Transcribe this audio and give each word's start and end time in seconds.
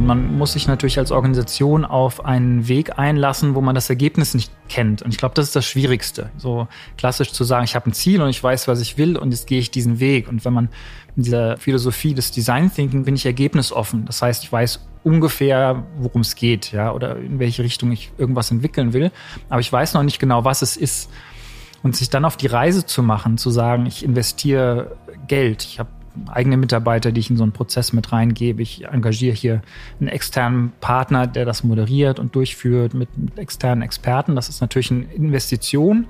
Man 0.00 0.36
muss 0.36 0.52
sich 0.52 0.66
natürlich 0.66 0.98
als 0.98 1.12
Organisation 1.12 1.84
auf 1.84 2.24
einen 2.24 2.68
Weg 2.68 2.98
einlassen, 2.98 3.54
wo 3.54 3.60
man 3.60 3.74
das 3.74 3.88
Ergebnis 3.88 4.34
nicht 4.34 4.52
kennt. 4.68 5.02
Und 5.02 5.12
ich 5.12 5.18
glaube, 5.18 5.34
das 5.34 5.46
ist 5.46 5.56
das 5.56 5.64
Schwierigste. 5.64 6.30
So 6.36 6.68
klassisch 6.98 7.32
zu 7.32 7.44
sagen, 7.44 7.64
ich 7.64 7.74
habe 7.74 7.88
ein 7.88 7.92
Ziel 7.92 8.20
und 8.20 8.28
ich 8.28 8.42
weiß, 8.42 8.68
was 8.68 8.80
ich 8.80 8.98
will 8.98 9.16
und 9.16 9.30
jetzt 9.30 9.46
gehe 9.46 9.60
ich 9.60 9.70
diesen 9.70 10.00
Weg. 10.00 10.28
Und 10.28 10.44
wenn 10.44 10.52
man 10.52 10.68
in 11.16 11.22
dieser 11.22 11.56
Philosophie 11.56 12.12
des 12.12 12.32
Design 12.32 12.72
Thinking 12.72 13.04
bin 13.04 13.14
ich 13.14 13.24
ergebnisoffen. 13.24 14.04
Das 14.04 14.20
heißt, 14.20 14.42
ich 14.42 14.52
weiß 14.52 14.86
ungefähr, 15.04 15.84
worum 15.96 16.22
es 16.22 16.34
geht, 16.34 16.72
ja, 16.72 16.92
oder 16.92 17.16
in 17.16 17.38
welche 17.38 17.62
Richtung 17.62 17.92
ich 17.92 18.10
irgendwas 18.18 18.50
entwickeln 18.50 18.92
will. 18.92 19.12
Aber 19.48 19.60
ich 19.60 19.72
weiß 19.72 19.94
noch 19.94 20.02
nicht 20.02 20.18
genau, 20.18 20.44
was 20.44 20.62
es 20.62 20.76
ist. 20.76 21.10
Und 21.82 21.94
sich 21.94 22.10
dann 22.10 22.24
auf 22.24 22.36
die 22.36 22.46
Reise 22.46 22.84
zu 22.86 23.02
machen, 23.02 23.38
zu 23.38 23.50
sagen, 23.50 23.86
ich 23.86 24.04
investiere 24.04 24.96
Geld. 25.28 25.62
Ich 25.64 25.78
habe 25.78 25.90
eigene 26.28 26.56
Mitarbeiter, 26.56 27.12
die 27.12 27.20
ich 27.20 27.30
in 27.30 27.36
so 27.36 27.42
einen 27.42 27.52
Prozess 27.52 27.92
mit 27.92 28.12
reingebe. 28.12 28.62
Ich 28.62 28.84
engagiere 28.84 29.34
hier 29.34 29.62
einen 30.00 30.08
externen 30.08 30.72
Partner, 30.80 31.26
der 31.26 31.44
das 31.44 31.64
moderiert 31.64 32.18
und 32.18 32.34
durchführt 32.34 32.94
mit, 32.94 33.16
mit 33.16 33.38
externen 33.38 33.82
Experten. 33.82 34.34
Das 34.36 34.48
ist 34.48 34.60
natürlich 34.60 34.90
eine 34.90 35.04
Investition, 35.04 36.06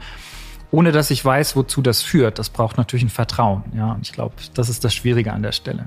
ohne 0.70 0.92
dass 0.92 1.10
ich 1.10 1.24
weiß, 1.24 1.56
wozu 1.56 1.82
das 1.82 2.02
führt. 2.02 2.38
Das 2.38 2.50
braucht 2.50 2.76
natürlich 2.76 3.04
ein 3.04 3.10
Vertrauen. 3.10 3.62
Ja, 3.76 3.92
und 3.92 4.02
ich 4.02 4.12
glaube, 4.12 4.34
das 4.54 4.68
ist 4.68 4.84
das 4.84 4.94
Schwierige 4.94 5.32
an 5.32 5.42
der 5.42 5.52
Stelle. 5.52 5.86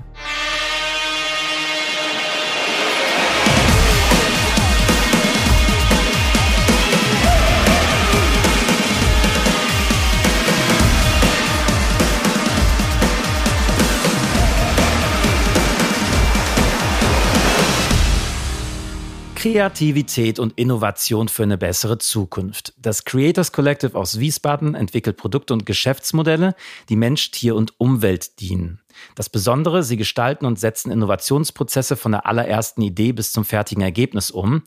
Kreativität 19.37 20.39
und 20.39 20.53
Innovation 20.57 21.27
für 21.27 21.43
eine 21.43 21.59
bessere 21.59 21.99
Zukunft. 21.99 22.73
Das 22.75 23.05
Creators 23.05 23.51
Collective 23.51 23.95
aus 23.95 24.19
Wiesbaden 24.19 24.73
entwickelt 24.73 25.15
Produkte 25.15 25.53
und 25.53 25.67
Geschäftsmodelle, 25.67 26.55
die 26.89 26.95
Mensch, 26.95 27.29
Tier 27.29 27.55
und 27.55 27.79
Umwelt 27.79 28.39
dienen. 28.39 28.81
Das 29.13 29.29
Besondere, 29.29 29.83
sie 29.83 29.95
gestalten 29.95 30.47
und 30.47 30.57
setzen 30.57 30.91
Innovationsprozesse 30.91 31.97
von 31.97 32.13
der 32.13 32.25
allerersten 32.25 32.81
Idee 32.81 33.11
bis 33.11 33.31
zum 33.31 33.45
fertigen 33.45 33.83
Ergebnis 33.83 34.31
um. 34.31 34.63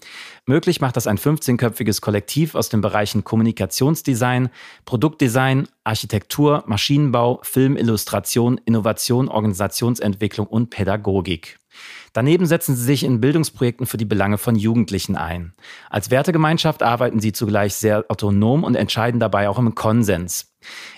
Möglich 0.47 0.81
macht 0.81 0.97
das 0.97 1.09
ein 1.09 1.19
15-köpfiges 1.19 2.00
Kollektiv 2.00 2.55
aus 2.55 2.69
den 2.69 2.81
Bereichen 2.81 3.25
Kommunikationsdesign, 3.25 4.50
Produktdesign, 4.84 5.66
Architektur, 5.83 6.62
Maschinenbau, 6.69 7.41
Filmillustration, 7.42 8.61
Innovation, 8.64 9.28
Organisationsentwicklung 9.28 10.47
und 10.47 10.70
Pädagogik. 10.70 11.59
Daneben 12.12 12.47
setzen 12.47 12.75
sie 12.75 12.84
sich 12.84 13.05
in 13.05 13.20
Bildungsprojekten 13.20 13.86
für 13.86 13.97
die 13.97 14.05
Belange 14.05 14.39
von 14.39 14.56
Jugendlichen 14.56 15.16
ein. 15.16 15.55
Als 15.89 16.11
Wertegemeinschaft 16.11 16.83
arbeiten 16.83 17.20
sie 17.20 17.33
zugleich 17.33 17.75
sehr 17.75 18.05
autonom 18.08 18.64
und 18.64 18.75
entscheiden 18.75 19.20
dabei 19.20 19.48
auch 19.48 19.58
im 19.58 19.75
Konsens. 19.75 20.53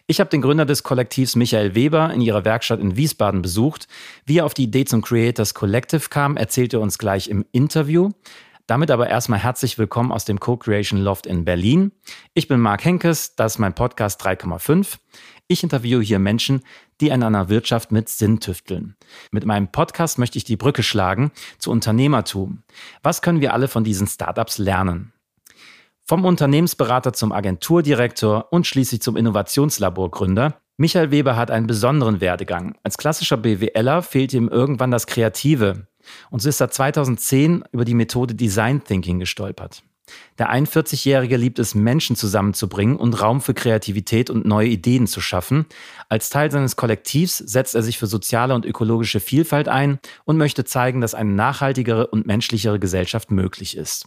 Ich 0.06 0.20
habe 0.20 0.30
den 0.30 0.42
Gründer 0.42 0.64
des 0.66 0.82
Kollektivs 0.82 1.36
Michael 1.36 1.74
Weber 1.74 2.12
in 2.12 2.20
ihrer 2.20 2.44
Werkstatt 2.44 2.80
in 2.80 2.96
Wiesbaden 2.96 3.42
besucht. 3.42 3.86
Wie 4.24 4.38
er 4.38 4.46
auf 4.46 4.54
die 4.54 4.64
Idee 4.64 4.84
zum 4.84 5.02
Creators 5.02 5.54
Collective 5.54 6.08
kam, 6.08 6.36
erzählt 6.36 6.72
er 6.74 6.80
uns 6.80 6.98
gleich 6.98 7.28
im 7.28 7.44
Interview. 7.52 8.10
Damit 8.66 8.90
aber 8.90 9.08
erstmal 9.08 9.40
herzlich 9.40 9.76
willkommen 9.76 10.12
aus 10.12 10.24
dem 10.24 10.40
Co-Creation 10.40 11.00
Loft 11.00 11.26
in 11.26 11.44
Berlin. 11.44 11.92
Ich 12.32 12.48
bin 12.48 12.60
Marc 12.60 12.84
Henkes, 12.84 13.34
das 13.34 13.54
ist 13.54 13.58
mein 13.58 13.74
Podcast 13.74 14.24
3,5. 14.24 14.98
Ich 15.48 15.62
interviewe 15.62 16.02
hier 16.02 16.18
Menschen, 16.18 16.62
die 17.02 17.08
in 17.08 17.22
einer 17.22 17.48
Wirtschaft 17.48 17.92
mit 17.92 18.08
Sinn 18.08 18.40
tüfteln. 18.40 18.96
Mit 19.32 19.44
meinem 19.44 19.70
Podcast 19.70 20.18
möchte 20.18 20.38
ich 20.38 20.44
die 20.44 20.56
Brücke 20.56 20.82
schlagen 20.82 21.32
zu 21.58 21.70
Unternehmertum. 21.70 22.62
Was 23.02 23.20
können 23.20 23.40
wir 23.40 23.52
alle 23.52 23.68
von 23.68 23.84
diesen 23.84 24.06
Startups 24.06 24.58
lernen? 24.58 25.12
Vom 26.04 26.24
Unternehmensberater 26.24 27.12
zum 27.12 27.32
Agenturdirektor 27.32 28.52
und 28.52 28.66
schließlich 28.66 29.02
zum 29.02 29.16
Innovationslaborgründer. 29.16 30.60
Michael 30.76 31.10
Weber 31.10 31.36
hat 31.36 31.50
einen 31.50 31.66
besonderen 31.66 32.20
Werdegang. 32.20 32.76
Als 32.82 32.96
klassischer 32.96 33.36
BWLer 33.36 34.02
fehlt 34.02 34.32
ihm 34.32 34.48
irgendwann 34.48 34.90
das 34.90 35.06
Kreative. 35.06 35.86
Und 36.30 36.40
so 36.40 36.48
ist 36.48 36.60
er 36.60 36.70
2010 36.70 37.64
über 37.72 37.84
die 37.84 37.94
Methode 37.94 38.34
Design 38.34 38.82
Thinking 38.82 39.18
gestolpert. 39.18 39.82
Der 40.38 40.52
41-Jährige 40.52 41.36
liebt 41.36 41.58
es, 41.58 41.74
Menschen 41.74 42.16
zusammenzubringen 42.16 42.96
und 42.96 43.20
Raum 43.20 43.40
für 43.40 43.54
Kreativität 43.54 44.30
und 44.30 44.44
neue 44.44 44.68
Ideen 44.68 45.06
zu 45.06 45.20
schaffen. 45.20 45.66
Als 46.08 46.30
Teil 46.30 46.50
seines 46.50 46.76
Kollektivs 46.76 47.38
setzt 47.38 47.74
er 47.74 47.82
sich 47.82 47.98
für 47.98 48.06
soziale 48.06 48.54
und 48.54 48.66
ökologische 48.66 49.20
Vielfalt 49.20 49.68
ein 49.68 49.98
und 50.24 50.38
möchte 50.38 50.64
zeigen, 50.64 51.00
dass 51.00 51.14
eine 51.14 51.30
nachhaltigere 51.30 52.08
und 52.08 52.26
menschlichere 52.26 52.78
Gesellschaft 52.78 53.30
möglich 53.30 53.76
ist. 53.76 54.06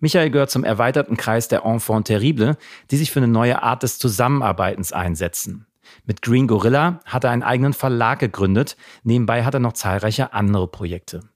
Michael 0.00 0.30
gehört 0.30 0.50
zum 0.50 0.64
erweiterten 0.64 1.16
Kreis 1.16 1.48
der 1.48 1.64
Enfants 1.64 2.08
Terrible, 2.08 2.56
die 2.90 2.96
sich 2.96 3.10
für 3.10 3.20
eine 3.20 3.28
neue 3.28 3.62
Art 3.62 3.82
des 3.82 3.98
Zusammenarbeitens 3.98 4.92
einsetzen. 4.92 5.66
Mit 6.04 6.22
Green 6.22 6.46
Gorilla 6.46 7.00
hat 7.04 7.24
er 7.24 7.30
einen 7.30 7.42
eigenen 7.42 7.72
Verlag 7.72 8.18
gegründet, 8.18 8.76
nebenbei 9.02 9.44
hat 9.44 9.54
er 9.54 9.60
noch 9.60 9.72
zahlreiche 9.72 10.32
andere 10.32 10.68
Projekte. 10.68 11.31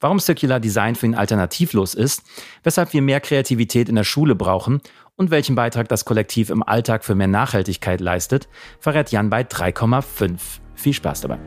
Warum 0.00 0.20
Circular 0.20 0.60
Design 0.60 0.94
für 0.94 1.06
ihn 1.06 1.14
alternativlos 1.14 1.94
ist, 1.94 2.22
weshalb 2.62 2.92
wir 2.92 3.02
mehr 3.02 3.20
Kreativität 3.20 3.88
in 3.88 3.94
der 3.96 4.04
Schule 4.04 4.34
brauchen 4.34 4.80
und 5.16 5.30
welchen 5.30 5.54
Beitrag 5.54 5.88
das 5.88 6.04
Kollektiv 6.04 6.50
im 6.50 6.62
Alltag 6.62 7.04
für 7.04 7.14
mehr 7.14 7.28
Nachhaltigkeit 7.28 8.00
leistet, 8.00 8.48
verrät 8.80 9.10
Jan 9.10 9.30
bei 9.30 9.42
3,5. 9.42 10.38
Viel 10.74 10.92
Spaß 10.92 11.22
dabei. 11.22 11.38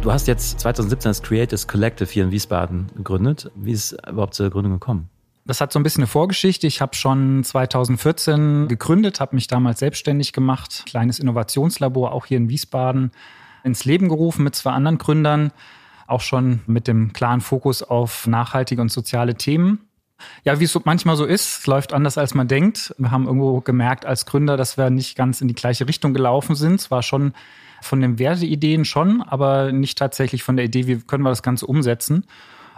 Du 0.00 0.12
hast 0.12 0.28
jetzt 0.28 0.60
2017 0.60 1.10
das 1.10 1.22
Creators 1.22 1.66
Collective 1.66 2.08
hier 2.08 2.24
in 2.24 2.30
Wiesbaden 2.30 2.86
gegründet. 2.94 3.50
Wie 3.56 3.72
ist 3.72 3.92
es 3.92 4.08
überhaupt 4.08 4.34
zur 4.34 4.48
Gründung 4.48 4.74
gekommen? 4.74 5.10
Das 5.44 5.60
hat 5.60 5.72
so 5.72 5.78
ein 5.78 5.82
bisschen 5.82 6.02
eine 6.02 6.08
Vorgeschichte. 6.08 6.66
Ich 6.66 6.80
habe 6.80 6.94
schon 6.94 7.42
2014 7.42 8.68
gegründet, 8.68 9.18
habe 9.18 9.34
mich 9.34 9.46
damals 9.46 9.80
selbstständig 9.80 10.32
gemacht, 10.32 10.84
kleines 10.86 11.18
Innovationslabor 11.18 12.12
auch 12.12 12.26
hier 12.26 12.36
in 12.36 12.48
Wiesbaden 12.48 13.12
ins 13.68 13.84
Leben 13.84 14.08
gerufen 14.08 14.42
mit 14.42 14.56
zwei 14.56 14.72
anderen 14.72 14.98
Gründern, 14.98 15.52
auch 16.08 16.20
schon 16.22 16.60
mit 16.66 16.88
dem 16.88 17.12
klaren 17.12 17.40
Fokus 17.40 17.82
auf 17.82 18.26
nachhaltige 18.26 18.82
und 18.82 18.90
soziale 18.90 19.36
Themen. 19.36 19.88
Ja, 20.44 20.58
wie 20.58 20.64
es 20.64 20.72
so 20.72 20.82
manchmal 20.84 21.16
so 21.16 21.24
ist, 21.24 21.60
es 21.60 21.66
läuft 21.66 21.92
anders 21.92 22.18
als 22.18 22.34
man 22.34 22.48
denkt. 22.48 22.94
Wir 22.98 23.10
haben 23.10 23.26
irgendwo 23.26 23.60
gemerkt 23.60 24.04
als 24.04 24.26
Gründer, 24.26 24.56
dass 24.56 24.76
wir 24.76 24.90
nicht 24.90 25.16
ganz 25.16 25.40
in 25.40 25.48
die 25.48 25.54
gleiche 25.54 25.86
Richtung 25.86 26.12
gelaufen 26.12 26.56
sind. 26.56 26.80
Zwar 26.80 27.02
schon 27.02 27.34
von 27.80 28.00
den 28.00 28.18
Werteideen 28.18 28.84
schon, 28.84 29.22
aber 29.22 29.70
nicht 29.70 29.96
tatsächlich 29.98 30.42
von 30.42 30.56
der 30.56 30.64
Idee, 30.64 30.86
wie 30.88 30.96
können 30.96 31.22
wir 31.22 31.30
das 31.30 31.42
Ganze 31.42 31.66
umsetzen. 31.66 32.24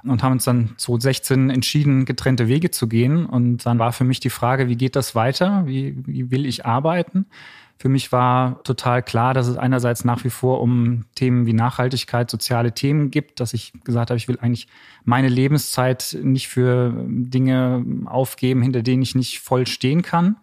Und 0.02 0.22
haben 0.22 0.32
uns 0.32 0.44
dann 0.44 0.74
2016 0.78 1.50
entschieden, 1.50 2.06
getrennte 2.06 2.48
Wege 2.48 2.70
zu 2.70 2.88
gehen. 2.88 3.26
Und 3.26 3.66
dann 3.66 3.78
war 3.78 3.92
für 3.92 4.04
mich 4.04 4.20
die 4.20 4.30
Frage, 4.30 4.68
wie 4.68 4.76
geht 4.76 4.96
das 4.96 5.14
weiter? 5.14 5.66
Wie, 5.66 5.94
wie 6.06 6.30
will 6.30 6.46
ich 6.46 6.64
arbeiten? 6.64 7.26
Für 7.80 7.88
mich 7.88 8.12
war 8.12 8.62
total 8.62 9.02
klar, 9.02 9.32
dass 9.32 9.46
es 9.46 9.56
einerseits 9.56 10.04
nach 10.04 10.22
wie 10.22 10.28
vor 10.28 10.60
um 10.60 11.06
Themen 11.14 11.46
wie 11.46 11.54
Nachhaltigkeit, 11.54 12.30
soziale 12.30 12.72
Themen 12.72 13.10
gibt, 13.10 13.40
dass 13.40 13.54
ich 13.54 13.72
gesagt 13.84 14.10
habe, 14.10 14.18
ich 14.18 14.28
will 14.28 14.38
eigentlich 14.38 14.68
meine 15.04 15.30
Lebenszeit 15.30 16.14
nicht 16.22 16.48
für 16.48 16.92
Dinge 17.08 17.82
aufgeben, 18.04 18.60
hinter 18.60 18.82
denen 18.82 19.00
ich 19.00 19.14
nicht 19.14 19.40
voll 19.40 19.66
stehen 19.66 20.02
kann. 20.02 20.36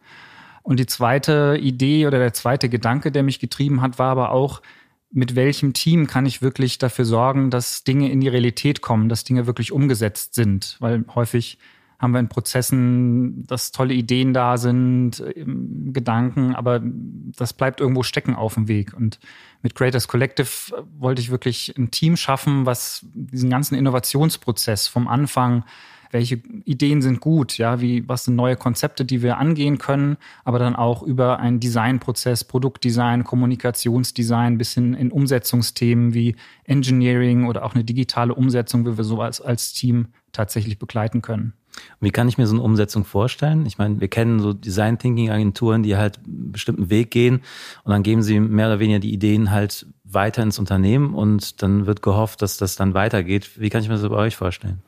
Und 0.64 0.80
die 0.80 0.88
zweite 0.88 1.60
Idee 1.62 2.08
oder 2.08 2.18
der 2.18 2.34
zweite 2.34 2.70
Gedanke, 2.70 3.12
der 3.12 3.22
mich 3.22 3.40
getrieben 3.40 3.84
hat, 3.84 4.00
war 4.00 4.10
aber 4.10 4.32
auch, 4.32 4.64
mit 5.12 5.36
welchem 5.36 5.74
Team 5.74 6.08
kann 6.08 6.26
ich 6.26 6.42
wirklich 6.42 6.80
dafür 6.80 7.06
sorgen, 7.06 7.52
dass 7.52 7.84
Dinge 7.84 8.12
in 8.12 8.20
die 8.20 8.30
Realität 8.30 8.82
kommen, 8.82 9.10
dass 9.10 9.24
Dinge 9.24 9.46
wirklich 9.46 9.72
umgesetzt 9.72 10.34
sind? 10.34 10.76
Weil 10.80 11.06
häufig 11.14 11.60
haben 12.00 12.12
wir 12.12 12.20
in 12.20 12.30
Prozessen, 12.30 13.46
dass 13.48 13.72
tolle 13.72 13.94
Ideen 13.94 14.34
da 14.34 14.58
sind, 14.58 15.24
Gedanken, 15.36 16.54
aber 16.54 16.82
das 16.84 17.54
bleibt 17.54 17.82
irgendwo 17.82 18.04
stecken 18.04 18.36
auf 18.36 18.54
dem 18.54 18.68
Weg. 18.68 18.94
Und 18.94 19.20
mit 19.64 19.74
Creators 19.74 20.08
Collective 20.08 20.50
wollte 21.00 21.22
ich 21.22 21.32
wirklich 21.32 21.74
ein 21.78 21.90
Team 21.90 22.16
schaffen, 22.16 22.66
was 22.66 23.06
diesen 23.14 23.50
ganzen 23.50 23.76
Innovationsprozess 23.76 24.88
vom 24.88 25.08
Anfang 25.08 25.64
welche 26.12 26.36
Ideen 26.66 27.02
sind 27.02 27.20
gut, 27.20 27.58
ja, 27.58 27.82
wie, 27.82 28.08
was 28.08 28.26
sind 28.26 28.36
neue 28.36 28.56
Konzepte, 28.56 29.06
die 29.06 29.22
wir 29.22 29.38
angehen 29.38 29.78
können, 29.78 30.18
aber 30.44 30.60
dann 30.60 30.76
auch 30.76 31.04
über 31.04 31.40
einen 31.40 31.60
Designprozess, 31.60 32.44
Produktdesign, 32.44 33.24
Kommunikationsdesign 33.24 34.58
bis 34.58 34.74
hin 34.74 34.94
in 34.94 35.12
Umsetzungsthemen 35.12 36.14
wie 36.14 36.36
Engineering 36.64 37.46
oder 37.46 37.66
auch 37.66 37.76
eine 37.76 37.84
digitale 37.84 38.34
Umsetzung, 38.34 38.86
wie 38.86 38.98
wir 38.98 39.04
so 39.04 39.22
als, 39.22 39.42
als 39.42 39.74
Team 39.74 40.08
tatsächlich 40.32 40.80
begleiten 40.80 41.22
können. 41.22 41.54
Wie 42.00 42.12
kann 42.12 42.28
ich 42.28 42.38
mir 42.38 42.48
so 42.48 42.56
eine 42.56 42.64
Umsetzung 42.64 43.06
vorstellen? 43.06 43.66
Ich 43.66 43.78
meine, 43.78 44.00
wir 44.00 44.08
kennen 44.08 44.40
so 44.40 44.54
Design 44.54 44.98
Thinking 45.00 45.30
Agenturen, 45.30 45.84
die 45.84 45.96
halt 45.96 46.20
einen 46.20 46.52
bestimmten 46.52 46.90
Weg 46.90 47.12
gehen 47.12 47.42
und 47.84 47.92
dann 47.92 48.04
geben 48.04 48.22
sie 48.22 48.40
mehr 48.40 48.68
oder 48.68 48.80
weniger 48.80 49.00
die 49.00 49.14
Ideen 49.14 49.52
halt 49.52 49.88
weiter 50.04 50.44
ins 50.44 50.60
Unternehmen 50.60 51.14
und 51.14 51.62
dann 51.62 51.86
wird 51.86 52.02
gehofft, 52.02 52.42
dass 52.42 52.58
das 52.58 52.76
dann 52.76 52.94
weitergeht. 52.94 53.60
Wie 53.60 53.70
kann 53.70 53.82
ich 53.82 53.90
mir 53.90 53.96
das 53.96 54.08
bei 54.08 54.16
euch 54.16 54.36
vorstellen? 54.36 54.82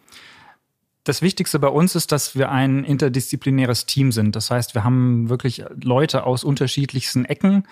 Das 1.04 1.22
Wichtigste 1.22 1.60
bei 1.60 1.70
uns 1.70 1.96
ist, 1.96 2.12
dass 2.12 2.36
wir 2.36 2.52
ein 2.52 2.84
interdisziplinäres 2.84 3.86
Team 3.86 4.12
sind. 4.12 4.36
Das 4.36 4.52
heißt, 4.52 4.76
wir 4.76 4.84
haben 4.84 5.30
wirklich 5.30 5.64
Leute 5.82 6.24
aus 6.24 6.44
unterschiedlichsten 6.44 7.26
Ecken 7.26 7.64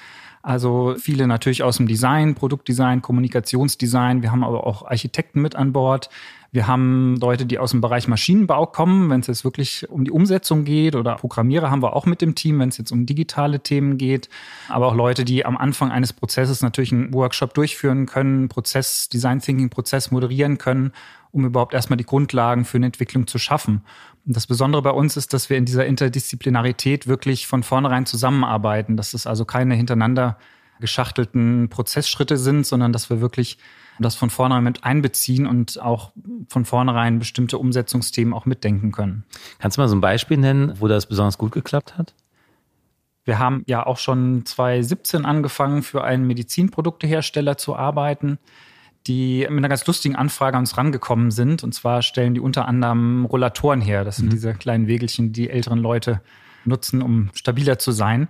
Also 0.48 0.96
viele 0.98 1.28
natürlich 1.28 1.62
aus 1.62 1.76
dem 1.76 1.90
Design, 1.90 2.34
Produktdesign, 2.34 3.02
Kommunikationsdesign. 3.02 4.22
Wir 4.22 4.32
haben 4.32 4.46
aber 4.46 4.66
auch 4.66 4.86
Architekten 4.86 5.42
mit 5.42 5.58
an 5.58 5.74
Bord. 5.74 6.10
Wir 6.54 6.68
haben 6.68 7.18
Leute, 7.20 7.46
die 7.46 7.60
aus 7.60 7.72
dem 7.72 7.82
Bereich 7.82 8.08
Maschinenbau 8.08 8.66
kommen, 8.66 9.10
wenn 9.10 9.20
es 9.20 9.28
jetzt 9.28 9.44
wirklich 9.44 9.90
um 9.90 10.06
die 10.06 10.12
Umsetzung 10.12 10.64
geht 10.64 10.96
oder 10.96 11.16
Programmierer 11.16 11.70
haben 11.70 11.82
wir 11.82 11.98
auch 11.98 12.06
mit 12.06 12.22
dem 12.22 12.34
Team, 12.34 12.60
wenn 12.60 12.70
es 12.70 12.78
jetzt 12.78 12.94
um 12.94 13.06
digitale 13.06 13.60
Themen 13.60 13.98
geht. 13.98 14.30
Aber 14.70 14.88
auch 14.88 14.96
Leute, 14.96 15.26
die 15.26 15.46
am 15.46 15.58
Anfang 15.58 15.92
eines 15.92 16.14
Prozesses 16.14 16.62
natürlich 16.62 16.94
einen 16.94 17.14
Workshop 17.14 17.54
durchführen 17.54 18.06
können, 18.06 18.48
Prozess, 18.48 19.10
Design 19.10 19.42
Thinking 19.42 19.70
Prozess 19.70 20.12
moderieren 20.12 20.58
können, 20.58 20.94
um 21.31 21.45
überhaupt 21.45 21.74
erstmal 21.74 21.97
die 21.97 22.06
Grundlagen 22.06 22.65
für 22.65 22.77
eine 22.77 22.88
Entwicklung 22.88 23.27
zu 23.27 23.38
schaffen. 23.38 23.83
Und 24.25 24.35
das 24.35 24.47
Besondere 24.47 24.81
bei 24.81 24.91
uns 24.91 25.18
ist, 25.18 25.33
dass 25.33 25.50
wir 25.50 25.57
in 25.57 25.65
dieser 25.65 25.85
Interdisziplinarität 25.85 27.07
wirklich 27.07 27.47
von 27.47 27.63
vornherein 27.63 28.06
zusammenarbeiten, 28.06 28.97
dass 28.97 29.13
es 29.13 29.27
also 29.27 29.45
keine 29.45 29.75
hintereinander 29.75 30.38
geschachtelten 30.79 31.69
Prozessschritte 31.69 32.38
sind, 32.38 32.65
sondern 32.65 32.94
dass 32.94 33.09
wir 33.09 33.21
wirklich 33.21 33.57
das 34.00 34.15
von 34.15 34.29
vornherein 34.29 34.63
mit 34.63 34.83
einbeziehen 34.83 35.47
und 35.47 35.81
auch 35.81 36.12
von 36.50 36.65
vornherein 36.65 37.19
bestimmte 37.19 37.57
Umsetzungsthemen 37.57 38.33
auch 38.33 38.45
mitdenken 38.45 38.91
können. 38.91 39.24
Kannst 39.59 39.77
du 39.77 39.81
mal 39.81 39.88
so 39.88 39.95
ein 39.95 40.01
Beispiel 40.01 40.38
nennen, 40.38 40.74
wo 40.79 40.88
das 40.88 41.07
besonders 41.07 41.38
gut 41.38 41.51
geklappt 41.51 41.97
hat? 41.97 42.13
Wir 43.25 43.39
haben 43.39 43.63
ja 43.65 43.85
auch 43.85 43.97
schon 43.97 44.45
2017 44.45 45.25
angefangen, 45.25 45.83
für 45.83 46.03
einen 46.03 46.27
Medizinproduktehersteller 46.27 47.57
zu 47.57 47.75
arbeiten, 47.75 48.39
die 49.07 49.48
mit 49.50 49.59
einer 49.59 49.69
ganz 49.69 49.86
lustigen 49.88 50.15
Anfrage 50.15 50.57
an 50.57 50.63
uns 50.63 50.77
rangekommen 50.77 51.31
sind. 51.31 51.63
Und 51.63 51.74
zwar 51.74 52.01
stellen 52.01 52.33
die 52.33 52.39
unter 52.39 52.68
anderem 52.68 53.25
Rollatoren 53.25 53.81
her. 53.81 54.04
Das 54.04 54.18
sind 54.18 54.27
mhm. 54.27 54.31
diese 54.31 54.54
kleinen 54.54 54.88
Wegelchen, 54.88 55.33
die 55.33 55.50
älteren 55.50 55.80
Leute 55.80 56.21
nutzen, 56.65 57.01
um 57.01 57.30
stabiler 57.33 57.80
zu 57.80 57.92
sein 57.92 58.27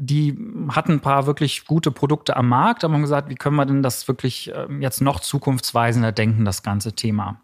die 0.00 0.36
hatten 0.70 0.92
ein 0.92 1.00
paar 1.00 1.26
wirklich 1.26 1.66
gute 1.66 1.90
Produkte 1.90 2.36
am 2.36 2.48
Markt, 2.48 2.84
aber 2.84 2.94
haben 2.94 3.02
gesagt, 3.02 3.28
wie 3.28 3.34
können 3.34 3.56
wir 3.56 3.66
denn 3.66 3.82
das 3.82 4.08
wirklich 4.08 4.50
ähm, 4.54 4.80
jetzt 4.80 5.00
noch 5.02 5.20
zukunftsweisender 5.20 6.10
denken, 6.10 6.44
das 6.44 6.62
ganze 6.62 6.94
Thema. 6.94 7.40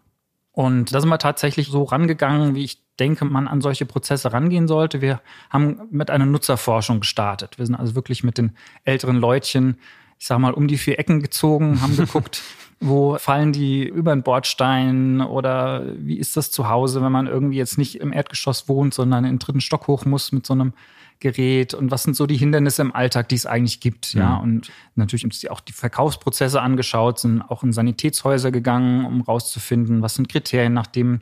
Und 0.51 0.93
da 0.93 0.99
sind 0.99 1.09
wir 1.09 1.19
tatsächlich 1.19 1.67
so 1.67 1.83
rangegangen, 1.83 2.55
wie 2.55 2.63
ich 2.63 2.81
denke, 2.99 3.25
man 3.25 3.47
an 3.47 3.61
solche 3.61 3.85
Prozesse 3.85 4.33
rangehen 4.33 4.67
sollte. 4.67 5.01
Wir 5.01 5.21
haben 5.51 5.81
mit 5.91 6.09
einer 6.09 6.25
Nutzerforschung 6.25 7.01
gestartet. 7.01 7.59
Wir 7.59 7.65
sind 7.67 7.75
also 7.75 7.93
wirklich 7.93 8.23
mit 8.23 8.39
den 8.39 8.57
älteren 8.83 9.17
Leutchen, 9.17 9.77
ich 10.17 10.25
sag 10.25 10.39
mal, 10.39 10.53
um 10.53 10.67
die 10.67 10.79
vier 10.79 10.97
Ecken 10.97 11.21
gezogen, 11.21 11.79
haben 11.79 11.95
geguckt, 11.95 12.41
wo 12.79 13.17
fallen 13.17 13.53
die 13.53 13.85
über 13.87 14.15
den 14.15 14.23
Bordstein 14.23 15.21
oder 15.21 15.83
wie 15.97 16.17
ist 16.17 16.37
das 16.37 16.51
zu 16.51 16.69
Hause, 16.69 17.01
wenn 17.01 17.11
man 17.11 17.27
irgendwie 17.27 17.57
jetzt 17.57 17.77
nicht 17.77 17.99
im 17.99 18.13
Erdgeschoss 18.13 18.69
wohnt, 18.69 18.93
sondern 18.93 19.25
in 19.25 19.33
den 19.33 19.39
dritten 19.39 19.61
Stock 19.61 19.87
hoch 19.87 20.05
muss 20.05 20.31
mit 20.31 20.45
so 20.45 20.53
einem 20.53 20.73
Gerät 21.19 21.73
und 21.73 21.89
was 21.89 22.03
sind 22.03 22.15
so 22.15 22.27
die 22.27 22.37
Hindernisse 22.37 22.83
im 22.83 22.93
Alltag, 22.93 23.29
die 23.29 23.35
es 23.35 23.47
eigentlich 23.47 23.79
gibt, 23.79 24.13
ja. 24.13 24.21
ja. 24.21 24.37
Und 24.37 24.71
natürlich 24.93 25.25
uns 25.25 25.43
auch 25.47 25.61
die 25.61 25.73
Verkaufsprozesse 25.73 26.61
angeschaut, 26.61 27.17
sind 27.17 27.41
auch 27.41 27.63
in 27.63 27.73
Sanitätshäuser 27.73 28.51
gegangen, 28.51 29.05
um 29.05 29.21
rauszufinden, 29.21 30.03
was 30.03 30.13
sind 30.13 30.29
Kriterien, 30.29 30.73
nachdem 30.73 31.21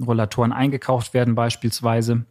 Rollatoren 0.00 0.52
eingekauft 0.52 1.14
werden 1.14 1.34
beispielsweise. 1.34 2.24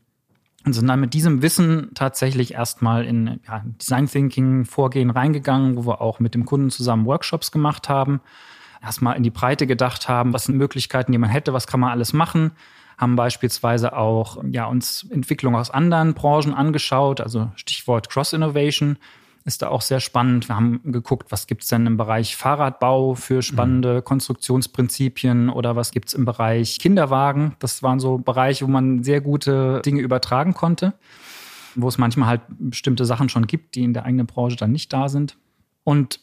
Und 0.66 0.74
sind 0.74 0.88
dann 0.88 1.00
mit 1.00 1.14
diesem 1.14 1.42
Wissen 1.42 1.92
tatsächlich 1.94 2.54
erstmal 2.54 3.06
in 3.06 3.42
ja, 3.46 3.64
Design 3.82 4.08
Thinking 4.08 4.66
Vorgehen 4.66 5.10
reingegangen, 5.10 5.76
wo 5.76 5.86
wir 5.86 6.02
auch 6.02 6.20
mit 6.20 6.36
dem 6.36 6.46
Kunden 6.46 6.70
zusammen 6.70 7.06
Workshops 7.06 7.52
gemacht 7.52 7.90
haben. 7.90 8.22
Erstmal 8.82 9.18
in 9.18 9.24
die 9.24 9.30
Breite 9.30 9.68
gedacht 9.68 10.08
haben, 10.08 10.34
was 10.34 10.46
sind 10.46 10.58
Möglichkeiten, 10.58 11.12
die 11.12 11.18
man 11.18 11.30
hätte, 11.30 11.54
was 11.54 11.68
kann 11.68 11.80
man 11.80 11.92
alles 11.92 12.14
machen 12.14 12.52
haben 12.98 13.16
beispielsweise 13.16 13.96
auch 13.98 14.38
ja, 14.50 14.66
uns 14.66 15.06
Entwicklung 15.10 15.56
aus 15.56 15.72
anderen 15.72 16.14
Branchen 16.14 16.54
angeschaut, 16.54 17.22
also 17.22 17.52
Stichwort 17.56 18.10
Cross-Innovation 18.10 18.98
ist 19.46 19.62
da 19.62 19.68
auch 19.68 19.82
sehr 19.82 20.00
spannend. 20.00 20.48
Wir 20.48 20.56
haben 20.56 20.80
geguckt, 20.86 21.32
was 21.32 21.48
gibt's 21.48 21.68
denn 21.68 21.86
im 21.86 21.98
Bereich 21.98 22.36
Fahrradbau 22.36 23.16
für 23.16 23.42
spannende 23.42 23.96
mhm. 23.96 24.04
Konstruktionsprinzipien 24.04 25.50
oder 25.50 25.76
was 25.76 25.92
gibt's 25.92 26.14
im 26.14 26.26
Bereich 26.26 26.80
Kinderwagen. 26.80 27.56
Das 27.60 27.84
waren 27.84 28.00
so 28.00 28.18
Bereiche, 28.18 28.66
wo 28.66 28.72
man 28.72 29.04
sehr 29.04 29.22
gute 29.22 29.82
Dinge 29.86 30.02
übertragen 30.02 30.54
konnte, 30.54 30.94
wo 31.76 31.88
es 31.88 31.98
manchmal 31.98 32.30
halt 32.30 32.42
bestimmte 32.50 33.06
Sachen 33.06 33.28
schon 33.28 33.48
gibt, 33.48 33.76
die 33.76 33.84
in 33.84 33.94
der 33.94 34.06
eigenen 34.06 34.28
Branche 34.28 34.56
dann 34.56 34.72
nicht 34.72 34.94
da 34.94 35.10
sind. 35.10 35.38
Und 35.84 36.22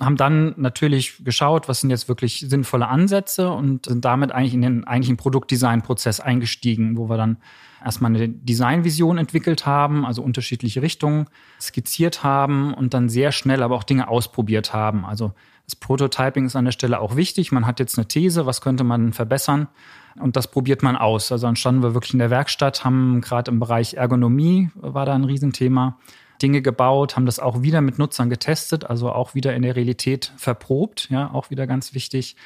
haben 0.00 0.16
dann 0.16 0.54
natürlich 0.56 1.24
geschaut, 1.24 1.68
was 1.68 1.80
sind 1.80 1.90
jetzt 1.90 2.08
wirklich 2.08 2.44
sinnvolle 2.48 2.86
Ansätze 2.86 3.50
und 3.50 3.86
sind 3.86 4.04
damit 4.04 4.30
eigentlich 4.30 4.54
in 4.54 4.62
den 4.62 4.84
eigentlichen 4.84 5.16
Produktdesign-Prozess 5.16 6.20
eingestiegen, 6.20 6.96
wo 6.96 7.08
wir 7.08 7.16
dann 7.16 7.38
erstmal 7.84 8.14
eine 8.14 8.28
Designvision 8.28 9.18
entwickelt 9.18 9.66
haben, 9.66 10.06
also 10.06 10.22
unterschiedliche 10.22 10.82
Richtungen 10.82 11.26
skizziert 11.60 12.22
haben 12.22 12.74
und 12.74 12.94
dann 12.94 13.08
sehr 13.08 13.32
schnell 13.32 13.62
aber 13.62 13.74
auch 13.74 13.84
Dinge 13.84 14.08
ausprobiert 14.08 14.72
haben. 14.72 15.04
Also 15.04 15.32
das 15.64 15.76
Prototyping 15.76 16.46
ist 16.46 16.56
an 16.56 16.64
der 16.64 16.72
Stelle 16.72 17.00
auch 17.00 17.16
wichtig. 17.16 17.52
Man 17.52 17.66
hat 17.66 17.80
jetzt 17.80 17.98
eine 17.98 18.06
These, 18.08 18.46
was 18.46 18.60
könnte 18.60 18.84
man 18.84 19.12
verbessern? 19.12 19.68
Und 20.18 20.36
das 20.36 20.50
probiert 20.50 20.82
man 20.82 20.96
aus. 20.96 21.30
Also 21.30 21.46
dann 21.46 21.56
standen 21.56 21.82
wir 21.82 21.94
wirklich 21.94 22.14
in 22.14 22.20
der 22.20 22.30
Werkstatt, 22.30 22.84
haben 22.84 23.20
gerade 23.20 23.50
im 23.50 23.60
Bereich 23.60 23.94
Ergonomie 23.94 24.70
war 24.74 25.06
da 25.06 25.14
ein 25.14 25.24
Riesenthema 25.24 25.98
Dinge 26.42 26.62
gebaut, 26.62 27.16
haben 27.16 27.26
das 27.26 27.40
auch 27.40 27.62
wieder 27.62 27.80
mit 27.80 27.98
Nutzern 27.98 28.30
getestet, 28.30 28.84
also 28.84 29.10
auch 29.10 29.34
wieder 29.34 29.54
in 29.54 29.62
der 29.62 29.76
Realität 29.76 30.32
verprobt, 30.36 31.08
ja, 31.10 31.32
auch 31.32 31.50
wieder 31.50 31.66
ganz 31.66 31.94
wichtig. 31.94 32.36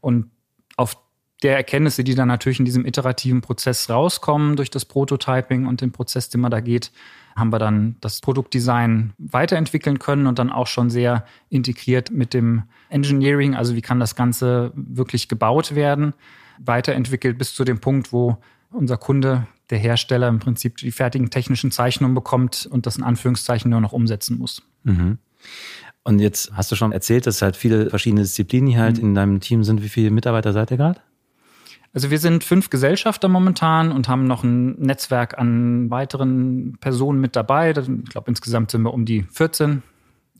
Und 0.00 0.30
auf 0.76 0.96
der 1.42 1.56
Erkenntnisse, 1.56 2.04
die 2.04 2.14
dann 2.14 2.28
natürlich 2.28 2.58
in 2.58 2.64
diesem 2.64 2.86
iterativen 2.86 3.42
Prozess 3.42 3.90
rauskommen 3.90 4.56
durch 4.56 4.70
das 4.70 4.86
Prototyping 4.86 5.66
und 5.66 5.80
den 5.80 5.92
Prozess, 5.92 6.30
den 6.30 6.40
man 6.40 6.50
da 6.50 6.60
geht, 6.60 6.90
haben 7.36 7.52
wir 7.52 7.58
dann 7.58 7.96
das 8.00 8.20
Produktdesign 8.20 9.12
weiterentwickeln 9.18 9.98
können 9.98 10.26
und 10.26 10.38
dann 10.38 10.50
auch 10.50 10.66
schon 10.66 10.88
sehr 10.88 11.26
integriert 11.50 12.10
mit 12.10 12.32
dem 12.32 12.62
Engineering, 12.88 13.54
also 13.54 13.74
wie 13.74 13.82
kann 13.82 14.00
das 14.00 14.16
Ganze 14.16 14.72
wirklich 14.74 15.28
gebaut 15.28 15.74
werden, 15.74 16.14
weiterentwickelt 16.58 17.36
bis 17.36 17.54
zu 17.54 17.64
dem 17.64 17.80
Punkt, 17.80 18.12
wo 18.12 18.38
unser 18.70 18.96
Kunde 18.96 19.46
der 19.70 19.78
Hersteller 19.78 20.28
im 20.28 20.38
Prinzip 20.38 20.76
die 20.76 20.90
fertigen 20.90 21.30
technischen 21.30 21.70
Zeichnungen 21.70 22.14
bekommt 22.14 22.68
und 22.70 22.86
das 22.86 22.96
in 22.96 23.02
Anführungszeichen 23.02 23.70
nur 23.70 23.80
noch 23.80 23.92
umsetzen 23.92 24.38
muss. 24.38 24.62
Mhm. 24.82 25.18
Und 26.02 26.18
jetzt 26.18 26.52
hast 26.52 26.70
du 26.70 26.76
schon 26.76 26.92
erzählt, 26.92 27.26
dass 27.26 27.40
halt 27.40 27.56
viele 27.56 27.88
verschiedene 27.88 28.22
Disziplinen 28.22 28.68
hier 28.68 28.80
halt 28.80 28.98
mhm. 28.98 29.08
in 29.08 29.14
deinem 29.14 29.40
Team 29.40 29.64
sind. 29.64 29.82
Wie 29.82 29.88
viele 29.88 30.10
Mitarbeiter 30.10 30.52
seid 30.52 30.70
ihr 30.70 30.76
gerade? 30.76 31.00
Also 31.94 32.10
wir 32.10 32.18
sind 32.18 32.42
fünf 32.44 32.70
Gesellschafter 32.70 33.28
momentan 33.28 33.92
und 33.92 34.08
haben 34.08 34.26
noch 34.26 34.42
ein 34.42 34.72
Netzwerk 34.80 35.38
an 35.38 35.90
weiteren 35.90 36.76
Personen 36.80 37.20
mit 37.20 37.36
dabei. 37.36 37.70
Ich 37.70 38.10
glaube, 38.10 38.28
insgesamt 38.28 38.72
sind 38.72 38.82
wir 38.82 38.92
um 38.92 39.04
die 39.04 39.22
14. 39.22 39.82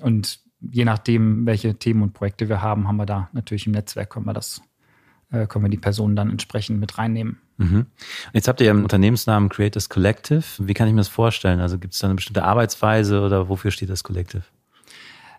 Und 0.01 0.41
je 0.61 0.85
nachdem, 0.85 1.47
welche 1.47 1.77
Themen 1.77 2.03
und 2.03 2.13
Projekte 2.13 2.49
wir 2.49 2.61
haben, 2.61 2.89
haben 2.89 2.97
wir 2.97 3.07
da 3.07 3.31
natürlich 3.33 3.67
im 3.67 3.73
Netzwerk, 3.73 4.11
können 4.11 4.27
wir 4.27 4.33
das, 4.33 4.63
äh, 5.31 5.47
können 5.47 5.65
wir 5.65 5.71
die 5.71 5.79
Personen 5.79 6.17
dann 6.17 6.29
entsprechend 6.29 6.81
mit 6.81 6.99
reinnehmen. 6.99 7.39
Mhm. 7.57 7.87
Jetzt 8.33 8.49
habt 8.49 8.61
ihr 8.61 8.67
ja 8.67 8.73
einen 8.73 8.83
Unternehmensnamen 8.83 9.49
Creators 9.49 9.89
Collective. 9.89 10.45
Wie 10.59 10.75
kann 10.75 10.89
ich 10.89 10.95
mir 10.95 11.01
das 11.01 11.09
vorstellen? 11.09 11.61
Also 11.61 11.79
gibt 11.79 11.95
es 11.95 12.01
da 12.01 12.09
eine 12.09 12.17
bestimmte 12.17 12.45
Arbeitsweise 12.45 13.21
oder 13.21 13.49
wofür 13.49 13.71
steht 13.71 13.91
das 13.91 14.03
Collective? 14.03 14.43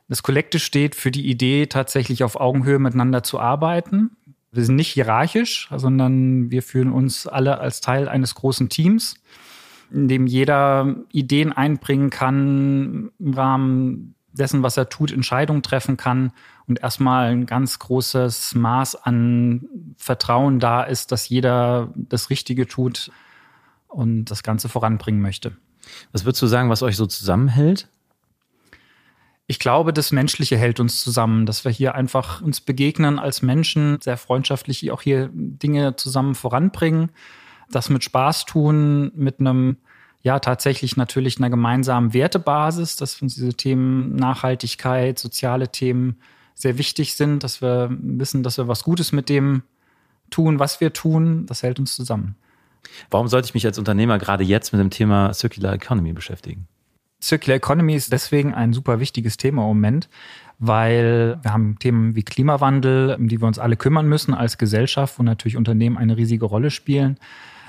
Das 0.08 0.24
Collective 0.24 0.60
steht 0.60 0.96
für 0.96 1.12
die 1.12 1.28
Idee, 1.30 1.66
tatsächlich 1.66 2.24
auf 2.24 2.40
Augenhöhe 2.40 2.80
miteinander 2.80 3.24
zu 3.24 3.40
arbeiten. 3.40 4.12
Wir 4.52 4.64
sind 4.64 4.76
nicht 4.76 4.92
hierarchisch, 4.92 5.68
sondern 5.76 6.52
wir 6.52 6.64
fühlen 6.64 6.92
uns 6.92 7.28
alle 7.28 7.60
als 7.60 7.82
Teil 7.82 8.08
eines 8.08 8.36
großen 8.36 8.70
Teams, 8.70 9.16
in 9.92 10.08
dem 10.08 10.28
jeder 10.28 10.96
Ideen 11.12 11.52
einbringen 11.52 12.10
kann, 12.10 13.12
im 13.20 13.34
Rahmen 13.34 14.16
dessen, 14.38 14.64
was 14.64 14.78
er 14.78 14.90
tut, 14.90 15.12
Entscheidungen 15.12 15.64
treffen 15.64 15.98
kann 15.98 16.32
und 16.68 16.82
erstmal 16.82 17.32
ein 17.32 17.46
ganz 17.46 17.80
großes 17.80 18.56
Maß 18.56 18.96
an 18.96 19.68
Vertrauen 19.98 20.60
da 20.60 20.84
ist, 20.84 21.12
dass 21.12 21.30
jeder 21.30 21.92
das 21.96 22.30
Richtige 22.30 22.68
tut 22.68 23.12
und 23.88 24.26
das 24.26 24.44
Ganze 24.44 24.70
voranbringen 24.70 25.22
möchte. 25.22 25.56
Was 26.12 26.26
würdest 26.26 26.42
du 26.42 26.48
sagen, 26.48 26.70
was 26.70 26.84
euch 26.84 26.96
so 26.96 27.06
zusammenhält? 27.06 27.88
Ich 29.48 29.60
glaube, 29.60 29.94
das 29.94 30.12
Menschliche 30.12 30.58
hält 30.58 30.80
uns 30.80 31.04
zusammen, 31.04 31.46
dass 31.46 31.66
wir 31.66 31.72
hier 31.72 31.94
einfach 31.94 32.42
uns 32.42 32.62
begegnen 32.62 33.20
als 33.20 33.44
Menschen, 33.44 34.02
sehr 34.02 34.18
freundschaftlich 34.18 34.92
auch 34.92 35.04
hier 35.04 35.30
Dinge 35.32 35.96
zusammen 35.96 36.34
voranbringen, 36.34 37.12
das 37.70 37.90
mit 37.90 38.04
Spaß 38.04 38.46
tun, 38.46 39.12
mit 39.16 39.40
einem 39.40 39.78
ja 40.26 40.40
tatsächlich 40.40 40.98
natürlich 40.98 41.38
einer 41.38 41.52
gemeinsamen 41.52 42.14
Wertebasis, 42.14 42.96
dass 42.96 43.22
uns 43.22 43.36
diese 43.36 43.54
Themen 43.54 44.16
Nachhaltigkeit, 44.16 45.20
soziale 45.20 45.70
Themen 45.70 46.18
sehr 46.56 46.80
wichtig 46.80 47.14
sind, 47.14 47.44
dass 47.44 47.62
wir 47.62 47.96
wissen, 48.02 48.42
dass 48.42 48.58
wir 48.58 48.68
was 48.68 48.84
Gutes 48.84 49.12
mit 49.12 49.30
dem 49.30 49.62
tun, 50.32 50.58
was 50.58 50.82
wir 50.82 50.94
tun. 50.94 51.46
Das 51.46 51.62
hält 51.62 51.78
uns 51.78 51.96
zusammen. 51.96 52.36
Warum 53.12 53.28
sollte 53.28 53.46
ich 53.46 53.54
mich 53.54 53.68
als 53.68 53.78
Unternehmer 53.78 54.18
gerade 54.18 54.44
jetzt 54.44 54.74
mit 54.74 54.80
dem 54.80 54.90
Thema 54.90 55.32
Circular 55.32 55.74
Economy 55.74 56.12
beschäftigen? 56.12 56.68
Circular 57.22 57.58
Economy 57.58 57.94
ist 57.94 58.12
deswegen 58.12 58.52
ein 58.56 58.74
super 58.74 59.00
wichtiges 59.00 59.38
Thema 59.38 59.62
im 59.62 59.68
Moment, 59.68 60.10
weil 60.58 61.38
wir 61.44 61.54
haben 61.54 61.78
Themen 61.78 62.16
wie 62.16 62.24
Klimawandel, 62.24 63.16
um 63.20 63.28
die 63.28 63.40
wir 63.42 63.48
uns 63.48 63.60
alle 63.60 63.78
kümmern 63.78 64.08
müssen 64.08 64.34
als 64.34 64.58
Gesellschaft, 64.58 65.20
wo 65.20 65.24
natürlich 65.24 65.56
Unternehmen 65.56 65.98
eine 65.98 66.18
riesige 66.18 66.46
Rolle 66.46 66.72
spielen. 66.72 67.20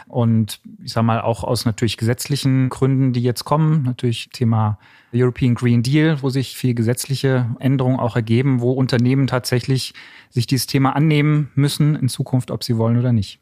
Und 0.08 0.60
ich 0.82 0.92
sage 0.92 1.06
mal 1.06 1.20
auch 1.20 1.42
aus 1.42 1.64
natürlich 1.64 1.96
gesetzlichen 1.96 2.68
Gründen, 2.68 3.12
die 3.12 3.22
jetzt 3.22 3.44
kommen, 3.44 3.82
natürlich 3.82 4.28
Thema 4.32 4.78
European 5.12 5.54
Green 5.54 5.82
Deal, 5.82 6.22
wo 6.22 6.30
sich 6.30 6.56
viel 6.56 6.74
gesetzliche 6.74 7.46
Änderungen 7.58 7.98
auch 7.98 8.14
ergeben, 8.14 8.60
wo 8.60 8.72
Unternehmen 8.72 9.26
tatsächlich 9.26 9.94
sich 10.30 10.46
dieses 10.46 10.66
Thema 10.66 10.94
annehmen 10.94 11.50
müssen 11.54 11.96
in 11.96 12.08
Zukunft, 12.08 12.50
ob 12.50 12.62
sie 12.62 12.76
wollen 12.76 12.98
oder 12.98 13.12
nicht. 13.12 13.40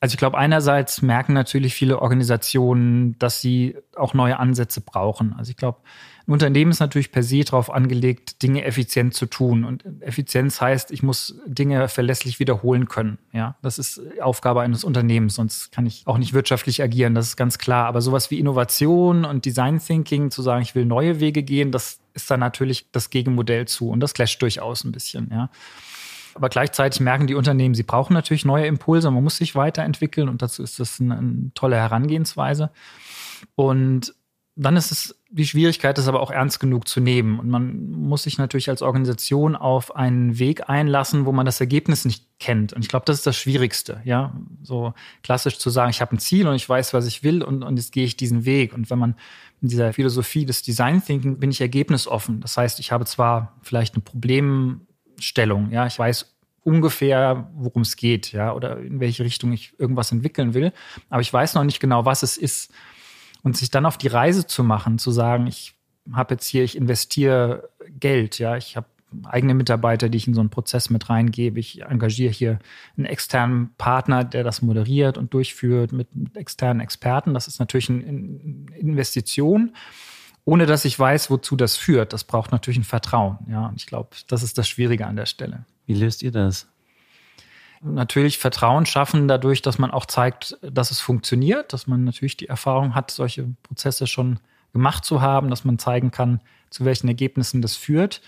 Also 0.00 0.14
ich 0.14 0.18
glaube, 0.18 0.38
einerseits 0.38 1.02
merken 1.02 1.34
natürlich 1.34 1.74
viele 1.74 2.00
Organisationen, 2.00 3.18
dass 3.18 3.42
sie 3.42 3.76
auch 3.94 4.14
neue 4.14 4.38
Ansätze 4.38 4.80
brauchen. 4.80 5.34
Also 5.34 5.50
ich 5.50 5.56
glaube, 5.58 5.78
ein 6.30 6.34
Unternehmen 6.34 6.70
ist 6.70 6.78
natürlich 6.78 7.10
per 7.10 7.24
se 7.24 7.42
darauf 7.42 7.70
angelegt, 7.70 8.40
Dinge 8.44 8.64
effizient 8.64 9.14
zu 9.14 9.26
tun. 9.26 9.64
Und 9.64 9.84
Effizienz 10.00 10.60
heißt, 10.60 10.92
ich 10.92 11.02
muss 11.02 11.34
Dinge 11.44 11.88
verlässlich 11.88 12.38
wiederholen 12.38 12.86
können. 12.86 13.18
Ja, 13.32 13.56
das 13.62 13.80
ist 13.80 14.00
Aufgabe 14.20 14.60
eines 14.60 14.84
Unternehmens, 14.84 15.34
sonst 15.34 15.72
kann 15.72 15.86
ich 15.86 16.06
auch 16.06 16.18
nicht 16.18 16.32
wirtschaftlich 16.32 16.84
agieren. 16.84 17.16
Das 17.16 17.26
ist 17.26 17.36
ganz 17.36 17.58
klar. 17.58 17.86
Aber 17.86 18.00
sowas 18.00 18.30
wie 18.30 18.38
Innovation 18.38 19.24
und 19.24 19.44
Design 19.44 19.80
Thinking, 19.80 20.30
zu 20.30 20.40
sagen, 20.42 20.62
ich 20.62 20.76
will 20.76 20.86
neue 20.86 21.18
Wege 21.18 21.42
gehen, 21.42 21.72
das 21.72 21.98
ist 22.14 22.30
dann 22.30 22.38
natürlich 22.38 22.86
das 22.92 23.10
Gegenmodell 23.10 23.66
zu. 23.66 23.90
Und 23.90 23.98
das 23.98 24.14
clasht 24.14 24.40
durchaus 24.40 24.84
ein 24.84 24.92
bisschen. 24.92 25.30
Ja. 25.32 25.50
Aber 26.34 26.48
gleichzeitig 26.48 27.00
merken 27.00 27.26
die 27.26 27.34
Unternehmen, 27.34 27.74
sie 27.74 27.82
brauchen 27.82 28.14
natürlich 28.14 28.44
neue 28.44 28.66
Impulse, 28.66 29.10
man 29.10 29.24
muss 29.24 29.38
sich 29.38 29.56
weiterentwickeln 29.56 30.28
und 30.28 30.42
dazu 30.42 30.62
ist 30.62 30.78
das 30.78 31.00
eine, 31.00 31.18
eine 31.18 31.50
tolle 31.54 31.74
Herangehensweise. 31.74 32.70
Und 33.56 34.14
dann 34.56 34.76
ist 34.76 34.90
es 34.90 35.16
die 35.30 35.46
Schwierigkeit, 35.46 35.96
das 35.96 36.08
aber 36.08 36.20
auch 36.20 36.30
ernst 36.30 36.60
genug 36.60 36.88
zu 36.88 37.00
nehmen. 37.00 37.38
Und 37.38 37.48
man 37.48 37.90
muss 37.90 38.24
sich 38.24 38.36
natürlich 38.36 38.68
als 38.68 38.82
Organisation 38.82 39.56
auf 39.56 39.94
einen 39.94 40.38
Weg 40.38 40.68
einlassen, 40.68 41.24
wo 41.24 41.32
man 41.32 41.46
das 41.46 41.60
Ergebnis 41.60 42.04
nicht 42.04 42.26
kennt. 42.40 42.72
Und 42.72 42.82
ich 42.82 42.88
glaube, 42.88 43.06
das 43.06 43.18
ist 43.18 43.26
das 43.26 43.36
Schwierigste, 43.36 44.00
ja. 44.04 44.34
So 44.62 44.92
klassisch 45.22 45.58
zu 45.58 45.70
sagen, 45.70 45.90
ich 45.90 46.00
habe 46.00 46.16
ein 46.16 46.18
Ziel 46.18 46.48
und 46.48 46.56
ich 46.56 46.68
weiß, 46.68 46.92
was 46.92 47.06
ich 47.06 47.22
will 47.22 47.42
und, 47.42 47.62
und 47.62 47.76
jetzt 47.76 47.92
gehe 47.92 48.04
ich 48.04 48.16
diesen 48.16 48.44
Weg. 48.44 48.74
Und 48.74 48.90
wenn 48.90 48.98
man 48.98 49.14
in 49.62 49.68
dieser 49.68 49.92
Philosophie 49.92 50.44
des 50.44 50.62
Design 50.62 51.02
Thinking 51.02 51.38
bin 51.38 51.50
ich 51.50 51.60
ergebnisoffen. 51.60 52.40
Das 52.40 52.56
heißt, 52.56 52.80
ich 52.80 52.92
habe 52.92 53.04
zwar 53.04 53.56
vielleicht 53.62 53.94
eine 53.94 54.02
Problem, 54.02 54.82
Stellung. 55.22 55.70
Ja, 55.70 55.86
ich 55.86 55.98
weiß 55.98 56.34
ungefähr, 56.62 57.50
worum 57.54 57.82
es 57.82 57.96
geht, 57.96 58.32
ja, 58.32 58.52
oder 58.52 58.78
in 58.78 59.00
welche 59.00 59.24
Richtung 59.24 59.52
ich 59.52 59.72
irgendwas 59.78 60.12
entwickeln 60.12 60.54
will. 60.54 60.72
Aber 61.08 61.22
ich 61.22 61.32
weiß 61.32 61.54
noch 61.54 61.64
nicht 61.64 61.80
genau, 61.80 62.04
was 62.04 62.22
es 62.22 62.36
ist. 62.36 62.72
Und 63.42 63.56
sich 63.56 63.70
dann 63.70 63.86
auf 63.86 63.98
die 63.98 64.08
Reise 64.08 64.46
zu 64.46 64.64
machen, 64.64 64.98
zu 64.98 65.10
sagen, 65.10 65.46
ich 65.46 65.74
habe 66.12 66.34
jetzt 66.34 66.46
hier, 66.46 66.64
ich 66.64 66.76
investiere 66.76 67.70
Geld, 67.98 68.38
ja, 68.38 68.56
ich 68.56 68.76
habe 68.76 68.86
eigene 69.24 69.54
Mitarbeiter, 69.54 70.08
die 70.08 70.18
ich 70.18 70.28
in 70.28 70.34
so 70.34 70.40
einen 70.40 70.50
Prozess 70.50 70.88
mit 70.88 71.10
reingebe. 71.10 71.58
Ich 71.58 71.82
engagiere 71.82 72.32
hier 72.32 72.58
einen 72.96 73.06
externen 73.06 73.74
Partner, 73.76 74.22
der 74.22 74.44
das 74.44 74.62
moderiert 74.62 75.18
und 75.18 75.34
durchführt 75.34 75.92
mit 75.92 76.08
externen 76.34 76.80
Experten. 76.80 77.34
Das 77.34 77.48
ist 77.48 77.58
natürlich 77.58 77.90
eine 77.90 78.00
Investition 78.78 79.72
ohne 80.44 80.66
dass 80.66 80.84
ich 80.84 80.98
weiß, 80.98 81.30
wozu 81.30 81.56
das 81.56 81.76
führt. 81.76 82.12
Das 82.12 82.24
braucht 82.24 82.52
natürlich 82.52 82.78
ein 82.78 82.84
Vertrauen. 82.84 83.38
Ja, 83.48 83.66
und 83.66 83.76
ich 83.76 83.86
glaube, 83.86 84.10
das 84.28 84.42
ist 84.42 84.58
das 84.58 84.68
Schwierige 84.68 85.06
an 85.06 85.16
der 85.16 85.26
Stelle. 85.26 85.64
Wie 85.86 85.94
löst 85.94 86.22
ihr 86.22 86.32
das? 86.32 86.69
Natürlich 87.82 88.38
Vertrauen 88.38 88.84
schaffen 88.86 89.26
dadurch, 89.26 89.62
dass 89.62 89.78
man 89.78 89.90
auch 89.90 90.06
zeigt, 90.06 90.58
dass 90.62 90.90
es 90.90 91.00
funktioniert, 91.00 91.72
dass 91.72 91.86
man 91.86 92.04
natürlich 92.04 92.36
die 92.36 92.48
Erfahrung 92.48 92.94
hat, 92.94 93.10
solche 93.10 93.54
Prozesse 93.62 94.06
schon 94.06 94.38
gemacht 94.72 95.04
zu 95.04 95.20
haben, 95.20 95.50
dass 95.50 95.64
man 95.64 95.78
zeigen 95.78 96.10
kann, 96.10 96.40
zu 96.68 96.84
welchen 96.84 97.08
Ergebnissen 97.08 97.62
das 97.62 97.76
führt 97.76 98.20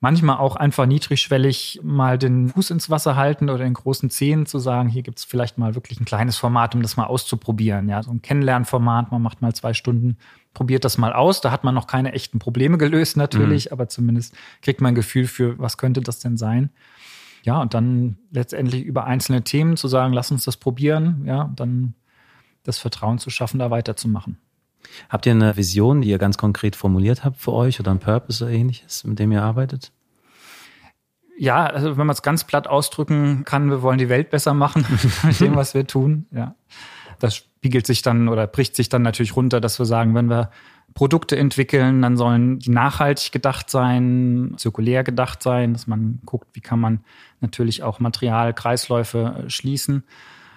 manchmal 0.00 0.38
auch 0.38 0.56
einfach 0.56 0.86
niedrigschwellig 0.86 1.80
mal 1.82 2.18
den 2.18 2.48
Fuß 2.48 2.70
ins 2.70 2.90
Wasser 2.90 3.16
halten 3.16 3.50
oder 3.50 3.64
in 3.64 3.74
großen 3.74 4.10
Zehen 4.10 4.46
zu 4.46 4.58
sagen, 4.58 4.88
hier 4.88 5.02
gibt 5.02 5.18
es 5.18 5.24
vielleicht 5.24 5.58
mal 5.58 5.74
wirklich 5.74 6.00
ein 6.00 6.06
kleines 6.06 6.38
Format, 6.38 6.74
um 6.74 6.82
das 6.82 6.96
mal 6.96 7.04
auszuprobieren. 7.04 7.88
Ja, 7.88 8.02
so 8.02 8.10
ein 8.10 8.22
Kennenlernformat, 8.22 9.12
man 9.12 9.22
macht 9.22 9.42
mal 9.42 9.54
zwei 9.54 9.74
Stunden, 9.74 10.16
probiert 10.54 10.84
das 10.84 10.98
mal 10.98 11.12
aus. 11.12 11.42
Da 11.42 11.50
hat 11.50 11.64
man 11.64 11.74
noch 11.74 11.86
keine 11.86 12.12
echten 12.12 12.38
Probleme 12.38 12.78
gelöst 12.78 13.16
natürlich, 13.16 13.66
mhm. 13.66 13.72
aber 13.72 13.88
zumindest 13.88 14.34
kriegt 14.62 14.80
man 14.80 14.92
ein 14.92 14.96
Gefühl 14.96 15.26
für, 15.26 15.58
was 15.58 15.76
könnte 15.76 16.00
das 16.00 16.18
denn 16.18 16.38
sein. 16.38 16.70
Ja, 17.42 17.60
und 17.60 17.74
dann 17.74 18.18
letztendlich 18.30 18.82
über 18.84 19.04
einzelne 19.04 19.42
Themen 19.42 19.76
zu 19.76 19.88
sagen, 19.88 20.12
lass 20.12 20.30
uns 20.30 20.44
das 20.44 20.56
probieren, 20.56 21.24
ja, 21.24 21.50
dann 21.56 21.94
das 22.64 22.78
Vertrauen 22.78 23.18
zu 23.18 23.30
schaffen, 23.30 23.58
da 23.58 23.70
weiterzumachen. 23.70 24.38
Habt 25.08 25.26
ihr 25.26 25.32
eine 25.32 25.56
Vision, 25.56 26.02
die 26.02 26.08
ihr 26.08 26.18
ganz 26.18 26.38
konkret 26.38 26.76
formuliert 26.76 27.24
habt 27.24 27.38
für 27.38 27.52
euch 27.52 27.80
oder 27.80 27.90
ein 27.90 27.98
Purpose 27.98 28.44
oder 28.44 28.52
ähnliches, 28.52 29.04
mit 29.04 29.18
dem 29.18 29.32
ihr 29.32 29.42
arbeitet? 29.42 29.92
Ja, 31.38 31.64
also 31.66 31.96
wenn 31.96 32.06
man 32.06 32.14
es 32.14 32.22
ganz 32.22 32.44
platt 32.44 32.66
ausdrücken 32.66 33.44
kann, 33.44 33.70
wir 33.70 33.80
wollen 33.82 33.98
die 33.98 34.10
Welt 34.10 34.30
besser 34.30 34.52
machen 34.52 34.84
mit 35.22 35.40
dem, 35.40 35.56
was 35.56 35.74
wir 35.74 35.86
tun. 35.86 36.26
Ja. 36.32 36.54
Das 37.18 37.36
spiegelt 37.36 37.86
sich 37.86 38.02
dann 38.02 38.28
oder 38.28 38.46
bricht 38.46 38.76
sich 38.76 38.88
dann 38.88 39.02
natürlich 39.02 39.36
runter, 39.36 39.60
dass 39.60 39.78
wir 39.78 39.86
sagen, 39.86 40.14
wenn 40.14 40.28
wir 40.28 40.50
Produkte 40.94 41.36
entwickeln, 41.36 42.02
dann 42.02 42.16
sollen 42.16 42.58
die 42.58 42.70
nachhaltig 42.70 43.32
gedacht 43.32 43.70
sein, 43.70 44.54
zirkulär 44.56 45.04
gedacht 45.04 45.42
sein, 45.42 45.72
dass 45.72 45.86
man 45.86 46.20
guckt, 46.26 46.48
wie 46.54 46.60
kann 46.60 46.80
man 46.80 47.00
natürlich 47.40 47.82
auch 47.82 48.00
Materialkreisläufe 48.00 49.44
äh, 49.46 49.50
schließen. 49.50 50.04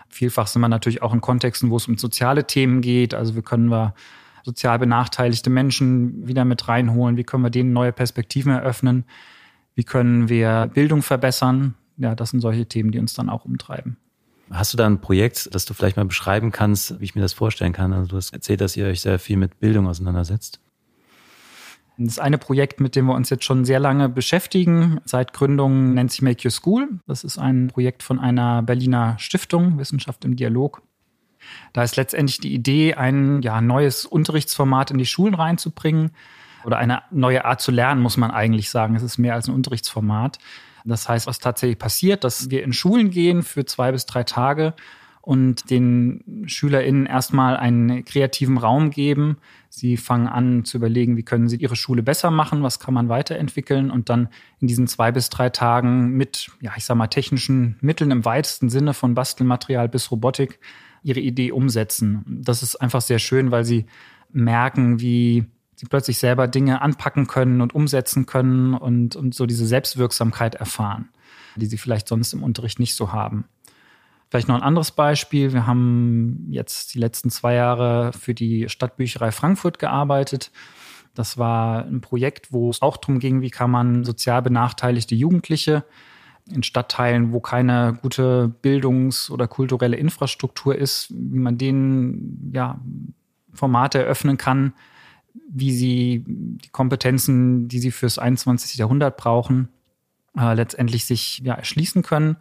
Vielfach 0.09 0.47
sind 0.47 0.61
wir 0.61 0.69
natürlich 0.69 1.01
auch 1.01 1.13
in 1.13 1.21
Kontexten, 1.21 1.69
wo 1.69 1.77
es 1.77 1.87
um 1.87 1.97
soziale 1.97 2.45
Themen 2.45 2.81
geht. 2.81 3.13
Also 3.13 3.35
wie 3.35 3.41
können 3.41 3.69
wir 3.69 3.93
sozial 4.43 4.77
benachteiligte 4.77 5.49
Menschen 5.49 6.27
wieder 6.27 6.45
mit 6.45 6.67
reinholen? 6.67 7.17
Wie 7.17 7.23
können 7.23 7.43
wir 7.43 7.49
denen 7.49 7.73
neue 7.73 7.93
Perspektiven 7.93 8.51
eröffnen? 8.51 9.05
Wie 9.75 9.83
können 9.83 10.29
wir 10.29 10.69
Bildung 10.73 11.01
verbessern? 11.01 11.75
Ja, 11.97 12.15
das 12.15 12.31
sind 12.31 12.41
solche 12.41 12.67
Themen, 12.67 12.91
die 12.91 12.99
uns 12.99 13.13
dann 13.13 13.29
auch 13.29 13.45
umtreiben. 13.45 13.97
Hast 14.53 14.71
du 14.71 14.77
da 14.77 14.85
ein 14.85 15.01
Projekt, 15.01 15.49
das 15.55 15.65
du 15.65 15.73
vielleicht 15.73 15.97
mal 15.97 16.05
beschreiben 16.05 16.51
kannst, 16.51 16.99
wie 16.99 17.05
ich 17.05 17.15
mir 17.15 17.21
das 17.21 17.33
vorstellen 17.33 17.73
kann? 17.73 17.91
Also 17.91 18.07
du 18.09 18.17
hast 18.17 18.33
erzählt, 18.33 18.61
dass 18.61 18.77
ihr 18.77 18.85
euch 18.85 19.01
sehr 19.01 19.17
viel 19.17 19.35
mit 19.35 19.59
Bildung 19.59 19.87
auseinandersetzt. 19.87 20.59
Das 21.97 22.19
eine 22.19 22.37
Projekt, 22.37 22.79
mit 22.79 22.95
dem 22.95 23.05
wir 23.05 23.15
uns 23.15 23.31
jetzt 23.31 23.45
schon 23.45 23.65
sehr 23.65 23.79
lange 23.79 24.09
beschäftigen, 24.09 24.99
seit 25.05 25.33
Gründung 25.33 25.95
nennt 25.95 26.11
sich 26.11 26.21
Make 26.21 26.45
Your 26.45 26.51
School. 26.51 26.99
Das 27.07 27.23
ist 27.23 27.39
ein 27.39 27.67
Projekt 27.67 28.03
von 28.03 28.19
einer 28.19 28.61
Berliner 28.61 29.15
Stiftung, 29.17 29.79
Wissenschaft 29.79 30.23
im 30.23 30.35
Dialog. 30.35 30.83
Da 31.73 31.83
ist 31.83 31.95
letztendlich 31.95 32.39
die 32.39 32.53
Idee, 32.53 32.93
ein 32.93 33.41
ja, 33.41 33.59
neues 33.59 34.05
Unterrichtsformat 34.05 34.91
in 34.91 34.99
die 34.99 35.05
Schulen 35.05 35.33
reinzubringen 35.33 36.11
oder 36.63 36.77
eine 36.77 37.01
neue 37.09 37.45
Art 37.45 37.59
zu 37.59 37.71
lernen, 37.71 38.01
muss 38.01 38.17
man 38.17 38.29
eigentlich 38.29 38.69
sagen. 38.69 38.95
Es 38.95 39.03
ist 39.03 39.17
mehr 39.17 39.33
als 39.33 39.47
ein 39.47 39.55
Unterrichtsformat. 39.55 40.37
Das 40.85 41.07
heißt, 41.07 41.27
was 41.27 41.39
tatsächlich 41.39 41.79
passiert, 41.79 42.23
dass 42.23 42.49
wir 42.49 42.63
in 42.63 42.73
Schulen 42.73 43.09
gehen 43.09 43.43
für 43.43 43.65
zwei 43.65 43.91
bis 43.91 44.05
drei 44.05 44.23
Tage 44.23 44.73
und 45.21 45.69
den 45.69 46.43
SchülerInnen 46.47 47.05
erstmal 47.05 47.55
einen 47.55 48.03
kreativen 48.03 48.57
Raum 48.57 48.89
geben. 48.89 49.37
Sie 49.69 49.95
fangen 49.95 50.27
an 50.27 50.65
zu 50.65 50.75
überlegen, 50.75 51.15
wie 51.15 51.23
können 51.23 51.47
sie 51.47 51.55
ihre 51.55 51.77
Schule 51.77 52.03
besser 52.03 52.29
machen, 52.29 52.61
was 52.61 52.79
kann 52.81 52.93
man 52.93 53.07
weiterentwickeln 53.07 53.89
und 53.89 54.09
dann 54.09 54.27
in 54.59 54.67
diesen 54.67 54.85
zwei 54.85 55.13
bis 55.13 55.29
drei 55.29 55.49
Tagen 55.49 56.09
mit, 56.09 56.51
ja, 56.59 56.73
ich 56.75 56.83
sag 56.83 56.97
mal, 56.97 57.07
technischen 57.07 57.77
Mitteln 57.79 58.11
im 58.11 58.25
weitesten 58.25 58.69
Sinne 58.69 58.93
von 58.93 59.15
Bastelmaterial 59.15 59.87
bis 59.87 60.11
Robotik 60.11 60.59
ihre 61.03 61.21
Idee 61.21 61.53
umsetzen. 61.53 62.25
Das 62.27 62.61
ist 62.61 62.75
einfach 62.75 63.01
sehr 63.01 63.19
schön, 63.19 63.49
weil 63.49 63.63
sie 63.63 63.85
merken, 64.33 64.99
wie 64.99 65.45
sie 65.83 65.89
plötzlich 65.89 66.17
selber 66.17 66.47
Dinge 66.47 66.81
anpacken 66.81 67.27
können 67.27 67.59
und 67.59 67.75
umsetzen 67.75 68.25
können 68.25 68.73
und, 68.73 69.17
und 69.17 69.35
so 69.35 69.45
diese 69.45 69.65
Selbstwirksamkeit 69.65 70.55
erfahren, 70.55 71.09
die 71.57 71.65
sie 71.65 71.77
vielleicht 71.77 72.07
sonst 72.07 72.31
im 72.31 72.41
Unterricht 72.41 72.79
nicht 72.79 72.95
so 72.95 73.11
haben. 73.11 73.45
Vielleicht 74.29 74.47
noch 74.47 74.55
ein 74.55 74.63
anderes 74.63 74.91
Beispiel. 74.91 75.51
Wir 75.51 75.67
haben 75.67 76.47
jetzt 76.49 76.95
die 76.95 76.99
letzten 76.99 77.29
zwei 77.29 77.55
Jahre 77.55 78.13
für 78.13 78.33
die 78.33 78.69
Stadtbücherei 78.69 79.31
Frankfurt 79.31 79.77
gearbeitet. 79.77 80.51
Das 81.15 81.37
war 81.37 81.85
ein 81.85 81.99
Projekt, 81.99 82.53
wo 82.53 82.69
es 82.69 82.81
auch 82.81 82.95
darum 82.95 83.19
ging, 83.19 83.41
wie 83.41 83.51
kann 83.51 83.69
man 83.69 84.05
sozial 84.05 84.41
benachteiligte 84.41 85.15
Jugendliche 85.15 85.83
in 86.49 86.63
Stadtteilen, 86.63 87.33
wo 87.33 87.41
keine 87.41 87.99
gute 88.01 88.47
Bildungs- 88.61 89.29
oder 89.29 89.47
kulturelle 89.47 89.97
Infrastruktur 89.97 90.75
ist, 90.75 91.11
wie 91.11 91.39
man 91.39 91.57
denen 91.57 92.51
ja, 92.53 92.79
Formate 93.53 93.99
eröffnen 93.99 94.37
kann, 94.37 94.73
wie 95.49 95.71
sie 95.71 96.23
die 96.27 96.69
Kompetenzen, 96.69 97.67
die 97.67 97.79
sie 97.79 97.91
fürs 97.91 98.19
21. 98.19 98.77
Jahrhundert 98.77 99.17
brauchen, 99.17 99.69
äh, 100.37 100.53
letztendlich 100.53 101.05
sich 101.05 101.39
ja, 101.39 101.53
erschließen 101.53 102.01
können. 102.03 102.37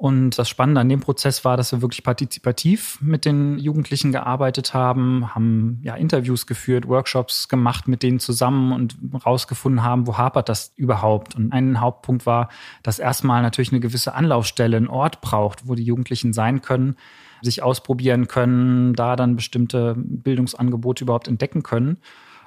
Und 0.00 0.38
das 0.38 0.48
Spannende 0.48 0.80
an 0.80 0.88
dem 0.88 1.00
Prozess 1.00 1.44
war, 1.44 1.58
dass 1.58 1.72
wir 1.72 1.82
wirklich 1.82 2.02
partizipativ 2.02 2.98
mit 3.02 3.26
den 3.26 3.58
Jugendlichen 3.58 4.12
gearbeitet 4.12 4.72
haben, 4.72 5.34
haben 5.34 5.78
ja 5.82 5.94
Interviews 5.94 6.46
geführt, 6.46 6.88
Workshops 6.88 7.48
gemacht 7.48 7.86
mit 7.86 8.02
denen 8.02 8.18
zusammen 8.18 8.72
und 8.72 8.96
rausgefunden 9.26 9.82
haben, 9.82 10.06
wo 10.06 10.16
hapert 10.16 10.48
das 10.48 10.72
überhaupt. 10.76 11.36
Und 11.36 11.52
ein 11.52 11.82
Hauptpunkt 11.82 12.24
war, 12.24 12.48
dass 12.82 12.98
erstmal 12.98 13.42
natürlich 13.42 13.72
eine 13.72 13.80
gewisse 13.80 14.14
Anlaufstelle, 14.14 14.78
ein 14.78 14.88
Ort 14.88 15.20
braucht, 15.20 15.68
wo 15.68 15.74
die 15.74 15.84
Jugendlichen 15.84 16.32
sein 16.32 16.62
können, 16.62 16.96
sich 17.42 17.62
ausprobieren 17.62 18.28
können, 18.28 18.94
da 18.94 19.16
dann 19.16 19.36
bestimmte 19.36 19.94
Bildungsangebote 19.96 21.04
überhaupt 21.04 21.28
entdecken 21.28 21.62
können. 21.62 21.98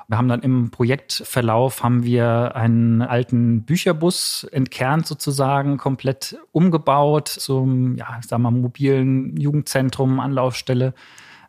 Wir 0.08 0.18
haben 0.18 0.28
dann 0.28 0.42
im 0.42 0.70
Projektverlauf 0.70 1.84
haben 1.84 2.04
wir 2.04 2.56
einen 2.56 3.02
alten 3.02 3.64
Bücherbus 3.64 4.46
entkernt 4.52 5.08
sozusagen, 5.08 5.78
komplett 5.78 6.38
umgebaut 6.52 7.30
zum, 7.30 7.96
ja, 7.96 8.20
sag 8.22 8.40
mal, 8.40 8.52
mobilen 8.52 9.38
Jugendzentrum, 9.38 10.20
Anlaufstelle 10.20 10.94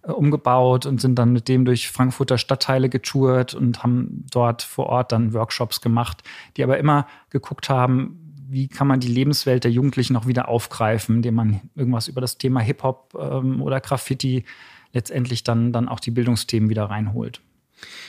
äh, 0.03 0.13
umgebaut 0.13 0.87
und 0.87 1.01
sind 1.01 1.19
dann 1.19 1.33
mit 1.33 1.49
dem 1.49 1.65
durch 1.65 1.91
Frankfurter 1.91 2.39
Stadtteile 2.39 2.89
getourt 2.89 3.55
und 3.55 3.83
haben 3.83 4.25
dort 4.31 4.63
vor 4.63 4.87
Ort 4.87 5.13
dann 5.13 5.35
Workshops 5.35 5.81
gemacht, 5.81 6.23
die 6.57 6.63
aber 6.63 6.79
immer 6.79 7.07
geguckt 7.31 7.69
haben, 7.69 8.24
wie 8.55 8.69
kann 8.69 8.87
man 8.87 9.01
die 9.01 9.09
Lebenswelt 9.09 9.65
der 9.65 9.73
Jugendlichen 9.73 10.17
auch 10.17 10.27
wieder 10.27 10.49
aufgreifen, 10.49 11.17
indem 11.17 11.35
man 11.35 11.61
irgendwas 11.75 12.07
über 12.07 12.21
das 12.21 12.39
Thema 12.39 12.61
Hip-Hop 12.61 13.15
ähm, 13.21 13.61
oder 13.61 13.81
Graffiti 13.81 14.45
letztendlich 14.93 15.43
dann, 15.43 15.73
dann 15.73 15.89
auch 15.89 15.99
die 15.99 16.13
Bildungsthemen 16.13 16.71
wieder 16.71 16.85
reinholt. 16.85 17.41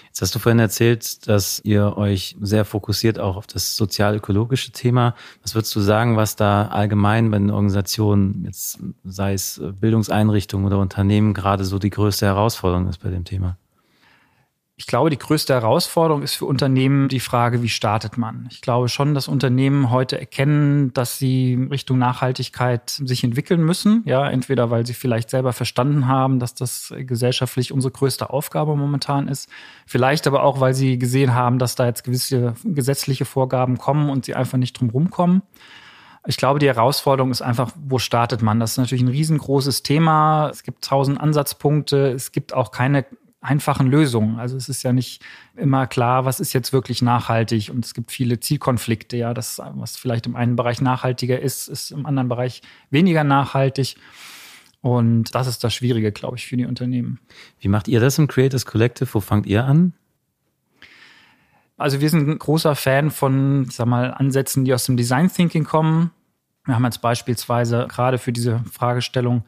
Jetzt 0.06 0.22
hast 0.22 0.36
du 0.36 0.40
vorhin 0.40 0.60
erzählt, 0.60 1.28
dass 1.28 1.60
ihr 1.66 1.98
euch 1.98 2.38
sehr 2.40 2.64
fokussiert 2.64 3.20
auch 3.20 3.36
auf 3.36 3.48
das 3.48 3.76
sozial-ökologische 3.76 4.72
Thema. 4.72 5.16
Was 5.42 5.56
würdest 5.56 5.76
du 5.76 5.82
sagen, 5.82 6.16
was 6.16 6.36
da 6.36 6.68
allgemein 6.68 7.32
bei 7.32 7.40
den 7.40 7.50
Organisationen, 7.50 8.46
jetzt 8.46 8.80
sei 9.04 9.34
es 9.34 9.60
Bildungseinrichtungen 9.82 10.68
oder 10.68 10.78
Unternehmen, 10.80 11.34
gerade 11.34 11.66
so 11.66 11.80
die 11.80 11.90
größte 11.90 12.28
Herausforderung 12.28 12.88
ist 12.88 13.00
bei 13.00 13.10
dem 13.10 13.26
Thema? 13.26 13.58
Ich 14.78 14.88
glaube, 14.88 15.10
die 15.10 15.18
größte 15.18 15.54
Herausforderung 15.54 16.22
ist 16.22 16.36
für 16.36 16.46
Unternehmen 16.46 17.08
die 17.08 17.22
Frage, 17.22 17.64
wie 17.64 17.70
startet 17.70 18.18
man? 18.18 18.50
Ich 18.52 18.60
glaube 18.60 18.90
schon, 18.90 19.14
dass 19.14 19.30
Unternehmen 19.30 19.90
heute 19.90 20.20
erkennen, 20.20 20.92
dass 20.92 21.18
sie 21.18 21.58
Richtung 21.72 21.98
Nachhaltigkeit 21.98 22.90
sich 22.90 23.24
entwickeln 23.24 23.64
müssen. 23.64 24.04
Ja, 24.06 24.30
entweder 24.30 24.72
weil 24.72 24.86
sie 24.86 24.94
vielleicht 24.94 25.30
selber 25.30 25.54
verstanden 25.54 26.10
haben, 26.10 26.40
dass 26.40 26.56
das 26.56 26.94
gesellschaftlich 26.94 27.72
unsere 27.72 27.94
größte 27.94 28.30
Aufgabe 28.30 28.76
momentan 28.76 29.30
ist. 29.30 29.50
Vielleicht 29.86 30.28
aber 30.28 30.44
auch, 30.44 30.60
weil 30.60 30.74
sie 30.74 31.00
gesehen 31.00 31.34
haben, 31.34 31.58
dass 31.58 31.76
da 31.76 31.86
jetzt 31.86 32.04
gewisse 32.04 32.56
gesetzliche 32.66 33.24
Vorgaben 33.24 33.78
kommen 33.78 34.10
und 34.10 34.26
sie 34.26 34.36
einfach 34.36 34.58
nicht 34.58 34.78
drum 34.78 34.90
rumkommen. 34.90 35.42
Ich 36.28 36.36
glaube, 36.36 36.60
die 36.60 36.68
Herausforderung 36.68 37.32
ist 37.32 37.42
einfach, 37.42 37.72
wo 37.82 37.98
startet 37.98 38.42
man? 38.42 38.60
Das 38.60 38.72
ist 38.72 38.78
natürlich 38.78 39.04
ein 39.04 39.10
riesengroßes 39.10 39.84
Thema. 39.84 40.50
Es 40.50 40.64
gibt 40.64 40.84
tausend 40.84 41.22
Ansatzpunkte. 41.22 42.12
Es 42.12 42.34
gibt 42.34 42.54
auch 42.54 42.72
keine 42.72 43.06
einfachen 43.46 43.88
Lösungen. 43.88 44.40
Also 44.40 44.58
es 44.58 44.68
ist 44.70 44.84
ja 44.84 44.92
nicht 44.92 45.24
immer 45.56 45.88
klar, 45.88 46.26
was 46.26 46.40
ist 46.40 46.54
jetzt 46.54 46.74
wirklich 46.74 47.02
nachhaltig 47.02 47.70
und 47.70 47.86
es 47.86 47.94
gibt 47.94 48.12
viele 48.12 48.40
Zielkonflikte. 48.40 49.18
Ja, 49.18 49.34
das, 49.34 49.62
was 49.76 49.96
vielleicht 49.96 50.26
im 50.26 50.36
einen 50.36 50.56
Bereich 50.56 50.82
nachhaltiger 50.82 51.40
ist, 51.40 51.68
ist 51.68 51.92
im 51.92 52.06
anderen 52.06 52.28
Bereich 52.28 52.62
weniger 52.90 53.24
nachhaltig. 53.24 53.96
Und 54.82 55.34
das 55.34 55.48
ist 55.48 55.64
das 55.64 55.74
Schwierige, 55.74 56.12
glaube 56.12 56.38
ich, 56.38 56.46
für 56.46 56.58
die 56.58 56.66
Unternehmen. 56.66 57.20
Wie 57.60 57.70
macht 57.70 57.88
ihr 57.88 58.00
das 58.00 58.20
im 58.20 58.28
Creators 58.28 58.66
Collective? 58.66 59.10
Wo 59.14 59.20
fangt 59.20 59.46
ihr 59.46 59.64
an? 59.66 59.94
Also 61.78 62.02
wir 62.02 62.10
sind 62.10 62.30
ein 62.30 62.40
großer 62.40 62.76
Fan 62.76 63.12
von, 63.12 63.68
sag 63.70 63.88
mal, 63.88 64.14
Ansätzen, 64.14 64.64
die 64.64 64.74
aus 64.74 64.86
dem 64.86 64.96
Design 64.96 65.32
Thinking 65.32 65.64
kommen. 65.64 66.12
Wir 66.66 66.76
haben 66.76 66.86
jetzt 66.86 67.02
beispielsweise 67.02 67.88
gerade 67.90 68.18
für 68.18 68.32
diese 68.32 68.64
Fragestellung 68.72 69.44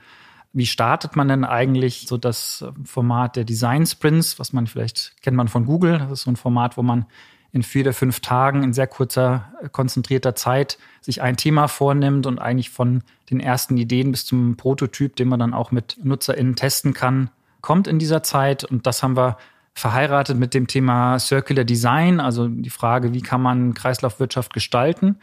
wie 0.54 0.66
startet 0.66 1.16
man 1.16 1.28
denn 1.28 1.44
eigentlich 1.46 2.06
so 2.08 2.18
das 2.18 2.66
Format 2.84 3.36
der 3.36 3.44
Design 3.44 3.86
Sprints, 3.86 4.40
was 4.40 4.54
man 4.54 4.68
vielleicht 4.68 5.22
kennt 5.22 5.38
man 5.38 5.48
von 5.48 5.66
Google. 5.66 6.00
Das 6.00 6.12
ist 6.12 6.22
so 6.24 6.32
ein 6.32 6.36
Format, 6.36 6.78
wo 6.78 6.84
man 6.84 7.06
in 7.52 7.64
vier 7.64 7.84
oder 7.84 7.94
fünf 7.94 8.20
Tagen 8.20 8.64
in 8.64 8.74
sehr 8.74 8.88
kurzer, 8.88 9.52
konzentrierter 9.72 10.36
Zeit 10.36 10.78
sich 11.02 11.22
ein 11.22 11.38
Thema 11.38 11.68
vornimmt 11.68 12.26
und 12.26 12.40
eigentlich 12.40 12.70
von 12.70 13.04
den 13.30 13.40
ersten 13.40 13.78
Ideen 13.78 14.12
bis 14.12 14.26
zum 14.26 14.58
Prototyp, 14.58 15.16
den 15.16 15.30
man 15.30 15.40
dann 15.40 15.54
auch 15.54 15.72
mit 15.72 15.98
NutzerInnen 16.04 16.56
testen 16.56 16.94
kann, 16.94 17.30
kommt 17.62 17.88
in 17.88 18.00
dieser 18.00 18.24
Zeit. 18.24 18.64
Und 18.64 18.86
das 18.86 19.02
haben 19.02 19.16
wir 19.16 19.38
verheiratet 19.74 20.38
mit 20.38 20.54
dem 20.54 20.68
Thema 20.68 21.20
Circular 21.20 21.64
Design, 21.64 22.20
also 22.20 22.48
die 22.48 22.70
Frage, 22.70 23.14
wie 23.14 23.22
kann 23.22 23.42
man 23.42 23.74
Kreislaufwirtschaft 23.74 24.54
gestalten. 24.54 25.18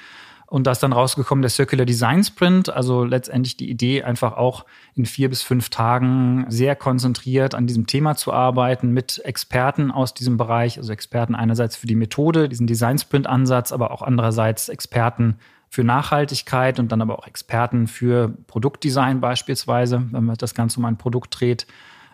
Und 0.54 0.68
da 0.68 0.70
ist 0.70 0.84
dann 0.84 0.92
rausgekommen 0.92 1.42
der 1.42 1.50
Circular 1.50 1.84
Design 1.84 2.23
Sprint, 2.23 2.70
also 2.70 3.02
letztendlich 3.02 3.56
die 3.56 3.68
Idee, 3.68 4.04
einfach 4.04 4.37
auch 4.37 4.64
in 4.94 5.04
vier 5.04 5.28
bis 5.28 5.42
fünf 5.42 5.68
Tagen 5.68 6.46
sehr 6.49 6.76
konzentriert 6.76 7.56
an 7.56 7.66
diesem 7.66 7.88
Thema 7.88 8.14
zu 8.14 8.32
arbeiten 8.32 8.92
mit 8.92 9.20
Experten 9.25 9.90
aus 9.90 10.14
diesem 10.14 10.37
Bereich, 10.37 10.78
also 10.78 10.92
Experten 10.92 11.34
einerseits 11.34 11.75
für 11.75 11.88
die 11.88 11.96
Methode, 11.96 12.49
diesen 12.49 12.68
Design 12.68 12.99
Sprint 12.99 13.26
Ansatz, 13.26 13.73
aber 13.73 13.90
auch 13.90 14.00
andererseits 14.00 14.68
Experten 14.68 15.38
für 15.70 15.82
Nachhaltigkeit 15.82 16.78
und 16.78 16.92
dann 16.92 17.02
aber 17.02 17.18
auch 17.18 17.26
Experten 17.26 17.88
für 17.88 18.28
Produktdesign 18.46 19.20
beispielsweise, 19.20 20.05
wenn 20.12 20.22
man 20.22 20.37
das 20.37 20.55
Ganze 20.55 20.79
um 20.79 20.85
ein 20.85 20.98
Produkt 20.98 21.40
dreht 21.40 21.66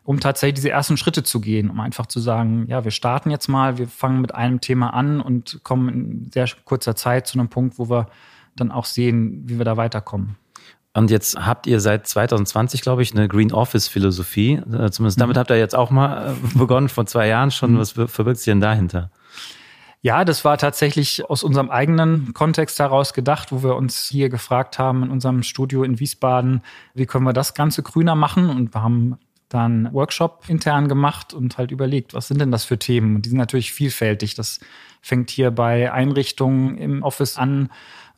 um 0.04 0.20
tatsächlich 0.20 0.54
diese 0.54 0.70
ersten 0.70 0.96
Schritte 0.96 1.22
zu 1.22 1.40
gehen, 1.40 1.70
um 1.70 1.80
einfach 1.80 2.06
zu 2.06 2.20
sagen, 2.20 2.66
ja, 2.68 2.84
wir 2.84 2.90
starten 2.90 3.30
jetzt 3.30 3.48
mal, 3.48 3.78
wir 3.78 3.88
fangen 3.88 4.20
mit 4.20 4.34
einem 4.34 4.60
Thema 4.60 4.94
an 4.94 5.20
und 5.20 5.60
kommen 5.62 5.88
in 5.88 6.30
sehr 6.32 6.48
kurzer 6.64 6.96
Zeit 6.96 7.26
zu 7.26 7.38
einem 7.38 7.48
Punkt, 7.48 7.78
wo 7.78 7.88
wir 7.90 8.08
dann 8.56 8.70
auch 8.70 8.84
sehen, 8.84 9.42
wie 9.46 9.58
wir 9.58 9.64
da 9.64 9.76
weiterkommen. 9.76 10.36
Und 10.92 11.10
jetzt 11.10 11.38
habt 11.38 11.66
ihr 11.66 11.80
seit 11.80 12.06
2020, 12.06 12.80
glaube 12.80 13.02
ich, 13.02 13.14
eine 13.14 13.28
Green 13.28 13.52
Office 13.52 13.86
Philosophie. 13.86 14.54
Äh, 14.54 14.90
zumindest 14.90 15.18
mhm. 15.18 15.20
damit 15.20 15.36
habt 15.36 15.50
ihr 15.50 15.58
jetzt 15.58 15.76
auch 15.76 15.90
mal 15.90 16.32
äh, 16.32 16.58
begonnen, 16.58 16.88
vor 16.88 17.06
zwei 17.06 17.28
Jahren 17.28 17.50
schon. 17.50 17.74
Mhm. 17.74 17.78
Was 17.78 17.92
verbirgt 17.92 18.38
sich 18.38 18.46
denn 18.46 18.60
dahinter? 18.60 19.10
Ja, 20.02 20.24
das 20.24 20.44
war 20.46 20.56
tatsächlich 20.56 21.28
aus 21.28 21.42
unserem 21.42 21.68
eigenen 21.68 22.32
Kontext 22.32 22.78
heraus 22.78 23.12
gedacht, 23.12 23.52
wo 23.52 23.62
wir 23.62 23.76
uns 23.76 24.08
hier 24.08 24.30
gefragt 24.30 24.78
haben 24.78 25.02
in 25.02 25.10
unserem 25.10 25.42
Studio 25.42 25.84
in 25.84 26.00
Wiesbaden, 26.00 26.62
wie 26.94 27.04
können 27.04 27.24
wir 27.24 27.34
das 27.34 27.52
Ganze 27.52 27.82
grüner 27.82 28.14
machen? 28.14 28.48
Und 28.48 28.74
wir 28.74 28.82
haben 28.82 29.18
dann 29.50 29.92
Workshop 29.92 30.44
intern 30.48 30.88
gemacht 30.88 31.34
und 31.34 31.58
halt 31.58 31.72
überlegt, 31.72 32.14
was 32.14 32.28
sind 32.28 32.40
denn 32.40 32.52
das 32.52 32.64
für 32.64 32.78
Themen? 32.78 33.16
Und 33.16 33.26
die 33.26 33.30
sind 33.30 33.38
natürlich 33.38 33.72
vielfältig. 33.72 34.34
Das 34.34 34.60
fängt 35.02 35.28
hier 35.30 35.50
bei 35.50 35.92
Einrichtungen 35.92 36.78
im 36.78 37.02
Office 37.02 37.36
an, 37.36 37.68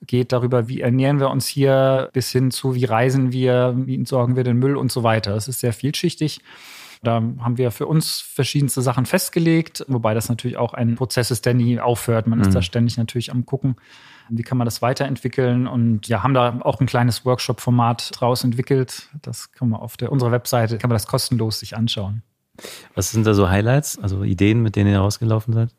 geht 0.07 0.33
darüber, 0.33 0.69
wie 0.69 0.83
ernähren 0.83 1.21
wir 1.21 1.31
uns 1.31 1.47
hier, 1.47 2.11
bis 2.13 2.31
hin 2.31 2.51
zu, 2.51 2.75
wie 2.75 2.85
reisen 2.85 3.33
wir, 3.33 3.75
wie 3.77 3.95
entsorgen 3.95 4.37
wir 4.37 4.45
den 4.45 4.59
Müll 4.59 4.77
und 4.77 4.93
so 4.93 5.03
weiter. 5.03 5.33
Das 5.33 5.49
ist 5.49 5.61
sehr 5.61 5.73
vielschichtig. 5.73 6.43
Da 7.03 7.15
haben 7.15 7.59
wir 7.59 7.71
für 7.71 7.87
uns 7.87 8.21
verschiedenste 8.21 8.83
Sachen 8.83 9.07
festgelegt, 9.07 9.85
wobei 9.89 10.15
das 10.15 10.29
natürlich 10.29 10.57
auch 10.57 10.75
ein 10.75 10.97
Prozess 10.97 11.31
ist, 11.31 11.47
der 11.47 11.55
nie 11.55 11.81
aufhört. 11.81 12.27
Man 12.27 12.39
mhm. 12.39 12.45
ist 12.45 12.55
da 12.55 12.63
ständig 12.63 12.97
natürlich 12.97 13.33
am 13.33 13.47
gucken, 13.47 13.77
wie 14.29 14.43
kann 14.43 14.59
man 14.59 14.65
das 14.65 14.83
weiterentwickeln 14.83 15.67
und 15.67 16.09
ja, 16.09 16.23
haben 16.23 16.35
da 16.35 16.61
auch 16.61 16.81
ein 16.81 16.87
kleines 16.87 17.25
Workshop-Format 17.25 18.11
draus 18.15 18.45
entwickelt. 18.45 19.09
Das 19.23 19.53
kann 19.53 19.69
man 19.69 19.81
auf 19.81 19.97
der, 19.97 20.13
unserer 20.13 20.33
Webseite, 20.33 20.79
kann 20.79 20.89
man 20.89 20.97
das 20.97 21.07
kostenlos 21.07 21.59
sich 21.59 21.77
anschauen. 21.77 22.23
Was 22.95 23.11
sind 23.11 23.27
da 23.27 23.35
so 23.35 23.49
Highlights, 23.49 23.99
also 23.99 24.25
Ideen, 24.25 24.63
mit 24.63 24.77
denen 24.77 24.91
ihr 24.91 24.99
rausgelaufen 24.99 25.55
seid? 25.55 25.71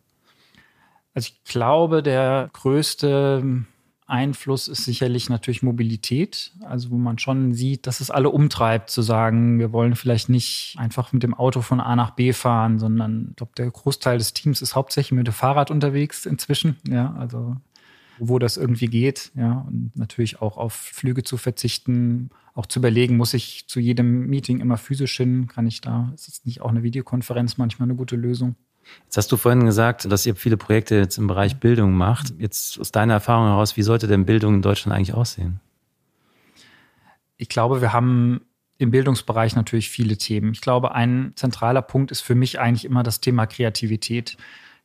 Also 1.14 1.30
ich 1.32 1.44
glaube, 1.44 2.02
der 2.02 2.50
größte 2.54 3.66
Einfluss 4.06 4.68
ist 4.68 4.84
sicherlich 4.84 5.30
natürlich 5.30 5.64
Mobilität, 5.64 6.54
also 6.64 6.92
wo 6.92 6.98
man 6.98 7.20
schon 7.20 7.54
sieht, 7.54 7.88
dass 7.88 8.00
es 8.00 8.12
alle 8.12 8.30
umtreibt, 8.30 8.90
zu 8.90 9.02
sagen, 9.02 9.60
wir 9.60 9.72
wollen 9.72 9.96
vielleicht 9.96 10.30
nicht 10.30 10.76
einfach 10.78 11.14
mit 11.14 11.24
dem 11.24 11.34
Auto 11.34 11.62
von 11.62 11.80
A 11.80 11.96
nach 11.96 12.12
B 12.12 12.34
fahren, 12.34 12.80
sondern 12.80 13.28
ich 13.30 13.36
glaube, 13.38 13.54
der 13.58 13.72
Großteil 13.72 14.18
des 14.18 14.34
Teams 14.34 14.62
ist 14.62 14.76
hauptsächlich 14.76 15.14
mit 15.14 15.28
dem 15.28 15.34
Fahrrad 15.34 15.72
unterwegs 15.72 16.26
inzwischen. 16.26 16.78
Ja, 16.88 17.14
also 17.18 17.56
wo 18.20 18.40
das 18.40 18.58
irgendwie 18.58 18.88
geht, 18.88 19.32
ja, 19.36 19.66
und 19.68 19.92
natürlich 19.96 20.42
auch 20.42 20.58
auf 20.58 20.74
Flüge 20.74 21.24
zu 21.24 21.38
verzichten, 21.38 22.30
auch 22.54 22.66
zu 22.66 22.80
überlegen, 22.80 23.18
muss 23.18 23.34
ich 23.34 23.68
zu 23.68 23.80
jedem 23.80 24.28
Meeting 24.28 24.60
immer 24.60 24.78
physisch 24.78 25.18
hin, 25.18 25.48
kann 25.48 25.66
ich 25.68 25.82
da, 25.82 26.12
ist 26.14 26.28
es 26.28 26.46
nicht 26.46 26.62
auch 26.62 26.70
eine 26.70 26.84
Videokonferenz 26.84 27.58
manchmal 27.58 27.88
eine 27.88 27.96
gute 27.96 28.16
Lösung? 28.16 28.56
Jetzt 29.06 29.18
hast 29.18 29.32
du 29.32 29.38
vorhin 29.38 29.66
gesagt, 29.66 30.12
dass 30.12 30.26
ihr 30.26 30.36
viele 30.36 30.58
Projekte 30.58 30.96
jetzt 30.96 31.18
im 31.18 31.28
Bereich 31.28 31.58
Bildung 31.58 31.94
macht. 31.94 32.34
Jetzt 32.38 32.80
aus 32.80 32.92
deiner 32.92 33.14
Erfahrung 33.14 33.48
heraus, 33.48 33.78
wie 33.78 33.82
sollte 33.82 34.08
denn 34.08 34.26
Bildung 34.26 34.56
in 34.56 34.62
Deutschland 34.62 34.96
eigentlich 34.96 35.14
aussehen? 35.14 35.60
Ich 37.38 37.50
glaube, 37.50 37.82
wir 37.82 37.94
haben 37.94 38.42
im 38.78 38.92
Bildungsbereich 38.92 39.56
natürlich 39.56 39.90
viele 39.90 40.18
Themen. 40.18 40.52
Ich 40.52 40.62
glaube, 40.62 40.94
ein 40.94 41.34
zentraler 41.36 41.82
Punkt 41.82 42.12
ist 42.12 42.22
für 42.22 42.36
mich 42.36 42.60
eigentlich 42.60 42.86
immer 42.86 43.04
das 43.04 43.22
Thema 43.22 43.46
Kreativität. 43.46 44.38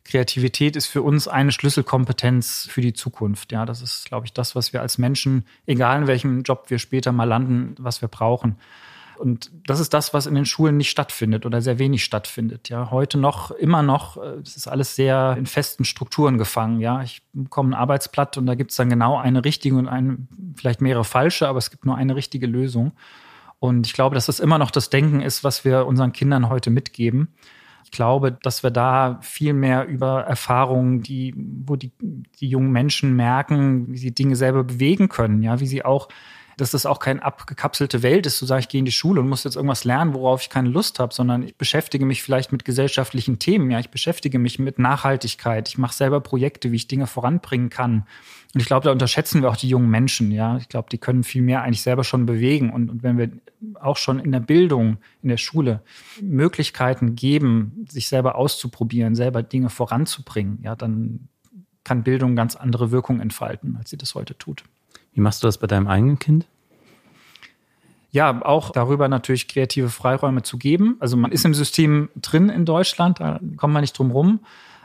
Kreativität 0.08 0.74
ist 0.74 0.86
für 0.86 1.02
uns 1.02 1.28
eine 1.28 1.52
Schlüsselkompetenz 1.52 2.66
für 2.70 2.80
die 2.80 2.94
Zukunft. 2.94 3.52
Ja, 3.52 3.66
das 3.66 3.82
ist, 3.82 4.06
glaube 4.06 4.26
ich, 4.26 4.32
das, 4.32 4.54
was 4.54 4.72
wir 4.72 4.80
als 4.80 4.96
Menschen, 4.96 5.44
egal 5.66 6.00
in 6.00 6.06
welchem 6.06 6.42
Job 6.42 6.64
wir 6.68 6.78
später 6.78 7.12
mal 7.12 7.24
landen, 7.24 7.74
was 7.78 8.00
wir 8.00 8.08
brauchen. 8.08 8.56
Und 9.18 9.50
das 9.66 9.80
ist 9.80 9.92
das, 9.92 10.14
was 10.14 10.26
in 10.26 10.34
den 10.34 10.46
Schulen 10.46 10.76
nicht 10.76 10.90
stattfindet 10.90 11.44
oder 11.44 11.60
sehr 11.60 11.78
wenig 11.78 12.04
stattfindet. 12.04 12.68
Ja, 12.68 12.90
heute 12.90 13.18
noch, 13.18 13.50
immer 13.50 13.82
noch, 13.82 14.16
es 14.16 14.56
ist 14.56 14.66
alles 14.68 14.94
sehr 14.94 15.34
in 15.38 15.46
festen 15.46 15.84
Strukturen 15.84 16.38
gefangen. 16.38 16.80
Ja, 16.80 17.02
ich 17.02 17.22
bekomme 17.32 17.70
ein 17.70 17.80
Arbeitsblatt 17.80 18.38
und 18.38 18.46
da 18.46 18.54
gibt 18.54 18.70
es 18.70 18.76
dann 18.76 18.88
genau 18.88 19.18
eine 19.18 19.44
richtige 19.44 19.76
und 19.76 19.88
eine, 19.88 20.18
vielleicht 20.56 20.80
mehrere 20.80 21.04
falsche, 21.04 21.48
aber 21.48 21.58
es 21.58 21.70
gibt 21.70 21.84
nur 21.84 21.96
eine 21.96 22.14
richtige 22.16 22.46
Lösung. 22.46 22.92
Und 23.58 23.86
ich 23.86 23.92
glaube, 23.92 24.14
dass 24.14 24.26
das 24.26 24.40
immer 24.40 24.56
noch 24.56 24.70
das 24.70 24.88
Denken 24.88 25.20
ist, 25.20 25.42
was 25.44 25.64
wir 25.64 25.86
unseren 25.86 26.12
Kindern 26.12 26.48
heute 26.48 26.70
mitgeben. 26.70 27.34
Ich 27.88 27.92
glaube, 27.92 28.32
dass 28.32 28.62
wir 28.62 28.70
da 28.70 29.18
viel 29.22 29.54
mehr 29.54 29.86
über 29.86 30.20
Erfahrungen, 30.24 31.00
die, 31.00 31.32
wo 31.34 31.74
die, 31.74 31.90
die 32.38 32.48
jungen 32.50 32.70
Menschen 32.70 33.16
merken, 33.16 33.90
wie 33.90 33.96
sie 33.96 34.12
Dinge 34.12 34.36
selber 34.36 34.62
bewegen 34.62 35.08
können, 35.08 35.42
ja, 35.42 35.58
wie 35.58 35.66
sie 35.66 35.86
auch 35.86 36.08
dass 36.58 36.72
das 36.72 36.86
auch 36.86 36.98
keine 36.98 37.22
abgekapselte 37.22 38.02
Welt 38.02 38.26
ist, 38.26 38.38
zu 38.38 38.44
sagen, 38.44 38.60
ich 38.60 38.68
gehe 38.68 38.80
in 38.80 38.84
die 38.84 38.92
Schule 38.92 39.20
und 39.20 39.28
muss 39.28 39.44
jetzt 39.44 39.54
irgendwas 39.54 39.84
lernen, 39.84 40.12
worauf 40.12 40.42
ich 40.42 40.50
keine 40.50 40.68
Lust 40.68 40.98
habe, 40.98 41.14
sondern 41.14 41.44
ich 41.44 41.56
beschäftige 41.56 42.04
mich 42.04 42.22
vielleicht 42.22 42.50
mit 42.50 42.64
gesellschaftlichen 42.64 43.38
Themen. 43.38 43.70
Ja, 43.70 43.78
ich 43.78 43.90
beschäftige 43.90 44.40
mich 44.40 44.58
mit 44.58 44.78
Nachhaltigkeit. 44.80 45.68
Ich 45.68 45.78
mache 45.78 45.94
selber 45.94 46.20
Projekte, 46.20 46.72
wie 46.72 46.76
ich 46.76 46.88
Dinge 46.88 47.06
voranbringen 47.06 47.70
kann. 47.70 48.06
Und 48.54 48.60
ich 48.60 48.66
glaube, 48.66 48.84
da 48.84 48.90
unterschätzen 48.90 49.40
wir 49.40 49.50
auch 49.50 49.56
die 49.56 49.68
jungen 49.68 49.88
Menschen. 49.88 50.32
Ja, 50.32 50.56
ich 50.56 50.68
glaube, 50.68 50.88
die 50.90 50.98
können 50.98 51.22
viel 51.22 51.42
mehr 51.42 51.62
eigentlich 51.62 51.82
selber 51.82 52.02
schon 52.02 52.26
bewegen. 52.26 52.70
Und, 52.70 52.90
und 52.90 53.02
wenn 53.04 53.18
wir 53.18 53.30
auch 53.80 53.96
schon 53.96 54.18
in 54.18 54.32
der 54.32 54.40
Bildung, 54.40 54.98
in 55.22 55.28
der 55.28 55.36
Schule 55.36 55.82
Möglichkeiten 56.20 57.14
geben, 57.14 57.86
sich 57.88 58.08
selber 58.08 58.34
auszuprobieren, 58.34 59.14
selber 59.14 59.44
Dinge 59.44 59.70
voranzubringen, 59.70 60.58
ja, 60.62 60.74
dann 60.74 61.28
kann 61.84 62.02
Bildung 62.02 62.34
ganz 62.34 62.56
andere 62.56 62.90
Wirkung 62.90 63.20
entfalten, 63.20 63.76
als 63.76 63.90
sie 63.90 63.96
das 63.96 64.16
heute 64.16 64.36
tut. 64.36 64.64
Wie 65.18 65.20
machst 65.20 65.42
du 65.42 65.48
das 65.48 65.58
bei 65.58 65.66
deinem 65.66 65.88
eigenen 65.88 66.20
Kind? 66.20 66.46
Ja, 68.12 68.40
auch 68.40 68.70
darüber 68.70 69.08
natürlich 69.08 69.48
kreative 69.48 69.88
Freiräume 69.88 70.44
zu 70.44 70.58
geben. 70.58 70.96
Also 71.00 71.16
man 71.16 71.32
ist 71.32 71.44
im 71.44 71.54
System 71.54 72.08
drin 72.14 72.48
in 72.48 72.64
Deutschland, 72.64 73.18
da 73.18 73.40
kommt 73.56 73.74
man 73.74 73.80
nicht 73.80 73.98
drum 73.98 74.12
rum. 74.12 74.38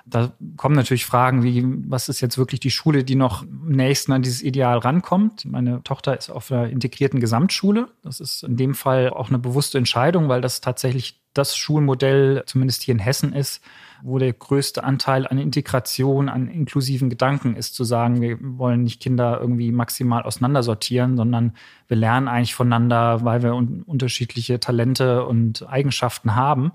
Da 0.08 0.32
kommen 0.58 0.74
natürlich 0.74 1.06
Fragen 1.06 1.44
wie, 1.44 1.64
was 1.88 2.10
ist 2.10 2.20
jetzt 2.20 2.40
wirklich 2.40 2.60
die 2.60 2.72
Schule, 2.72 3.04
die 3.04 3.14
noch 3.14 3.44
am 3.44 3.70
nächsten 3.70 4.12
an 4.12 4.24
dieses 4.24 4.42
Ideal 4.42 4.80
rankommt? 4.80 5.46
Meine 5.46 5.84
Tochter 5.84 6.18
ist 6.18 6.32
auf 6.32 6.52
einer 6.52 6.68
integrierten 6.68 7.20
Gesamtschule. 7.20 7.90
Das 8.02 8.20
ist 8.20 8.42
in 8.42 8.58
dem 8.58 8.74
Fall 8.74 9.12
auch 9.12 9.30
eine 9.30 9.38
bewusste 9.38 9.78
Entscheidung, 9.78 10.30
weil 10.30 10.42
das 10.42 10.62
tatsächlich 10.62 11.23
das 11.34 11.56
Schulmodell, 11.58 12.44
zumindest 12.46 12.84
hier 12.84 12.94
in 12.94 13.00
Hessen 13.00 13.34
ist, 13.34 13.64
wo 14.02 14.20
der 14.20 14.34
größte 14.34 14.84
Anteil 14.84 15.26
an 15.26 15.38
Integration, 15.38 16.28
an 16.28 16.48
inklusiven 16.48 17.10
Gedanken 17.10 17.56
ist, 17.56 17.74
zu 17.76 17.84
sagen, 17.84 18.22
wir 18.22 18.38
wollen 18.42 18.84
nicht 18.84 19.02
Kinder 19.02 19.40
irgendwie 19.40 19.72
maximal 19.72 20.24
auseinandersortieren, 20.24 21.16
sondern 21.16 21.54
wir 21.88 21.98
lernen 21.98 22.28
eigentlich 22.28 22.54
voneinander, 22.54 23.24
weil 23.24 23.44
wir 23.44 23.56
un 23.56 23.84
unterschiedliche 23.84 24.60
Talente 24.60 25.26
und 25.26 25.68
Eigenschaften 25.70 26.36
haben 26.36 26.74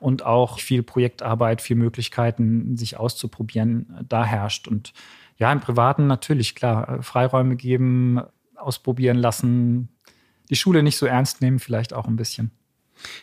und 0.00 0.24
auch 0.24 0.58
viel 0.58 0.82
Projektarbeit, 0.82 1.60
viel 1.60 1.76
Möglichkeiten, 1.76 2.76
sich 2.76 2.96
auszuprobieren, 2.96 4.06
da 4.08 4.24
herrscht. 4.24 4.66
Und 4.66 4.94
ja, 5.36 5.52
im 5.52 5.60
Privaten 5.60 6.06
natürlich, 6.06 6.54
klar, 6.54 7.02
Freiräume 7.02 7.56
geben, 7.56 8.20
ausprobieren 8.56 9.16
lassen, 9.16 9.88
die 10.48 10.56
Schule 10.56 10.82
nicht 10.82 10.96
so 10.96 11.06
ernst 11.06 11.42
nehmen, 11.42 11.58
vielleicht 11.58 11.92
auch 11.92 12.06
ein 12.06 12.16
bisschen. 12.16 12.50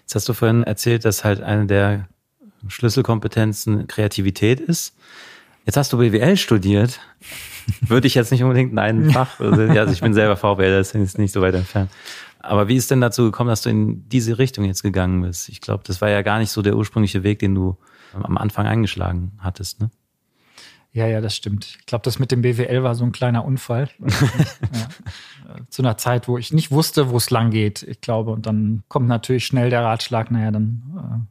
Jetzt 0.02 0.16
hast 0.16 0.30
du 0.30 0.34
vorhin 0.34 0.64
erzählt, 0.64 1.06
dass 1.06 1.24
halt 1.24 1.42
eine 1.42 1.66
der 1.66 2.08
Schlüsselkompetenzen 2.68 3.88
Kreativität 3.88 4.60
ist. 4.60 4.96
Jetzt 5.66 5.78
hast 5.78 5.92
du 5.94 5.98
BWL 5.98 6.38
studiert. 6.38 7.00
Würde 7.82 8.08
ich 8.08 8.16
jetzt 8.16 8.32
nicht 8.32 8.44
unbedingt 8.44 8.72
in 8.72 8.80
einem 8.80 9.12
Fach, 9.12 9.42
also 9.42 9.92
ich 9.92 10.00
bin 10.00 10.14
selber 10.14 10.38
VWL, 10.38 10.72
das 10.72 10.96
ist 10.96 11.18
nicht 11.18 11.34
so 11.34 11.42
weit 11.42 11.54
entfernt. 11.54 11.92
Aber 12.40 12.70
wie 12.70 12.78
ist 12.78 12.90
denn 12.90 13.02
dazu 13.02 13.24
gekommen, 13.24 13.50
dass 13.50 13.64
du 13.64 13.70
in 13.70 14.08
diese 14.08 14.38
Richtung 14.38 14.64
jetzt 14.64 14.84
gegangen 14.84 15.22
bist? 15.22 15.50
Ich 15.50 15.60
glaube, 15.60 15.84
das 15.86 16.00
war 16.00 16.10
ja 16.10 16.22
gar 16.22 16.40
nicht 16.40 16.50
so 16.50 16.62
der 16.62 16.78
ursprüngliche 16.78 17.24
Weg, 17.24 17.40
den 17.40 17.54
du 17.54 17.78
am 18.14 18.38
Anfang 18.38 18.66
eingeschlagen 18.68 19.34
hattest, 19.40 19.82
ne? 19.82 19.92
Ja, 20.94 21.06
ja, 21.06 21.22
das 21.22 21.36
stimmt. 21.36 21.78
Ich 21.80 21.86
glaube, 21.86 22.04
das 22.04 22.18
mit 22.18 22.32
dem 22.32 22.42
BWL 22.42 22.82
war 22.82 22.96
so 22.96 23.04
ein 23.04 23.12
kleiner 23.12 23.46
Unfall. 23.46 23.90
ja. 24.00 24.87
Zu 25.78 25.84
einer 25.84 25.98
Zeit, 25.98 26.28
wo 26.28 26.40
ich 26.40 26.52
nicht 26.52 26.72
wusste, 26.72 27.12
wo 27.12 27.18
es 27.18 27.30
lang 27.30 27.52
geht, 27.52 27.84
ich 27.84 28.02
glaube. 28.02 28.32
Und 28.32 28.48
dann 28.48 28.82
kommt 28.88 29.08
natürlich 29.08 29.46
schnell 29.46 29.70
der 29.70 29.84
Ratschlag, 29.84 30.32
naja, 30.32 30.50
dann 30.50 31.28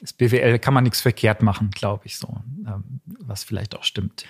äh, 0.00 0.02
ist 0.02 0.16
BWL, 0.16 0.58
kann 0.58 0.72
man 0.72 0.84
nichts 0.84 1.02
verkehrt 1.02 1.42
machen, 1.42 1.68
glaube 1.70 2.06
ich 2.06 2.16
so. 2.16 2.28
Ähm, 2.66 3.00
was 3.20 3.44
vielleicht 3.44 3.76
auch 3.76 3.84
stimmt 3.84 4.24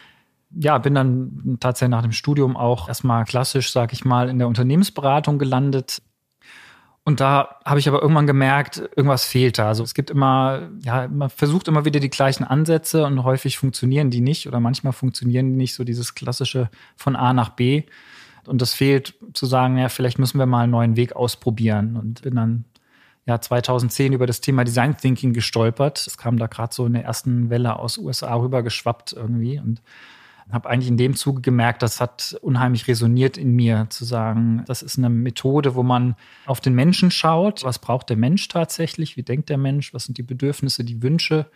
ja, 0.57 0.79
bin 0.79 0.95
dann 0.95 1.57
tatsächlich 1.61 1.91
nach 1.91 2.03
dem 2.03 2.13
Studium 2.13 2.57
auch 2.57 2.89
erstmal 2.89 3.25
klassisch, 3.25 3.73
sag 3.73 3.93
ich 3.93 4.05
mal, 4.05 4.29
in 4.29 4.39
der 4.39 4.49
Unternehmensberatung 4.49 5.39
gelandet. 5.39 6.03
Und 7.07 7.21
da 7.21 7.57
habe 7.65 7.79
ich 7.79 7.89
aber 7.89 8.01
irgendwann 8.01 8.27
gemerkt, 8.27 8.79
irgendwas 8.97 9.27
fehlt 9.27 9.59
da. 9.59 9.69
Also 9.69 9.83
es 9.85 9.93
gibt 9.93 10.11
immer, 10.11 10.71
ja, 10.83 11.07
man 11.09 11.29
versucht 11.29 11.69
immer 11.69 11.85
wieder 11.85 12.01
die 12.01 12.09
gleichen 12.09 12.45
Ansätze 12.45 13.05
und 13.05 13.25
häufig 13.25 13.59
funktionieren 13.59 14.11
die 14.11 14.23
nicht 14.23 14.47
oder 14.49 14.59
manchmal 14.59 14.95
funktionieren 14.95 15.51
die 15.51 15.57
nicht 15.57 15.75
so 15.75 15.85
dieses 15.85 16.15
klassische 16.15 16.71
von 16.97 17.15
A 17.15 17.33
nach 17.35 17.51
B. 17.51 17.83
Und 18.49 18.63
das 18.63 18.75
fehlt 18.75 19.15
zu 19.33 19.47
sagen, 19.47 19.79
ja, 19.79 19.89
vielleicht 19.89 20.19
müssen 20.19 20.39
wir 20.39 20.47
mal 20.47 20.63
einen 20.63 20.73
neuen 20.73 20.97
Weg 20.97 21.15
ausprobieren. 21.17 21.97
Und 21.97 22.23
bin 22.23 22.35
dann 22.35 22.65
ja 23.27 23.41
2010 23.41 24.13
über 24.13 24.27
das 24.27 24.41
Thema 24.41 24.65
Design 24.65 24.97
Thinking 24.97 25.33
gestolpert. 25.33 26.07
Es 26.07 26.19
kam 26.19 26.39
da 26.39 26.47
gerade 26.47 26.75
so 26.75 26.87
in 26.87 26.95
der 26.95 27.05
ersten 27.05 27.51
Welle 27.51 27.79
aus 27.79 27.99
USA 27.99 28.35
rüber 28.35 28.63
geschwappt 28.63 29.13
irgendwie. 29.13 29.59
Und 29.59 29.81
habe 30.53 30.69
eigentlich 30.69 30.89
in 30.89 30.97
dem 30.97 31.15
Zuge 31.17 31.41
gemerkt, 31.41 31.83
das 31.83 32.01
hat 32.01 32.37
unheimlich 32.43 32.87
resoniert 32.87 33.37
in 33.37 33.55
mir, 33.55 33.87
zu 33.89 34.05
sagen, 34.05 34.63
das 34.67 34.83
ist 34.83 34.99
eine 34.99 35.09
Methode, 35.09 35.75
wo 35.75 35.83
man 35.83 36.17
auf 36.47 36.61
den 36.61 36.75
Menschen 36.75 37.11
schaut, 37.11 37.65
was 37.65 37.79
braucht 37.79 38.11
der 38.11 38.17
Mensch 38.17 38.49
tatsächlich, 38.49 39.17
wie 39.17 39.23
denkt 39.23 39.49
der 39.49 39.59
Mensch, 39.59 39.95
was 39.95 40.05
sind 40.05 40.19
die 40.19 40.23
Bedürfnisse, 40.23 40.85
die 40.85 41.03
Wünsche 41.03 41.47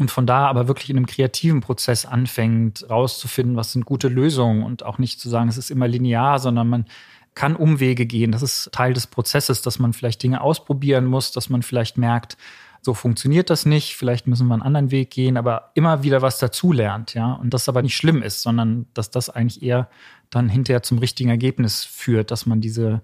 und 0.00 0.10
von 0.10 0.26
da 0.26 0.46
aber 0.46 0.66
wirklich 0.66 0.88
in 0.88 0.96
einem 0.96 1.06
kreativen 1.06 1.60
Prozess 1.60 2.06
anfängt, 2.06 2.88
rauszufinden, 2.88 3.56
was 3.56 3.72
sind 3.72 3.84
gute 3.84 4.08
Lösungen 4.08 4.64
und 4.64 4.82
auch 4.82 4.96
nicht 4.96 5.20
zu 5.20 5.28
sagen, 5.28 5.50
es 5.50 5.58
ist 5.58 5.70
immer 5.70 5.86
linear, 5.86 6.38
sondern 6.38 6.68
man 6.68 6.86
kann 7.34 7.54
Umwege 7.54 8.06
gehen. 8.06 8.32
Das 8.32 8.42
ist 8.42 8.70
Teil 8.72 8.94
des 8.94 9.06
Prozesses, 9.06 9.60
dass 9.60 9.78
man 9.78 9.92
vielleicht 9.92 10.22
Dinge 10.22 10.40
ausprobieren 10.40 11.04
muss, 11.04 11.32
dass 11.32 11.50
man 11.50 11.62
vielleicht 11.62 11.98
merkt, 11.98 12.38
so 12.80 12.94
funktioniert 12.94 13.50
das 13.50 13.66
nicht, 13.66 13.94
vielleicht 13.94 14.26
müssen 14.26 14.48
wir 14.48 14.54
einen 14.54 14.62
anderen 14.62 14.90
Weg 14.90 15.10
gehen, 15.10 15.36
aber 15.36 15.70
immer 15.74 16.02
wieder 16.02 16.22
was 16.22 16.38
dazulernt, 16.38 17.12
ja. 17.12 17.34
Und 17.34 17.52
das 17.52 17.68
aber 17.68 17.82
nicht 17.82 17.94
schlimm 17.94 18.22
ist, 18.22 18.40
sondern 18.40 18.86
dass 18.94 19.10
das 19.10 19.28
eigentlich 19.28 19.62
eher 19.62 19.90
dann 20.30 20.48
hinterher 20.48 20.82
zum 20.82 20.96
richtigen 20.96 21.28
Ergebnis 21.28 21.84
führt, 21.84 22.30
dass 22.30 22.46
man 22.46 22.62
diese, 22.62 23.02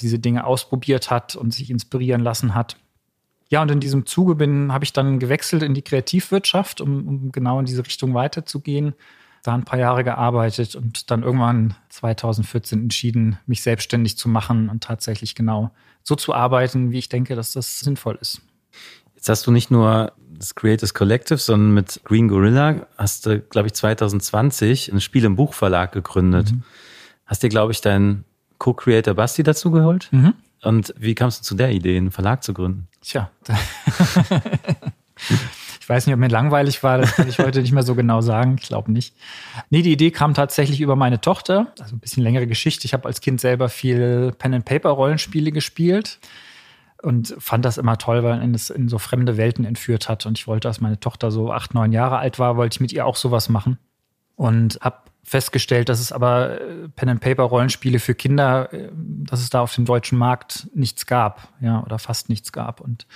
diese 0.00 0.18
Dinge 0.18 0.44
ausprobiert 0.44 1.12
hat 1.12 1.36
und 1.36 1.54
sich 1.54 1.70
inspirieren 1.70 2.22
lassen 2.22 2.56
hat. 2.56 2.76
Ja, 3.54 3.62
und 3.62 3.70
in 3.70 3.78
diesem 3.78 4.04
Zuge 4.04 4.34
bin, 4.34 4.72
habe 4.72 4.82
ich 4.82 4.92
dann 4.92 5.20
gewechselt 5.20 5.62
in 5.62 5.74
die 5.74 5.82
Kreativwirtschaft, 5.82 6.80
um, 6.80 7.06
um 7.06 7.30
genau 7.30 7.60
in 7.60 7.66
diese 7.66 7.86
Richtung 7.86 8.12
weiterzugehen. 8.12 8.94
Da 9.44 9.54
ein 9.54 9.64
paar 9.64 9.78
Jahre 9.78 10.02
gearbeitet 10.02 10.74
und 10.74 11.08
dann 11.12 11.22
irgendwann 11.22 11.76
2014 11.90 12.80
entschieden, 12.80 13.38
mich 13.46 13.62
selbstständig 13.62 14.18
zu 14.18 14.28
machen 14.28 14.68
und 14.68 14.82
tatsächlich 14.82 15.36
genau 15.36 15.70
so 16.02 16.16
zu 16.16 16.34
arbeiten, 16.34 16.90
wie 16.90 16.98
ich 16.98 17.08
denke, 17.08 17.36
dass 17.36 17.52
das 17.52 17.78
sinnvoll 17.78 18.18
ist. 18.20 18.40
Jetzt 19.14 19.28
hast 19.28 19.46
du 19.46 19.52
nicht 19.52 19.70
nur 19.70 20.10
das 20.36 20.56
Creators 20.56 20.92
Collective, 20.92 21.38
sondern 21.38 21.74
mit 21.74 22.00
Green 22.02 22.26
Gorilla 22.26 22.88
hast 22.98 23.26
du, 23.26 23.38
glaube 23.38 23.68
ich, 23.68 23.74
2020 23.74 24.92
ein 24.92 25.00
Spiel 25.00 25.24
im 25.24 25.36
Buchverlag 25.36 25.92
gegründet. 25.92 26.50
Mhm. 26.50 26.64
Hast 27.24 27.44
dir, 27.44 27.50
glaube 27.50 27.70
ich, 27.70 27.80
deinen 27.80 28.24
Co-Creator 28.58 29.14
Basti 29.14 29.44
dazu 29.44 29.70
geholt? 29.70 30.08
Mhm. 30.10 30.34
Und 30.64 30.92
wie 30.98 31.14
kamst 31.14 31.42
du 31.42 31.44
zu 31.44 31.54
der 31.54 31.70
Idee, 31.70 31.96
einen 31.96 32.10
Verlag 32.10 32.42
zu 32.42 32.52
gründen? 32.52 32.88
Tja. 33.04 33.30
ich 35.80 35.88
weiß 35.88 36.06
nicht, 36.06 36.14
ob 36.14 36.20
mir 36.20 36.28
langweilig 36.28 36.82
war, 36.82 36.98
das 36.98 37.14
kann 37.14 37.28
ich 37.28 37.38
heute 37.38 37.60
nicht 37.60 37.72
mehr 37.72 37.82
so 37.82 37.94
genau 37.94 38.22
sagen. 38.22 38.56
Ich 38.60 38.66
glaube 38.66 38.90
nicht. 38.90 39.14
Nee, 39.68 39.82
die 39.82 39.92
Idee 39.92 40.10
kam 40.10 40.32
tatsächlich 40.32 40.80
über 40.80 40.96
meine 40.96 41.20
Tochter. 41.20 41.72
Also 41.78 41.94
ein 41.94 41.98
bisschen 41.98 42.22
längere 42.22 42.46
Geschichte. 42.46 42.86
Ich 42.86 42.94
habe 42.94 43.06
als 43.06 43.20
Kind 43.20 43.40
selber 43.40 43.68
viel 43.68 44.32
Pen-and-Paper-Rollenspiele 44.38 45.52
gespielt 45.52 46.18
und 47.02 47.34
fand 47.38 47.66
das 47.66 47.76
immer 47.76 47.98
toll, 47.98 48.24
weil 48.24 48.54
es 48.54 48.70
in 48.70 48.88
so 48.88 48.98
fremde 48.98 49.36
Welten 49.36 49.66
entführt 49.66 50.08
hat. 50.08 50.24
Und 50.24 50.38
ich 50.38 50.46
wollte, 50.46 50.68
als 50.68 50.80
meine 50.80 50.98
Tochter 50.98 51.30
so 51.30 51.52
acht, 51.52 51.74
neun 51.74 51.92
Jahre 51.92 52.16
alt 52.18 52.38
war, 52.38 52.56
wollte 52.56 52.76
ich 52.76 52.80
mit 52.80 52.92
ihr 52.92 53.04
auch 53.04 53.16
sowas 53.16 53.50
machen. 53.50 53.78
Und 54.36 54.78
habe 54.80 54.96
festgestellt, 55.24 55.88
dass 55.88 56.00
es 56.00 56.12
aber 56.12 56.60
äh, 56.60 56.88
Pen-and-Paper-Rollenspiele 56.94 57.98
für 57.98 58.14
Kinder, 58.14 58.72
äh, 58.72 58.90
dass 58.92 59.40
es 59.40 59.50
da 59.50 59.60
auf 59.60 59.74
dem 59.74 59.84
deutschen 59.84 60.18
Markt 60.18 60.68
nichts 60.74 61.06
gab, 61.06 61.48
ja, 61.60 61.82
oder 61.82 61.98
fast 61.98 62.28
nichts 62.28 62.52
gab. 62.52 62.80
Und 62.80 63.06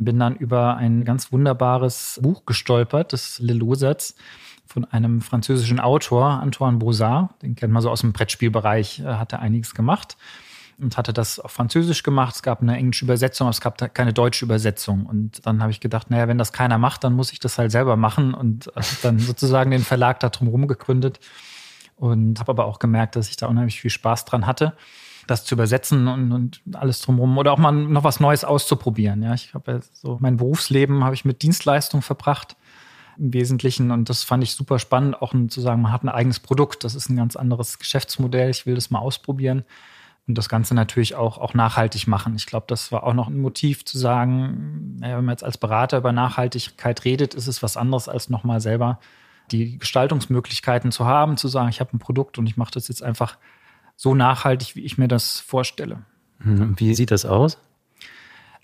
bin 0.00 0.18
dann 0.18 0.36
über 0.36 0.76
ein 0.76 1.04
ganz 1.04 1.32
wunderbares 1.32 2.20
Buch 2.22 2.46
gestolpert, 2.46 3.12
das 3.12 3.38
Le 3.40 3.52
Losers, 3.52 4.14
von 4.64 4.84
einem 4.84 5.20
französischen 5.22 5.80
Autor, 5.80 6.26
Antoine 6.26 6.78
Broussard. 6.78 7.30
Den 7.42 7.56
kennt 7.56 7.72
man 7.72 7.82
so 7.82 7.90
aus 7.90 8.02
dem 8.02 8.12
Brettspielbereich, 8.12 9.02
hat 9.04 9.32
er 9.32 9.40
einiges 9.40 9.74
gemacht 9.74 10.16
und 10.80 10.96
hatte 10.96 11.12
das 11.12 11.40
auf 11.40 11.50
Französisch 11.50 12.02
gemacht. 12.02 12.36
Es 12.36 12.42
gab 12.42 12.62
eine 12.62 12.76
englische 12.76 13.04
Übersetzung, 13.04 13.46
aber 13.46 13.52
es 13.52 13.60
gab 13.60 13.94
keine 13.94 14.12
deutsche 14.12 14.44
Übersetzung. 14.44 15.06
Und 15.06 15.44
dann 15.46 15.60
habe 15.60 15.72
ich 15.72 15.80
gedacht, 15.80 16.10
naja, 16.10 16.28
wenn 16.28 16.38
das 16.38 16.52
keiner 16.52 16.78
macht, 16.78 17.02
dann 17.04 17.14
muss 17.14 17.32
ich 17.32 17.40
das 17.40 17.58
halt 17.58 17.72
selber 17.72 17.96
machen 17.96 18.34
und 18.34 18.70
dann 19.02 19.18
sozusagen 19.18 19.70
den 19.70 19.82
Verlag 19.82 20.20
da 20.20 20.28
drumherum 20.28 20.68
gegründet. 20.68 21.18
Und 21.98 22.38
habe 22.38 22.52
aber 22.52 22.64
auch 22.64 22.78
gemerkt, 22.78 23.16
dass 23.16 23.28
ich 23.28 23.36
da 23.36 23.46
unheimlich 23.46 23.80
viel 23.80 23.90
Spaß 23.90 24.24
dran 24.24 24.46
hatte, 24.46 24.74
das 25.26 25.44
zu 25.44 25.54
übersetzen 25.54 26.06
und, 26.08 26.32
und 26.32 26.60
alles 26.74 27.00
drumherum 27.02 27.36
oder 27.38 27.52
auch 27.52 27.58
mal 27.58 27.72
noch 27.72 28.04
was 28.04 28.20
Neues 28.20 28.44
auszuprobieren. 28.44 29.22
Ja, 29.22 29.34
ich 29.34 29.52
habe 29.52 29.72
ja 29.72 29.80
so 29.92 30.16
mein 30.20 30.36
Berufsleben 30.36 31.04
habe 31.04 31.14
ich 31.14 31.24
mit 31.24 31.42
Dienstleistung 31.42 32.02
verbracht 32.02 32.56
im 33.18 33.32
Wesentlichen 33.32 33.90
und 33.90 34.08
das 34.08 34.22
fand 34.22 34.44
ich 34.44 34.54
super 34.54 34.78
spannend, 34.78 35.20
auch 35.20 35.34
zu 35.48 35.60
sagen, 35.60 35.82
man 35.82 35.92
hat 35.92 36.04
ein 36.04 36.08
eigenes 36.08 36.38
Produkt. 36.38 36.84
Das 36.84 36.94
ist 36.94 37.08
ein 37.08 37.16
ganz 37.16 37.34
anderes 37.34 37.80
Geschäftsmodell. 37.80 38.50
Ich 38.50 38.64
will 38.64 38.76
das 38.76 38.90
mal 38.90 39.00
ausprobieren 39.00 39.64
und 40.28 40.36
das 40.36 40.48
Ganze 40.48 40.74
natürlich 40.74 41.14
auch, 41.14 41.38
auch 41.38 41.54
nachhaltig 41.54 42.06
machen. 42.06 42.36
Ich 42.36 42.46
glaube, 42.46 42.66
das 42.68 42.92
war 42.92 43.02
auch 43.02 43.14
noch 43.14 43.28
ein 43.28 43.40
Motiv 43.40 43.84
zu 43.84 43.98
sagen, 43.98 44.96
wenn 45.00 45.24
man 45.24 45.30
jetzt 45.30 45.44
als 45.44 45.58
Berater 45.58 45.98
über 45.98 46.12
Nachhaltigkeit 46.12 47.04
redet, 47.04 47.34
ist 47.34 47.48
es 47.48 47.62
was 47.62 47.76
anderes 47.76 48.08
als 48.08 48.28
nochmal 48.28 48.60
selber 48.60 49.00
die 49.48 49.78
Gestaltungsmöglichkeiten 49.78 50.92
zu 50.92 51.06
haben, 51.06 51.36
zu 51.36 51.48
sagen, 51.48 51.68
ich 51.68 51.80
habe 51.80 51.94
ein 51.94 51.98
Produkt 51.98 52.38
und 52.38 52.46
ich 52.46 52.56
mache 52.56 52.70
das 52.72 52.88
jetzt 52.88 53.02
einfach 53.02 53.36
so 53.96 54.14
nachhaltig, 54.14 54.76
wie 54.76 54.84
ich 54.84 54.98
mir 54.98 55.08
das 55.08 55.40
vorstelle. 55.40 56.02
Hm, 56.38 56.78
wie 56.78 56.94
sieht 56.94 57.10
das 57.10 57.24
aus? 57.24 57.58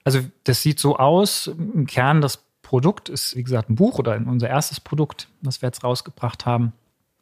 Also 0.05 0.21
das 0.45 0.63
sieht 0.63 0.79
so 0.79 0.97
aus, 0.97 1.47
im 1.47 1.87
Kern 1.87 2.21
das 2.21 2.45
Produkt 2.63 3.09
ist, 3.09 3.37
wie 3.37 3.43
gesagt, 3.43 3.71
ein 3.71 3.75
Buch 3.75 3.99
oder 3.99 4.17
unser 4.17 4.49
erstes 4.49 4.81
Produkt, 4.81 5.29
das 5.43 5.63
wir 5.63 5.69
jetzt 5.69 5.85
rausgebracht 5.85 6.47
haben. 6.47 6.73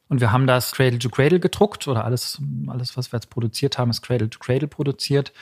Und 0.09 0.21
wir 0.21 0.31
haben 0.31 0.47
das 0.47 0.71
Cradle 0.71 0.99
to 0.99 1.09
Cradle 1.09 1.39
gedruckt 1.39 1.87
oder 1.87 2.05
alles, 2.05 2.41
alles, 2.67 2.97
was 2.97 3.11
wir 3.11 3.17
jetzt 3.17 3.29
produziert 3.29 3.77
haben, 3.77 3.89
ist 3.89 4.01
Cradle 4.01 4.29
to 4.29 4.39
Cradle 4.39 4.67
produziert. 4.67 5.33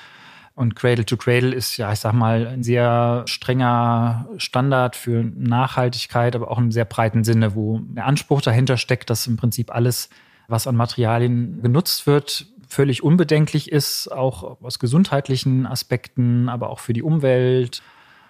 Und 0.54 0.76
Cradle 0.76 1.06
to 1.06 1.18
Cradle 1.18 1.56
ist 1.56 1.78
ja, 1.78 1.92
ich 1.94 2.00
sag 2.00 2.14
mal, 2.14 2.46
ein 2.46 2.64
sehr 2.64 3.24
strenger 3.26 4.28
Standard 4.38 4.96
für 4.96 5.24
Nachhaltigkeit, 5.24 6.36
aber 6.36 6.52
auch 6.52 6.58
im 6.58 6.72
sehr 6.72 6.86
breiten 6.86 7.24
Sinne, 7.24 7.56
wo 7.56 7.80
der 7.80 8.06
Anspruch 8.06 8.42
dahinter 8.42 8.78
steckt, 8.78 9.10
dass 9.10 9.28
im 9.28 9.38
Prinzip 9.38 9.74
alles, 9.74 10.10
was 10.48 10.68
an 10.68 10.76
Materialien 10.76 11.62
genutzt 11.62 12.06
wird, 12.06 12.48
völlig 12.68 13.04
unbedenklich 13.04 13.72
ist, 13.72 14.12
auch 14.12 14.62
aus 14.62 14.80
gesundheitlichen 14.80 15.66
Aspekten, 15.66 16.50
aber 16.50 16.70
auch 16.70 16.80
für 16.80 16.94
die 16.94 17.04
Umwelt 17.04 17.82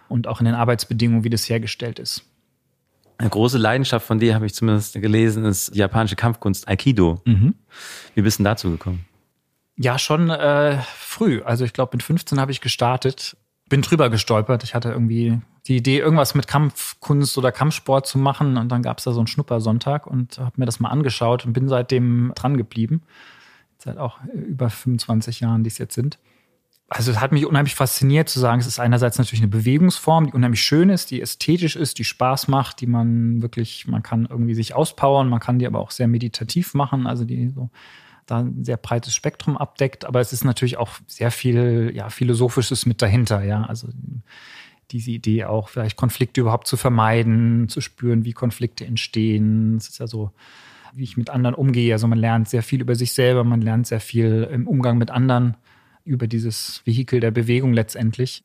und 0.07 0.27
auch 0.27 0.39
in 0.39 0.45
den 0.45 0.55
Arbeitsbedingungen, 0.55 1.23
wie 1.23 1.29
das 1.29 1.49
hergestellt 1.49 1.99
ist. 1.99 2.23
Eine 3.17 3.29
große 3.29 3.59
Leidenschaft 3.59 4.05
von 4.05 4.19
dir, 4.19 4.33
habe 4.33 4.47
ich 4.47 4.53
zumindest 4.55 4.93
gelesen, 4.93 5.45
ist 5.45 5.75
die 5.75 5.79
japanische 5.79 6.15
Kampfkunst 6.15 6.67
Aikido. 6.67 7.21
Mhm. 7.25 7.53
Wie 8.15 8.21
bist 8.23 8.39
du 8.39 8.43
dazu 8.43 8.71
gekommen? 8.71 9.05
Ja, 9.81 9.97
schon 9.97 10.29
äh, 10.29 10.77
früh. 10.95 11.41
Also 11.43 11.65
ich 11.65 11.73
glaube, 11.73 11.91
mit 11.93 12.03
15 12.03 12.39
habe 12.39 12.51
ich 12.51 12.61
gestartet. 12.61 13.35
Bin 13.67 13.81
drüber 13.81 14.09
gestolpert. 14.09 14.63
Ich 14.63 14.75
hatte 14.75 14.89
irgendwie 14.89 15.39
die 15.67 15.77
Idee, 15.77 15.99
irgendwas 15.99 16.35
mit 16.35 16.47
Kampfkunst 16.47 17.37
oder 17.37 17.51
Kampfsport 17.51 18.05
zu 18.05 18.19
machen. 18.19 18.57
Und 18.57 18.69
dann 18.69 18.83
gab 18.83 18.99
es 18.99 19.05
da 19.05 19.11
so 19.11 19.19
einen 19.19 19.27
Schnuppersonntag 19.27 20.05
und 20.05 20.37
habe 20.37 20.53
mir 20.57 20.65
das 20.65 20.79
mal 20.79 20.89
angeschaut 20.89 21.45
und 21.45 21.53
bin 21.53 21.67
seitdem 21.67 22.31
dran 22.35 22.57
geblieben. 22.57 23.01
Seit 23.79 23.97
auch 23.97 24.19
über 24.33 24.69
25 24.69 25.39
Jahren, 25.39 25.63
die 25.63 25.69
es 25.69 25.79
jetzt 25.79 25.95
sind 25.95 26.19
also 26.93 27.09
es 27.09 27.21
hat 27.21 27.31
mich 27.31 27.45
unheimlich 27.45 27.73
fasziniert 27.73 28.27
zu 28.27 28.41
sagen, 28.41 28.59
es 28.59 28.67
ist 28.67 28.77
einerseits 28.77 29.17
natürlich 29.17 29.39
eine 29.39 29.47
Bewegungsform, 29.47 30.25
die 30.25 30.33
unheimlich 30.33 30.61
schön 30.61 30.89
ist, 30.89 31.09
die 31.09 31.21
ästhetisch 31.21 31.77
ist, 31.77 31.99
die 31.99 32.03
Spaß 32.03 32.49
macht, 32.49 32.81
die 32.81 32.85
man 32.85 33.41
wirklich, 33.41 33.87
man 33.87 34.03
kann 34.03 34.27
irgendwie 34.29 34.55
sich 34.55 34.75
auspowern, 34.75 35.29
man 35.29 35.39
kann 35.39 35.57
die 35.57 35.65
aber 35.65 35.79
auch 35.79 35.91
sehr 35.91 36.09
meditativ 36.09 36.73
machen, 36.73 37.07
also 37.07 37.23
die 37.23 37.47
so 37.47 37.69
da 38.31 38.39
ein 38.39 38.63
sehr 38.63 38.77
breites 38.77 39.13
Spektrum 39.13 39.57
abdeckt, 39.57 40.05
aber 40.05 40.19
es 40.19 40.33
ist 40.33 40.43
natürlich 40.43 40.77
auch 40.77 40.89
sehr 41.07 41.31
viel 41.31 41.91
ja 41.93 42.09
philosophisches 42.09 42.85
mit 42.85 43.01
dahinter, 43.01 43.43
ja, 43.43 43.63
also 43.63 43.89
diese 44.91 45.11
Idee 45.11 45.45
auch 45.45 45.69
vielleicht 45.69 45.97
Konflikte 45.97 46.41
überhaupt 46.41 46.67
zu 46.67 46.77
vermeiden, 46.77 47.69
zu 47.69 47.81
spüren, 47.81 48.25
wie 48.25 48.33
Konflikte 48.33 48.85
entstehen. 48.85 49.77
Es 49.77 49.89
ist 49.89 49.99
ja 49.99 50.07
so, 50.07 50.31
wie 50.93 51.03
ich 51.03 51.17
mit 51.17 51.29
anderen 51.29 51.55
umgehe. 51.55 51.93
Also 51.93 52.07
man 52.07 52.19
lernt 52.19 52.49
sehr 52.49 52.63
viel 52.63 52.81
über 52.81 52.95
sich 52.95 53.13
selber, 53.13 53.43
man 53.43 53.61
lernt 53.61 53.87
sehr 53.87 54.01
viel 54.01 54.47
im 54.51 54.67
Umgang 54.67 54.97
mit 54.97 55.09
anderen 55.09 55.55
über 56.03 56.27
dieses 56.27 56.81
Vehikel 56.85 57.19
der 57.19 57.31
Bewegung 57.31 57.73
letztendlich. 57.73 58.43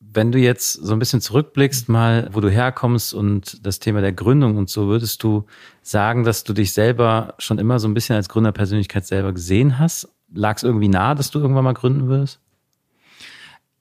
Wenn 0.00 0.32
du 0.32 0.38
jetzt 0.38 0.72
so 0.72 0.92
ein 0.92 0.98
bisschen 0.98 1.20
zurückblickst, 1.20 1.88
mal, 1.88 2.28
wo 2.32 2.40
du 2.40 2.50
herkommst 2.50 3.14
und 3.14 3.64
das 3.64 3.78
Thema 3.78 4.00
der 4.00 4.12
Gründung 4.12 4.56
und 4.56 4.68
so, 4.68 4.88
würdest 4.88 5.22
du 5.22 5.46
sagen, 5.82 6.24
dass 6.24 6.42
du 6.42 6.52
dich 6.52 6.72
selber 6.72 7.34
schon 7.38 7.58
immer 7.58 7.78
so 7.78 7.86
ein 7.86 7.94
bisschen 7.94 8.16
als 8.16 8.28
Gründerpersönlichkeit 8.28 9.06
selber 9.06 9.32
gesehen 9.32 9.78
hast? 9.78 10.08
Lag 10.32 10.56
es 10.56 10.62
irgendwie 10.62 10.88
nahe, 10.88 11.14
dass 11.14 11.30
du 11.30 11.38
irgendwann 11.38 11.64
mal 11.64 11.74
gründen 11.74 12.08
würdest? 12.08 12.40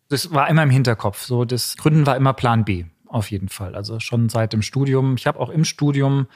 Das 0.10 0.34
war 0.34 0.50
immer 0.50 0.64
im 0.64 0.70
Hinterkopf. 0.70 1.24
So, 1.24 1.46
das 1.46 1.78
Gründen 1.78 2.06
war 2.06 2.18
immer 2.18 2.34
Plan 2.34 2.66
B, 2.66 2.86
auf 3.08 3.32
jeden 3.32 3.50
Fall. 3.50 3.76
Also 3.76 4.00
schon 4.00 4.28
seit 4.28 4.54
dem 4.54 4.62
Studium. 4.62 5.16
Ich 5.16 5.26
habe 5.26 5.40
auch 5.40 5.50
im 5.50 5.64
Studium 5.64 6.28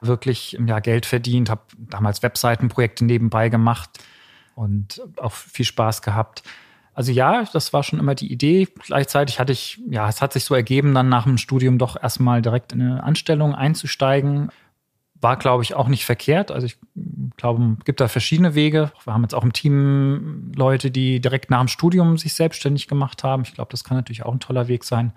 wirklich 0.00 0.58
ja, 0.66 0.80
Geld 0.80 1.06
verdient, 1.06 1.50
habe 1.50 1.62
damals 1.78 2.22
Webseitenprojekte 2.22 3.04
nebenbei 3.04 3.48
gemacht 3.48 3.90
und 4.54 5.02
auch 5.16 5.32
viel 5.32 5.64
Spaß 5.64 6.02
gehabt. 6.02 6.42
Also 6.98 7.12
ja, 7.12 7.44
das 7.52 7.72
war 7.72 7.84
schon 7.84 8.00
immer 8.00 8.16
die 8.16 8.32
Idee. 8.32 8.66
Gleichzeitig 8.84 9.38
hatte 9.38 9.52
ich, 9.52 9.80
ja, 9.88 10.08
es 10.08 10.20
hat 10.20 10.32
sich 10.32 10.44
so 10.44 10.56
ergeben, 10.56 10.94
dann 10.94 11.08
nach 11.08 11.22
dem 11.22 11.38
Studium 11.38 11.78
doch 11.78 11.96
erstmal 12.02 12.42
direkt 12.42 12.72
in 12.72 12.80
eine 12.80 13.04
Anstellung 13.04 13.54
einzusteigen. 13.54 14.48
War, 15.20 15.36
glaube 15.36 15.62
ich, 15.62 15.74
auch 15.74 15.86
nicht 15.86 16.04
verkehrt. 16.04 16.50
Also 16.50 16.66
ich 16.66 16.76
glaube, 17.36 17.76
es 17.78 17.84
gibt 17.84 18.00
da 18.00 18.08
verschiedene 18.08 18.56
Wege. 18.56 18.90
Wir 19.04 19.14
haben 19.14 19.22
jetzt 19.22 19.36
auch 19.36 19.44
im 19.44 19.52
Team 19.52 20.50
Leute, 20.56 20.90
die 20.90 21.20
direkt 21.20 21.50
nach 21.50 21.60
dem 21.60 21.68
Studium 21.68 22.18
sich 22.18 22.34
selbstständig 22.34 22.88
gemacht 22.88 23.22
haben. 23.22 23.44
Ich 23.44 23.54
glaube, 23.54 23.70
das 23.70 23.84
kann 23.84 23.96
natürlich 23.96 24.24
auch 24.24 24.32
ein 24.32 24.40
toller 24.40 24.66
Weg 24.66 24.82
sein. 24.82 25.12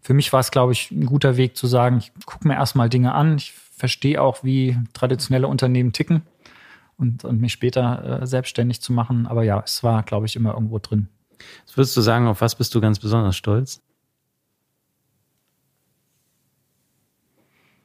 Für 0.00 0.14
mich 0.14 0.32
war 0.32 0.40
es, 0.40 0.50
glaube 0.50 0.72
ich, 0.72 0.90
ein 0.90 1.06
guter 1.06 1.36
Weg 1.36 1.56
zu 1.56 1.68
sagen, 1.68 1.98
ich 1.98 2.10
gucke 2.26 2.48
mir 2.48 2.54
erstmal 2.54 2.88
Dinge 2.88 3.14
an. 3.14 3.36
Ich 3.36 3.52
verstehe 3.52 4.20
auch, 4.20 4.42
wie 4.42 4.76
traditionelle 4.94 5.46
Unternehmen 5.46 5.92
ticken 5.92 6.22
und, 6.96 7.24
und 7.24 7.40
mich 7.40 7.52
später 7.52 8.22
äh, 8.22 8.26
selbstständig 8.26 8.82
zu 8.82 8.92
machen. 8.92 9.28
Aber 9.28 9.44
ja, 9.44 9.62
es 9.64 9.84
war, 9.84 10.02
glaube 10.02 10.26
ich, 10.26 10.34
immer 10.34 10.54
irgendwo 10.54 10.80
drin. 10.80 11.08
Was 11.66 11.76
würdest 11.76 11.96
du 11.96 12.00
sagen, 12.00 12.26
auf 12.26 12.40
was 12.40 12.54
bist 12.54 12.74
du 12.74 12.80
ganz 12.80 12.98
besonders 12.98 13.36
stolz? 13.36 13.80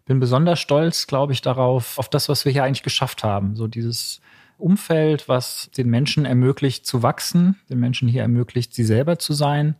Bin 0.05 0.19
besonders 0.19 0.59
stolz, 0.59 1.07
glaube 1.07 1.33
ich, 1.33 1.41
darauf, 1.41 1.97
auf 1.97 2.09
das, 2.09 2.29
was 2.29 2.45
wir 2.45 2.51
hier 2.51 2.63
eigentlich 2.63 2.83
geschafft 2.83 3.23
haben. 3.23 3.55
So 3.55 3.67
dieses 3.67 4.21
Umfeld, 4.57 5.27
was 5.27 5.69
den 5.75 5.89
Menschen 5.89 6.25
ermöglicht 6.25 6.85
zu 6.85 7.01
wachsen, 7.01 7.59
den 7.69 7.79
Menschen 7.79 8.07
hier 8.07 8.21
ermöglicht, 8.21 8.73
sie 8.73 8.83
selber 8.83 9.17
zu 9.17 9.33
sein 9.33 9.75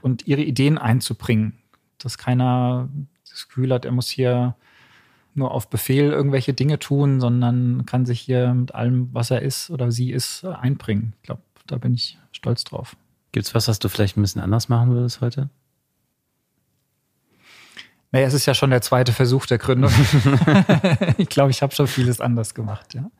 und 0.00 0.26
ihre 0.26 0.42
Ideen 0.42 0.78
einzubringen. 0.78 1.58
Dass 1.98 2.18
keiner 2.18 2.88
das 3.28 3.48
Gefühl 3.48 3.72
hat, 3.72 3.84
er 3.84 3.92
muss 3.92 4.08
hier 4.08 4.54
nur 5.34 5.52
auf 5.52 5.68
Befehl 5.70 6.10
irgendwelche 6.10 6.54
Dinge 6.54 6.78
tun, 6.78 7.20
sondern 7.20 7.84
kann 7.86 8.06
sich 8.06 8.20
hier 8.20 8.54
mit 8.54 8.74
allem, 8.74 9.08
was 9.12 9.30
er 9.30 9.42
ist 9.42 9.70
oder 9.70 9.90
sie 9.90 10.12
ist, 10.12 10.44
einbringen. 10.44 11.14
Ich 11.16 11.22
glaube, 11.26 11.42
da 11.68 11.78
bin 11.78 11.94
ich 11.94 12.18
stolz 12.32 12.64
drauf. 12.64 12.96
Gibt 13.32 13.46
es 13.46 13.54
was, 13.54 13.68
was 13.68 13.78
du 13.78 13.88
vielleicht 13.88 14.16
ein 14.16 14.22
bisschen 14.22 14.42
anders 14.42 14.68
machen 14.68 14.90
würdest 14.90 15.20
heute? 15.20 15.48
Naja, 18.10 18.26
es 18.26 18.34
ist 18.34 18.46
ja 18.46 18.54
schon 18.54 18.70
der 18.70 18.80
zweite 18.80 19.12
Versuch 19.12 19.46
der 19.46 19.58
Gründung. 19.58 19.92
ich 21.18 21.28
glaube, 21.28 21.50
ich 21.50 21.62
habe 21.62 21.74
schon 21.74 21.86
vieles 21.86 22.20
anders 22.20 22.54
gemacht, 22.54 22.94
ja 22.94 23.10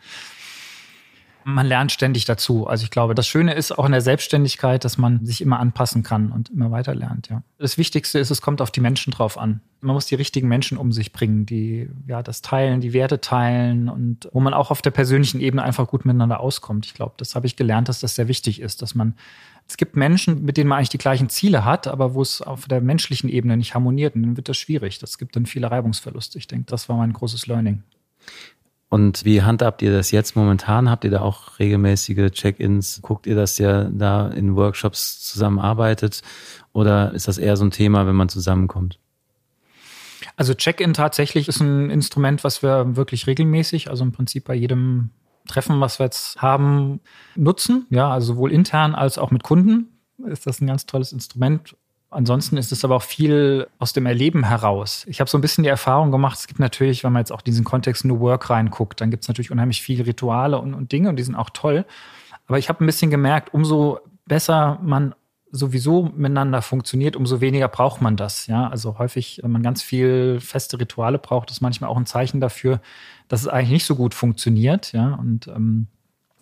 man 1.48 1.66
lernt 1.66 1.92
ständig 1.92 2.26
dazu. 2.26 2.66
Also 2.66 2.84
ich 2.84 2.90
glaube, 2.90 3.14
das 3.14 3.26
Schöne 3.26 3.54
ist 3.54 3.72
auch 3.72 3.86
in 3.86 3.92
der 3.92 4.02
Selbstständigkeit, 4.02 4.84
dass 4.84 4.98
man 4.98 5.24
sich 5.24 5.40
immer 5.40 5.58
anpassen 5.58 6.02
kann 6.02 6.30
und 6.30 6.50
immer 6.50 6.70
weiter 6.70 6.94
lernt. 6.94 7.30
Ja. 7.30 7.42
Das 7.58 7.78
Wichtigste 7.78 8.18
ist, 8.18 8.30
es 8.30 8.42
kommt 8.42 8.60
auf 8.60 8.70
die 8.70 8.80
Menschen 8.80 9.12
drauf 9.12 9.38
an. 9.38 9.62
Man 9.80 9.94
muss 9.94 10.06
die 10.06 10.14
richtigen 10.14 10.48
Menschen 10.48 10.76
um 10.76 10.92
sich 10.92 11.12
bringen, 11.12 11.46
die 11.46 11.88
ja 12.06 12.22
das 12.22 12.42
teilen, 12.42 12.80
die 12.80 12.92
Werte 12.92 13.20
teilen 13.20 13.88
und 13.88 14.28
wo 14.32 14.40
man 14.40 14.52
auch 14.52 14.70
auf 14.70 14.82
der 14.82 14.90
persönlichen 14.90 15.40
Ebene 15.40 15.62
einfach 15.62 15.86
gut 15.86 16.04
miteinander 16.04 16.40
auskommt. 16.40 16.84
Ich 16.84 16.94
glaube, 16.94 17.14
das 17.16 17.34
habe 17.34 17.46
ich 17.46 17.56
gelernt, 17.56 17.88
dass 17.88 18.00
das 18.00 18.14
sehr 18.14 18.28
wichtig 18.28 18.60
ist, 18.60 18.82
dass 18.82 18.94
man 18.94 19.14
es 19.66 19.76
gibt 19.76 19.96
Menschen, 19.96 20.44
mit 20.44 20.56
denen 20.56 20.68
man 20.68 20.78
eigentlich 20.78 20.88
die 20.88 20.98
gleichen 20.98 21.28
Ziele 21.28 21.64
hat, 21.64 21.88
aber 21.88 22.14
wo 22.14 22.22
es 22.22 22.40
auf 22.40 22.66
der 22.68 22.80
menschlichen 22.80 23.28
Ebene 23.28 23.56
nicht 23.56 23.74
harmoniert, 23.74 24.14
und 24.14 24.22
dann 24.22 24.36
wird 24.36 24.48
das 24.48 24.56
schwierig. 24.56 24.98
Das 24.98 25.18
gibt 25.18 25.36
dann 25.36 25.44
viele 25.44 25.70
Reibungsverluste. 25.70 26.38
Ich 26.38 26.46
denke, 26.46 26.64
das 26.66 26.88
war 26.88 26.96
mein 26.96 27.12
großes 27.12 27.46
Learning. 27.46 27.82
Und 28.90 29.24
wie 29.24 29.42
handhabt 29.42 29.82
ihr 29.82 29.92
das 29.92 30.10
jetzt 30.10 30.34
momentan? 30.34 30.90
Habt 30.90 31.04
ihr 31.04 31.10
da 31.10 31.20
auch 31.20 31.58
regelmäßige 31.58 32.30
Check-ins? 32.30 33.00
Guckt 33.02 33.26
ihr, 33.26 33.36
dass 33.36 33.60
ihr 33.60 33.90
da 33.92 34.28
in 34.28 34.56
Workshops 34.56 35.20
zusammenarbeitet? 35.20 36.22
Oder 36.72 37.12
ist 37.12 37.28
das 37.28 37.36
eher 37.36 37.56
so 37.56 37.64
ein 37.64 37.70
Thema, 37.70 38.06
wenn 38.06 38.16
man 38.16 38.28
zusammenkommt? 38.30 38.98
Also 40.36 40.54
Check-in 40.54 40.94
tatsächlich 40.94 41.48
ist 41.48 41.60
ein 41.60 41.90
Instrument, 41.90 42.44
was 42.44 42.62
wir 42.62 42.96
wirklich 42.96 43.26
regelmäßig, 43.26 43.90
also 43.90 44.04
im 44.04 44.12
Prinzip 44.12 44.44
bei 44.44 44.54
jedem 44.54 45.10
Treffen, 45.48 45.80
was 45.80 45.98
wir 45.98 46.04
jetzt 46.06 46.40
haben, 46.40 47.00
nutzen. 47.34 47.86
Ja, 47.90 48.10
also 48.10 48.34
sowohl 48.34 48.52
intern 48.52 48.94
als 48.94 49.18
auch 49.18 49.30
mit 49.30 49.42
Kunden 49.42 49.98
ist 50.26 50.46
das 50.46 50.60
ein 50.60 50.66
ganz 50.66 50.86
tolles 50.86 51.12
Instrument, 51.12 51.76
Ansonsten 52.10 52.56
ist 52.56 52.72
es 52.72 52.84
aber 52.84 52.96
auch 52.96 53.02
viel 53.02 53.68
aus 53.78 53.92
dem 53.92 54.06
Erleben 54.06 54.44
heraus. 54.44 55.04
Ich 55.08 55.20
habe 55.20 55.28
so 55.28 55.36
ein 55.36 55.42
bisschen 55.42 55.62
die 55.62 55.70
Erfahrung 55.70 56.10
gemacht, 56.10 56.38
es 56.38 56.46
gibt 56.46 56.58
natürlich, 56.58 57.04
wenn 57.04 57.12
man 57.12 57.20
jetzt 57.20 57.32
auch 57.32 57.42
diesen 57.42 57.64
Kontext 57.64 58.04
New 58.06 58.20
Work 58.20 58.48
reinguckt, 58.48 59.00
dann 59.00 59.10
gibt 59.10 59.24
es 59.24 59.28
natürlich 59.28 59.50
unheimlich 59.50 59.82
viele 59.82 60.06
Rituale 60.06 60.58
und, 60.58 60.72
und 60.72 60.90
Dinge 60.90 61.10
und 61.10 61.16
die 61.16 61.22
sind 61.22 61.34
auch 61.34 61.50
toll. 61.50 61.84
Aber 62.46 62.58
ich 62.58 62.70
habe 62.70 62.82
ein 62.82 62.86
bisschen 62.86 63.10
gemerkt, 63.10 63.52
umso 63.52 64.00
besser 64.26 64.78
man 64.82 65.14
sowieso 65.50 66.10
miteinander 66.14 66.62
funktioniert, 66.62 67.14
umso 67.14 67.40
weniger 67.42 67.68
braucht 67.68 68.00
man 68.00 68.16
das. 68.16 68.46
Ja, 68.46 68.68
also 68.68 68.98
häufig, 68.98 69.40
wenn 69.42 69.50
man 69.50 69.62
ganz 69.62 69.82
viel 69.82 70.40
feste 70.40 70.80
Rituale 70.80 71.18
braucht, 71.18 71.50
ist 71.50 71.60
manchmal 71.60 71.90
auch 71.90 71.96
ein 71.96 72.06
Zeichen 72.06 72.40
dafür, 72.40 72.80
dass 73.28 73.42
es 73.42 73.48
eigentlich 73.48 73.70
nicht 73.70 73.86
so 73.86 73.96
gut 73.96 74.14
funktioniert. 74.14 74.92
Ja, 74.92 75.14
und 75.14 75.48
ähm, 75.48 75.88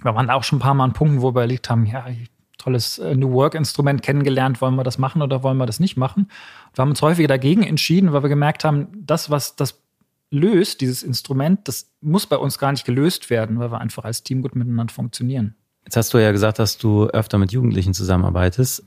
wir 0.02 0.14
waren 0.14 0.30
auch 0.30 0.44
schon 0.44 0.58
ein 0.58 0.62
paar 0.62 0.74
Mal 0.74 0.84
an 0.84 0.92
Punkten, 0.92 1.22
wo 1.22 1.26
wir 1.26 1.30
überlegt 1.30 1.70
haben, 1.70 1.86
ja, 1.86 2.06
ich 2.08 2.30
tolles 2.58 2.98
äh, 2.98 3.14
New 3.14 3.32
Work-Instrument 3.32 4.02
kennengelernt, 4.02 4.60
wollen 4.60 4.74
wir 4.76 4.84
das 4.84 4.98
machen 4.98 5.22
oder 5.22 5.42
wollen 5.42 5.58
wir 5.58 5.66
das 5.66 5.80
nicht 5.80 5.96
machen? 5.96 6.28
Wir 6.74 6.82
haben 6.82 6.90
uns 6.90 7.02
häufiger 7.02 7.28
dagegen 7.28 7.62
entschieden, 7.62 8.12
weil 8.12 8.22
wir 8.22 8.28
gemerkt 8.28 8.64
haben, 8.64 8.88
das, 8.94 9.30
was 9.30 9.56
das 9.56 9.82
löst, 10.30 10.80
dieses 10.80 11.02
Instrument, 11.02 11.68
das 11.68 11.90
muss 12.00 12.26
bei 12.26 12.36
uns 12.36 12.58
gar 12.58 12.72
nicht 12.72 12.84
gelöst 12.84 13.30
werden, 13.30 13.58
weil 13.58 13.70
wir 13.70 13.80
einfach 13.80 14.04
als 14.04 14.22
Team 14.22 14.42
gut 14.42 14.56
miteinander 14.56 14.92
funktionieren. 14.92 15.54
Jetzt 15.84 15.96
hast 15.96 16.14
du 16.14 16.18
ja 16.18 16.32
gesagt, 16.32 16.58
dass 16.58 16.78
du 16.78 17.06
öfter 17.06 17.38
mit 17.38 17.52
Jugendlichen 17.52 17.94
zusammenarbeitest. 17.94 18.84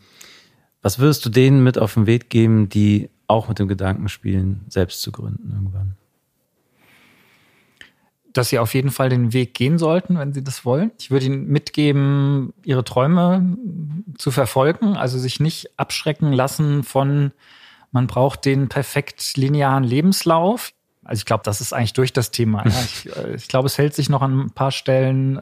Was 0.82 1.00
würdest 1.00 1.26
du 1.26 1.30
denen 1.30 1.64
mit 1.64 1.78
auf 1.78 1.94
den 1.94 2.06
Weg 2.08 2.30
geben, 2.30 2.70
die 2.70 3.10
auch 3.28 3.48
mit 3.48 3.60
dem 3.60 3.68
Gedanken 3.68 4.10
spielen, 4.10 4.66
selbst 4.68 5.02
zu 5.02 5.12
gründen 5.12 5.52
irgendwann? 5.54 5.96
Dass 8.34 8.50
sie 8.50 8.60
auf 8.60 8.74
jeden 8.74 8.92
Fall 8.92 9.10
den 9.10 9.34
Weg 9.34 9.54
gehen 9.54 9.78
sollten, 9.78 10.18
wenn 10.18 10.34
sie 10.34 10.44
das 10.44 10.66
wollen. 10.66 10.92
Ich 11.00 11.10
würde 11.10 11.26
ihnen 11.26 11.48
mitgeben, 11.48 12.54
ihre 12.64 12.84
Träume 12.84 13.58
zu 14.18 14.32
verfolgen, 14.32 14.96
also 14.96 15.18
sich 15.18 15.40
nicht 15.40 15.80
abschrecken 15.80 16.32
lassen 16.32 16.84
von, 16.84 17.32
man 17.92 18.08
braucht 18.08 18.46
den 18.46 18.70
perfekt 18.70 19.36
linearen 19.36 19.84
Lebenslauf. 19.84 20.74
Also 21.04 21.22
ich 21.22 21.26
glaube, 21.26 21.44
das 21.44 21.60
ist 21.60 21.74
eigentlich 21.74 21.94
durch 21.94 22.14
das 22.14 22.32
Thema. 22.32 22.66
Ja. 22.66 22.72
Ich, 22.84 23.18
äh, 23.18 23.36
ich 23.36 23.48
glaube, 23.48 23.66
es 23.66 23.78
hält 23.78 23.96
sich 23.96 24.10
noch 24.10 24.22
an 24.22 24.40
ein 24.40 24.52
paar 24.52 24.72
Stellen, 24.72 25.40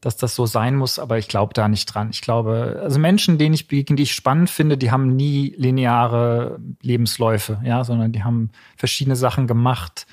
dass 0.00 0.16
das 0.16 0.34
so 0.34 0.46
sein 0.46 0.76
muss, 0.76 0.98
aber 0.98 1.18
ich 1.18 1.28
glaube 1.28 1.54
da 1.54 1.68
nicht 1.68 1.86
dran. 1.86 2.10
Ich 2.10 2.20
glaube, 2.20 2.80
also 2.82 2.98
Menschen, 2.98 3.38
denen 3.38 3.54
ich 3.54 3.68
begegne, 3.68 3.96
die 3.96 4.02
ich 4.04 4.14
spannend 4.14 4.50
finde, 4.50 4.76
die 4.76 4.90
haben 4.90 5.16
nie 5.16 5.54
lineare 5.56 6.58
Lebensläufe, 6.82 7.60
ja, 7.64 7.82
sondern 7.82 8.12
die 8.12 8.22
haben 8.22 8.50
verschiedene 8.76 9.16
Sachen 9.16 9.46
gemacht 9.46 10.06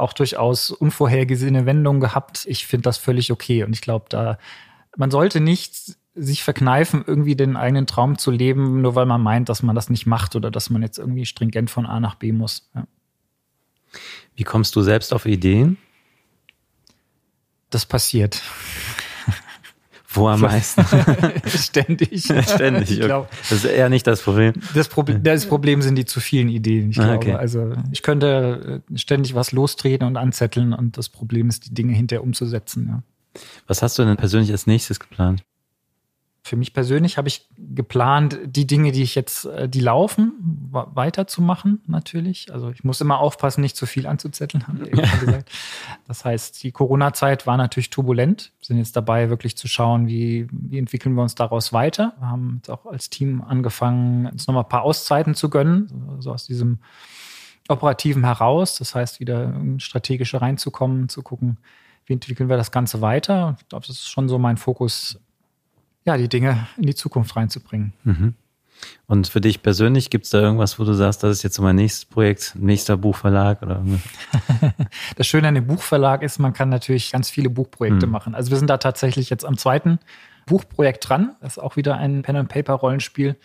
auch 0.00 0.12
durchaus 0.12 0.70
unvorhergesehene 0.70 1.66
Wendungen 1.66 2.00
gehabt. 2.00 2.44
Ich 2.46 2.66
finde 2.66 2.82
das 2.82 2.98
völlig 2.98 3.30
okay. 3.30 3.64
Und 3.64 3.72
ich 3.72 3.80
glaube, 3.80 4.06
da, 4.08 4.38
man 4.96 5.10
sollte 5.10 5.40
nicht 5.40 5.96
sich 6.14 6.42
verkneifen, 6.42 7.04
irgendwie 7.06 7.36
den 7.36 7.56
eigenen 7.56 7.86
Traum 7.86 8.18
zu 8.18 8.30
leben, 8.30 8.82
nur 8.82 8.94
weil 8.94 9.06
man 9.06 9.22
meint, 9.22 9.48
dass 9.48 9.62
man 9.62 9.76
das 9.76 9.90
nicht 9.90 10.06
macht 10.06 10.34
oder 10.36 10.50
dass 10.50 10.70
man 10.70 10.82
jetzt 10.82 10.98
irgendwie 10.98 11.24
stringent 11.24 11.70
von 11.70 11.86
A 11.86 12.00
nach 12.00 12.16
B 12.16 12.32
muss. 12.32 12.68
Ja. 12.74 12.86
Wie 14.34 14.44
kommst 14.44 14.74
du 14.76 14.82
selbst 14.82 15.12
auf 15.12 15.26
Ideen? 15.26 15.76
Das 17.70 17.86
passiert. 17.86 18.42
Wo 20.12 20.26
am 20.28 20.40
meisten? 20.40 20.84
Ständig. 21.46 22.24
Ständig. 22.24 22.90
Ich 22.90 23.00
glaub, 23.00 23.30
das 23.48 23.52
ist 23.52 23.64
eher 23.64 23.88
nicht 23.88 24.06
das 24.06 24.22
Problem. 24.22 24.54
Das, 24.74 24.88
Problem. 24.88 25.22
das 25.22 25.46
Problem 25.46 25.82
sind 25.82 25.94
die 25.94 26.04
zu 26.04 26.18
vielen 26.18 26.48
Ideen. 26.48 26.90
Ich 26.90 26.98
ah, 26.98 27.04
glaube, 27.04 27.18
okay. 27.18 27.34
also 27.34 27.72
ich 27.92 28.02
könnte 28.02 28.82
äh, 28.90 28.98
ständig 28.98 29.36
was 29.36 29.52
lostreten 29.52 30.06
und 30.06 30.16
anzetteln 30.16 30.72
und 30.72 30.98
das 30.98 31.08
Problem 31.08 31.48
ist, 31.48 31.66
die 31.66 31.74
Dinge 31.74 31.92
hinterher 31.92 32.24
umzusetzen. 32.24 32.86
Ja. 32.88 33.02
Was 33.68 33.82
hast 33.82 33.98
du 33.98 34.04
denn 34.04 34.16
persönlich 34.16 34.50
als 34.50 34.66
nächstes 34.66 34.98
geplant? 34.98 35.44
Für 36.50 36.56
mich 36.56 36.74
persönlich 36.74 37.16
habe 37.16 37.28
ich 37.28 37.46
geplant, 37.56 38.40
die 38.44 38.66
Dinge, 38.66 38.90
die 38.90 39.04
ich 39.04 39.14
jetzt, 39.14 39.44
äh, 39.44 39.68
die 39.68 39.78
laufen, 39.78 40.32
weiterzumachen, 40.72 41.80
natürlich. 41.86 42.52
Also 42.52 42.70
ich 42.70 42.82
muss 42.82 43.00
immer 43.00 43.20
aufpassen, 43.20 43.60
nicht 43.60 43.76
zu 43.76 43.86
viel 43.86 44.04
anzuzetteln, 44.04 44.66
haben 44.66 44.80
wir 44.80 44.88
eben 44.88 45.06
schon 45.06 45.20
gesagt. 45.26 45.48
Das 46.08 46.24
heißt, 46.24 46.60
die 46.64 46.72
Corona-Zeit 46.72 47.46
war 47.46 47.56
natürlich 47.56 47.90
turbulent. 47.90 48.50
Wir 48.58 48.66
sind 48.66 48.78
jetzt 48.78 48.96
dabei, 48.96 49.30
wirklich 49.30 49.56
zu 49.56 49.68
schauen, 49.68 50.08
wie, 50.08 50.48
wie 50.50 50.78
entwickeln 50.78 51.14
wir 51.14 51.22
uns 51.22 51.36
daraus 51.36 51.72
weiter. 51.72 52.14
Wir 52.18 52.28
haben 52.28 52.54
jetzt 52.56 52.68
auch 52.68 52.84
als 52.84 53.10
Team 53.10 53.42
angefangen, 53.42 54.26
uns 54.26 54.48
nochmal 54.48 54.64
ein 54.64 54.68
paar 54.68 54.82
Auszeiten 54.82 55.36
zu 55.36 55.50
gönnen, 55.50 56.18
so 56.18 56.32
aus 56.32 56.46
diesem 56.46 56.80
Operativen 57.68 58.24
heraus. 58.24 58.74
Das 58.74 58.96
heißt, 58.96 59.20
wieder 59.20 59.54
strategischer 59.78 60.42
reinzukommen, 60.42 61.08
zu 61.08 61.22
gucken, 61.22 61.58
wie 62.06 62.14
entwickeln 62.14 62.48
wir 62.48 62.56
das 62.56 62.72
Ganze 62.72 63.00
weiter. 63.00 63.56
Ich 63.60 63.68
glaube, 63.68 63.86
das 63.86 63.98
ist 63.98 64.10
schon 64.10 64.28
so 64.28 64.40
mein 64.40 64.56
Fokus 64.56 65.20
ja, 66.04 66.16
die 66.16 66.28
Dinge 66.28 66.66
in 66.76 66.84
die 66.84 66.94
Zukunft 66.94 67.36
reinzubringen. 67.36 67.92
Mhm. 68.04 68.34
Und 69.06 69.28
für 69.28 69.40
dich 69.40 69.62
persönlich 69.62 70.10
gibt 70.10 70.24
es 70.24 70.30
da 70.30 70.40
irgendwas, 70.40 70.78
wo 70.78 70.84
du 70.84 70.94
sagst, 70.94 71.22
das 71.22 71.38
ist 71.38 71.42
jetzt 71.42 71.58
mein 71.58 71.76
nächstes 71.76 72.04
Projekt, 72.04 72.54
nächster 72.56 72.96
Buchverlag 72.96 73.62
oder? 73.62 73.84
Das 75.16 75.26
Schöne 75.26 75.48
an 75.48 75.54
dem 75.54 75.66
Buchverlag 75.66 76.22
ist, 76.22 76.38
man 76.38 76.52
kann 76.52 76.68
natürlich 76.68 77.12
ganz 77.12 77.28
viele 77.28 77.50
Buchprojekte 77.50 78.06
mhm. 78.06 78.12
machen. 78.12 78.34
Also 78.34 78.50
wir 78.50 78.58
sind 78.58 78.68
da 78.68 78.78
tatsächlich 78.78 79.28
jetzt 79.28 79.44
am 79.44 79.58
zweiten 79.58 79.98
Buchprojekt 80.46 81.08
dran. 81.08 81.36
Das 81.40 81.54
ist 81.54 81.58
auch 81.58 81.76
wieder 81.76 81.96
ein 81.96 82.22
Pen-and-Paper-Rollenspiel, 82.22 83.36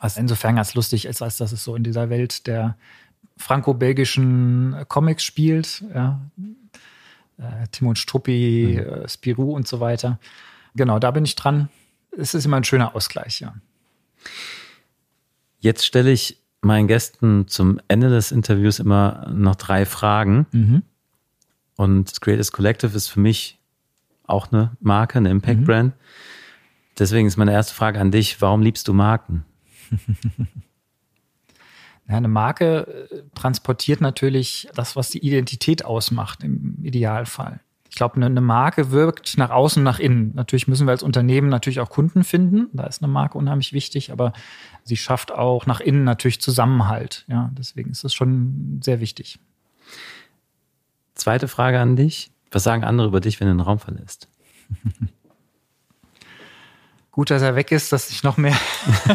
was 0.00 0.16
insofern 0.16 0.56
ganz 0.56 0.74
lustig 0.74 1.06
ist, 1.06 1.22
als 1.22 1.36
dass 1.38 1.52
es 1.52 1.64
so 1.64 1.74
in 1.74 1.84
dieser 1.84 2.10
Welt 2.10 2.46
der 2.46 2.76
franco-belgischen 3.36 4.84
Comics 4.88 5.24
spielt. 5.24 5.84
Ja. 5.94 6.20
Äh, 7.38 7.68
Timon 7.72 7.96
Struppi, 7.96 8.78
mhm. 8.78 9.02
Äh, 9.04 9.08
Spirou 9.08 9.54
und 9.54 9.66
so 9.66 9.80
weiter. 9.80 10.18
Genau, 10.74 10.98
da 10.98 11.10
bin 11.10 11.24
ich 11.24 11.36
dran. 11.36 11.68
Es 12.10 12.34
ist 12.34 12.44
immer 12.44 12.56
ein 12.56 12.64
schöner 12.64 12.94
Ausgleich, 12.94 13.40
ja. 13.40 13.54
Jetzt 15.58 15.84
stelle 15.84 16.10
ich 16.10 16.42
meinen 16.62 16.88
Gästen 16.88 17.48
zum 17.48 17.80
Ende 17.88 18.10
des 18.10 18.32
Interviews 18.32 18.78
immer 18.78 19.28
noch 19.30 19.56
drei 19.56 19.86
Fragen. 19.86 20.46
Mhm. 20.52 20.82
Und 21.76 22.20
Creators 22.20 22.52
Collective 22.52 22.96
ist 22.96 23.08
für 23.08 23.20
mich 23.20 23.58
auch 24.26 24.52
eine 24.52 24.76
Marke, 24.80 25.18
eine 25.18 25.30
Impact-Brand. 25.30 25.94
Mhm. 25.94 26.00
Deswegen 26.98 27.26
ist 27.26 27.36
meine 27.36 27.52
erste 27.52 27.74
Frage 27.74 28.00
an 28.00 28.10
dich, 28.10 28.40
warum 28.40 28.62
liebst 28.62 28.86
du 28.88 28.92
Marken? 28.92 29.44
Ja, 32.10 32.16
eine 32.16 32.26
Marke 32.26 33.08
äh, 33.12 33.22
transportiert 33.36 34.00
natürlich 34.00 34.68
das, 34.74 34.96
was 34.96 35.10
die 35.10 35.24
Identität 35.24 35.84
ausmacht 35.84 36.42
im 36.42 36.76
Idealfall 36.82 37.60
ich 37.90 37.96
glaube, 37.96 38.16
eine, 38.16 38.26
eine 38.26 38.40
Marke 38.40 38.92
wirkt 38.92 39.36
nach 39.36 39.50
außen, 39.50 39.82
nach 39.82 39.98
innen. 39.98 40.32
Natürlich 40.36 40.68
müssen 40.68 40.86
wir 40.86 40.92
als 40.92 41.02
Unternehmen 41.02 41.48
natürlich 41.48 41.80
auch 41.80 41.90
Kunden 41.90 42.22
finden. 42.22 42.68
Da 42.72 42.84
ist 42.84 43.02
eine 43.02 43.12
Marke 43.12 43.36
unheimlich 43.36 43.72
wichtig, 43.72 44.12
aber 44.12 44.32
sie 44.84 44.96
schafft 44.96 45.32
auch 45.32 45.66
nach 45.66 45.80
innen 45.80 46.04
natürlich 46.04 46.40
Zusammenhalt. 46.40 47.24
Ja, 47.26 47.50
deswegen 47.52 47.90
ist 47.90 48.04
das 48.04 48.14
schon 48.14 48.80
sehr 48.82 49.00
wichtig. 49.00 49.40
Zweite 51.16 51.48
Frage 51.48 51.80
an 51.80 51.96
dich. 51.96 52.30
Was 52.52 52.62
sagen 52.62 52.84
andere 52.84 53.08
über 53.08 53.20
dich, 53.20 53.40
wenn 53.40 53.48
du 53.48 53.54
den 53.54 53.60
Raum 53.60 53.80
verlässt? 53.80 54.28
Gut, 57.10 57.30
dass 57.30 57.42
er 57.42 57.56
weg 57.56 57.72
ist, 57.72 57.92
dass 57.92 58.08
sich 58.08 58.22
noch 58.22 58.36
mehr 58.36 58.56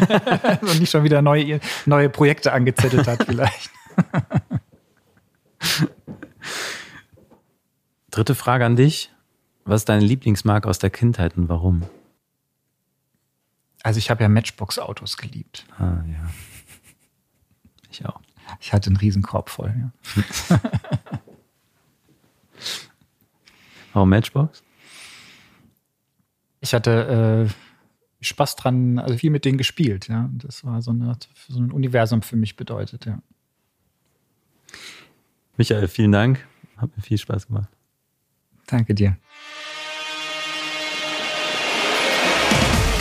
und 0.60 0.80
nicht 0.80 0.90
schon 0.90 1.02
wieder 1.02 1.22
neue, 1.22 1.60
neue 1.86 2.10
Projekte 2.10 2.52
angezettelt 2.52 3.08
hat, 3.08 3.24
vielleicht. 3.24 3.70
Dritte 8.16 8.34
Frage 8.34 8.64
an 8.64 8.76
dich. 8.76 9.12
Was 9.66 9.82
ist 9.82 9.90
deine 9.90 10.02
Lieblingsmarke 10.02 10.70
aus 10.70 10.78
der 10.78 10.88
Kindheit 10.88 11.36
und 11.36 11.50
warum? 11.50 11.82
Also 13.82 13.98
ich 13.98 14.08
habe 14.08 14.22
ja 14.22 14.30
Matchbox-Autos 14.30 15.18
geliebt. 15.18 15.66
Ah, 15.78 16.02
ja. 16.10 16.30
Ich 17.90 18.06
auch. 18.06 18.20
Ich 18.58 18.72
hatte 18.72 18.88
einen 18.88 18.96
Riesenkorb 18.96 19.50
voll, 19.50 19.74
ja. 19.78 19.92
warum 23.92 24.08
Matchbox? 24.08 24.62
Ich 26.60 26.72
hatte 26.72 27.50
äh, 27.50 28.24
Spaß 28.24 28.56
dran, 28.56 28.98
also 28.98 29.18
viel 29.18 29.30
mit 29.30 29.44
denen 29.44 29.58
gespielt, 29.58 30.08
ja. 30.08 30.30
Das 30.32 30.64
war 30.64 30.80
so, 30.80 30.90
eine, 30.90 31.18
so 31.48 31.60
ein 31.60 31.70
Universum 31.70 32.22
für 32.22 32.36
mich 32.36 32.56
bedeutet, 32.56 33.04
ja. 33.04 33.20
Michael, 35.58 35.88
vielen 35.88 36.12
Dank. 36.12 36.46
Hat 36.78 36.96
mir 36.96 37.02
viel 37.02 37.18
Spaß 37.18 37.48
gemacht. 37.48 37.75
Danke 38.66 38.94
dir. 38.94 39.16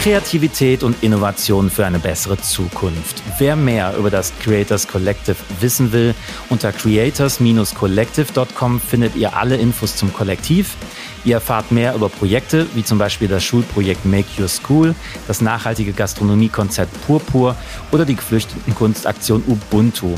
Kreativität 0.06 0.84
und 0.84 1.02
Innovation 1.02 1.72
für 1.72 1.84
eine 1.84 1.98
bessere 1.98 2.38
Zukunft. 2.38 3.24
Wer 3.40 3.56
mehr 3.56 3.98
über 3.98 4.12
das 4.12 4.38
Creators 4.38 4.88
Collective 4.88 5.38
wissen 5.62 5.92
will, 5.94 6.14
unter 6.52 6.72
creators-collective.com 6.72 8.80
findet 8.80 9.16
ihr 9.16 9.36
alle 9.36 9.56
Infos 9.56 9.96
zum 9.96 10.14
Kollektiv. 10.14 10.78
Ihr 11.24 11.38
erfahrt 11.38 11.72
mehr 11.72 11.96
über 11.96 12.10
Projekte 12.10 12.68
wie 12.76 12.84
zum 12.84 13.00
Beispiel 13.00 13.28
das 13.28 13.44
Schulprojekt 13.44 14.06
Make 14.06 14.28
Your 14.40 14.48
School, 14.48 14.94
das 15.28 15.42
nachhaltige 15.42 15.92
Gastronomiekonzept 15.92 17.08
Purpur 17.08 17.56
oder 17.92 18.06
die 18.06 18.16
Geflüchtetenkunstaktion 18.16 19.42
Ubuntu. 19.48 20.18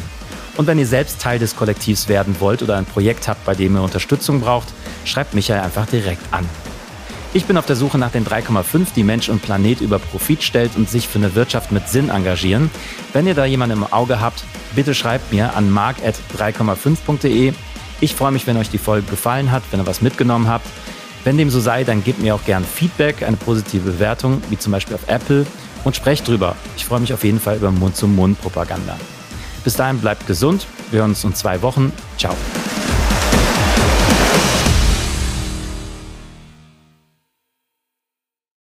Und 0.58 0.66
wenn 0.66 0.80
ihr 0.80 0.88
selbst 0.88 1.22
Teil 1.22 1.38
des 1.38 1.56
Kollektivs 1.56 2.08
werden 2.08 2.36
wollt 2.40 2.64
oder 2.64 2.78
ein 2.78 2.86
Projekt 2.86 3.28
habt, 3.28 3.46
bei 3.46 3.54
dem 3.54 3.76
ihr 3.76 3.82
Unterstützung 3.84 4.42
braucht, 4.42 4.68
schreibt 5.06 5.36
Michael 5.36 5.62
einfach 5.62 5.86
direkt 5.86 6.34
an. 6.34 6.50
Ich 7.34 7.46
bin 7.46 7.58
auf 7.58 7.68
der 7.68 7.76
Suche 7.76 8.00
nach 8.00 8.12
den 8.12 8.26
3,5, 8.26 8.88
die 8.96 9.04
Mensch 9.04 9.30
und 9.30 9.44
Planet 9.44 9.82
über 9.82 10.00
Profit 10.00 10.42
stellt 10.42 10.76
und 10.76 10.90
sich 10.90 11.08
für 11.08 11.20
eine 11.20 11.36
Wirtschaft 11.36 11.72
mit 11.72 11.88
Sinn 11.88 12.10
engagieren. 12.10 12.72
Wenn 13.14 13.28
ihr 13.28 13.36
da 13.36 13.46
jemanden 13.46 13.78
im 13.78 13.94
Auge 13.94 14.20
habt, 14.20 14.44
bitte 14.76 14.96
schreibt 14.96 15.32
mir 15.32 15.56
an 15.56 15.70
mark.3,5.de. 15.70 17.54
Ich 18.00 18.16
freue 18.16 18.32
mich, 18.32 18.48
wenn 18.48 18.58
euch 18.58 18.70
die 18.72 18.80
Folge 18.80 19.08
gefallen 19.08 19.52
hat, 19.52 19.62
wenn 19.70 19.80
ihr 19.80 19.86
was 19.86 20.02
mitgenommen 20.02 20.48
habt. 20.48 20.66
Wenn 21.24 21.38
dem 21.38 21.52
so 21.52 21.60
sei, 21.60 21.84
dann 21.84 22.04
gebt 22.04 22.22
mir 22.22 22.34
auch 22.34 22.46
gern 22.46 22.64
Feedback, 22.64 23.22
eine 23.22 23.38
positive 23.38 23.92
Bewertung, 23.92 24.42
wie 24.50 24.58
zum 24.58 24.72
Beispiel 24.72 24.96
auf 24.96 25.08
Apple, 25.08 25.46
und 25.84 25.96
sprecht 25.96 26.28
drüber. 26.28 26.56
Ich 26.78 26.86
freue 26.86 27.02
mich 27.02 27.14
auf 27.14 27.24
jeden 27.24 27.40
Fall 27.40 27.58
über 27.58 27.70
Mund-zu-Mund-Propaganda. 27.70 28.98
Bis 29.64 29.76
dahin 29.76 30.00
bleibt 30.00 30.28
gesund. 30.28 30.68
Wir 30.92 31.02
hören 31.02 31.12
uns 31.12 31.24
in 31.24 31.36
zwei 31.36 31.62
Wochen. 31.62 31.92
Ciao. 32.18 32.36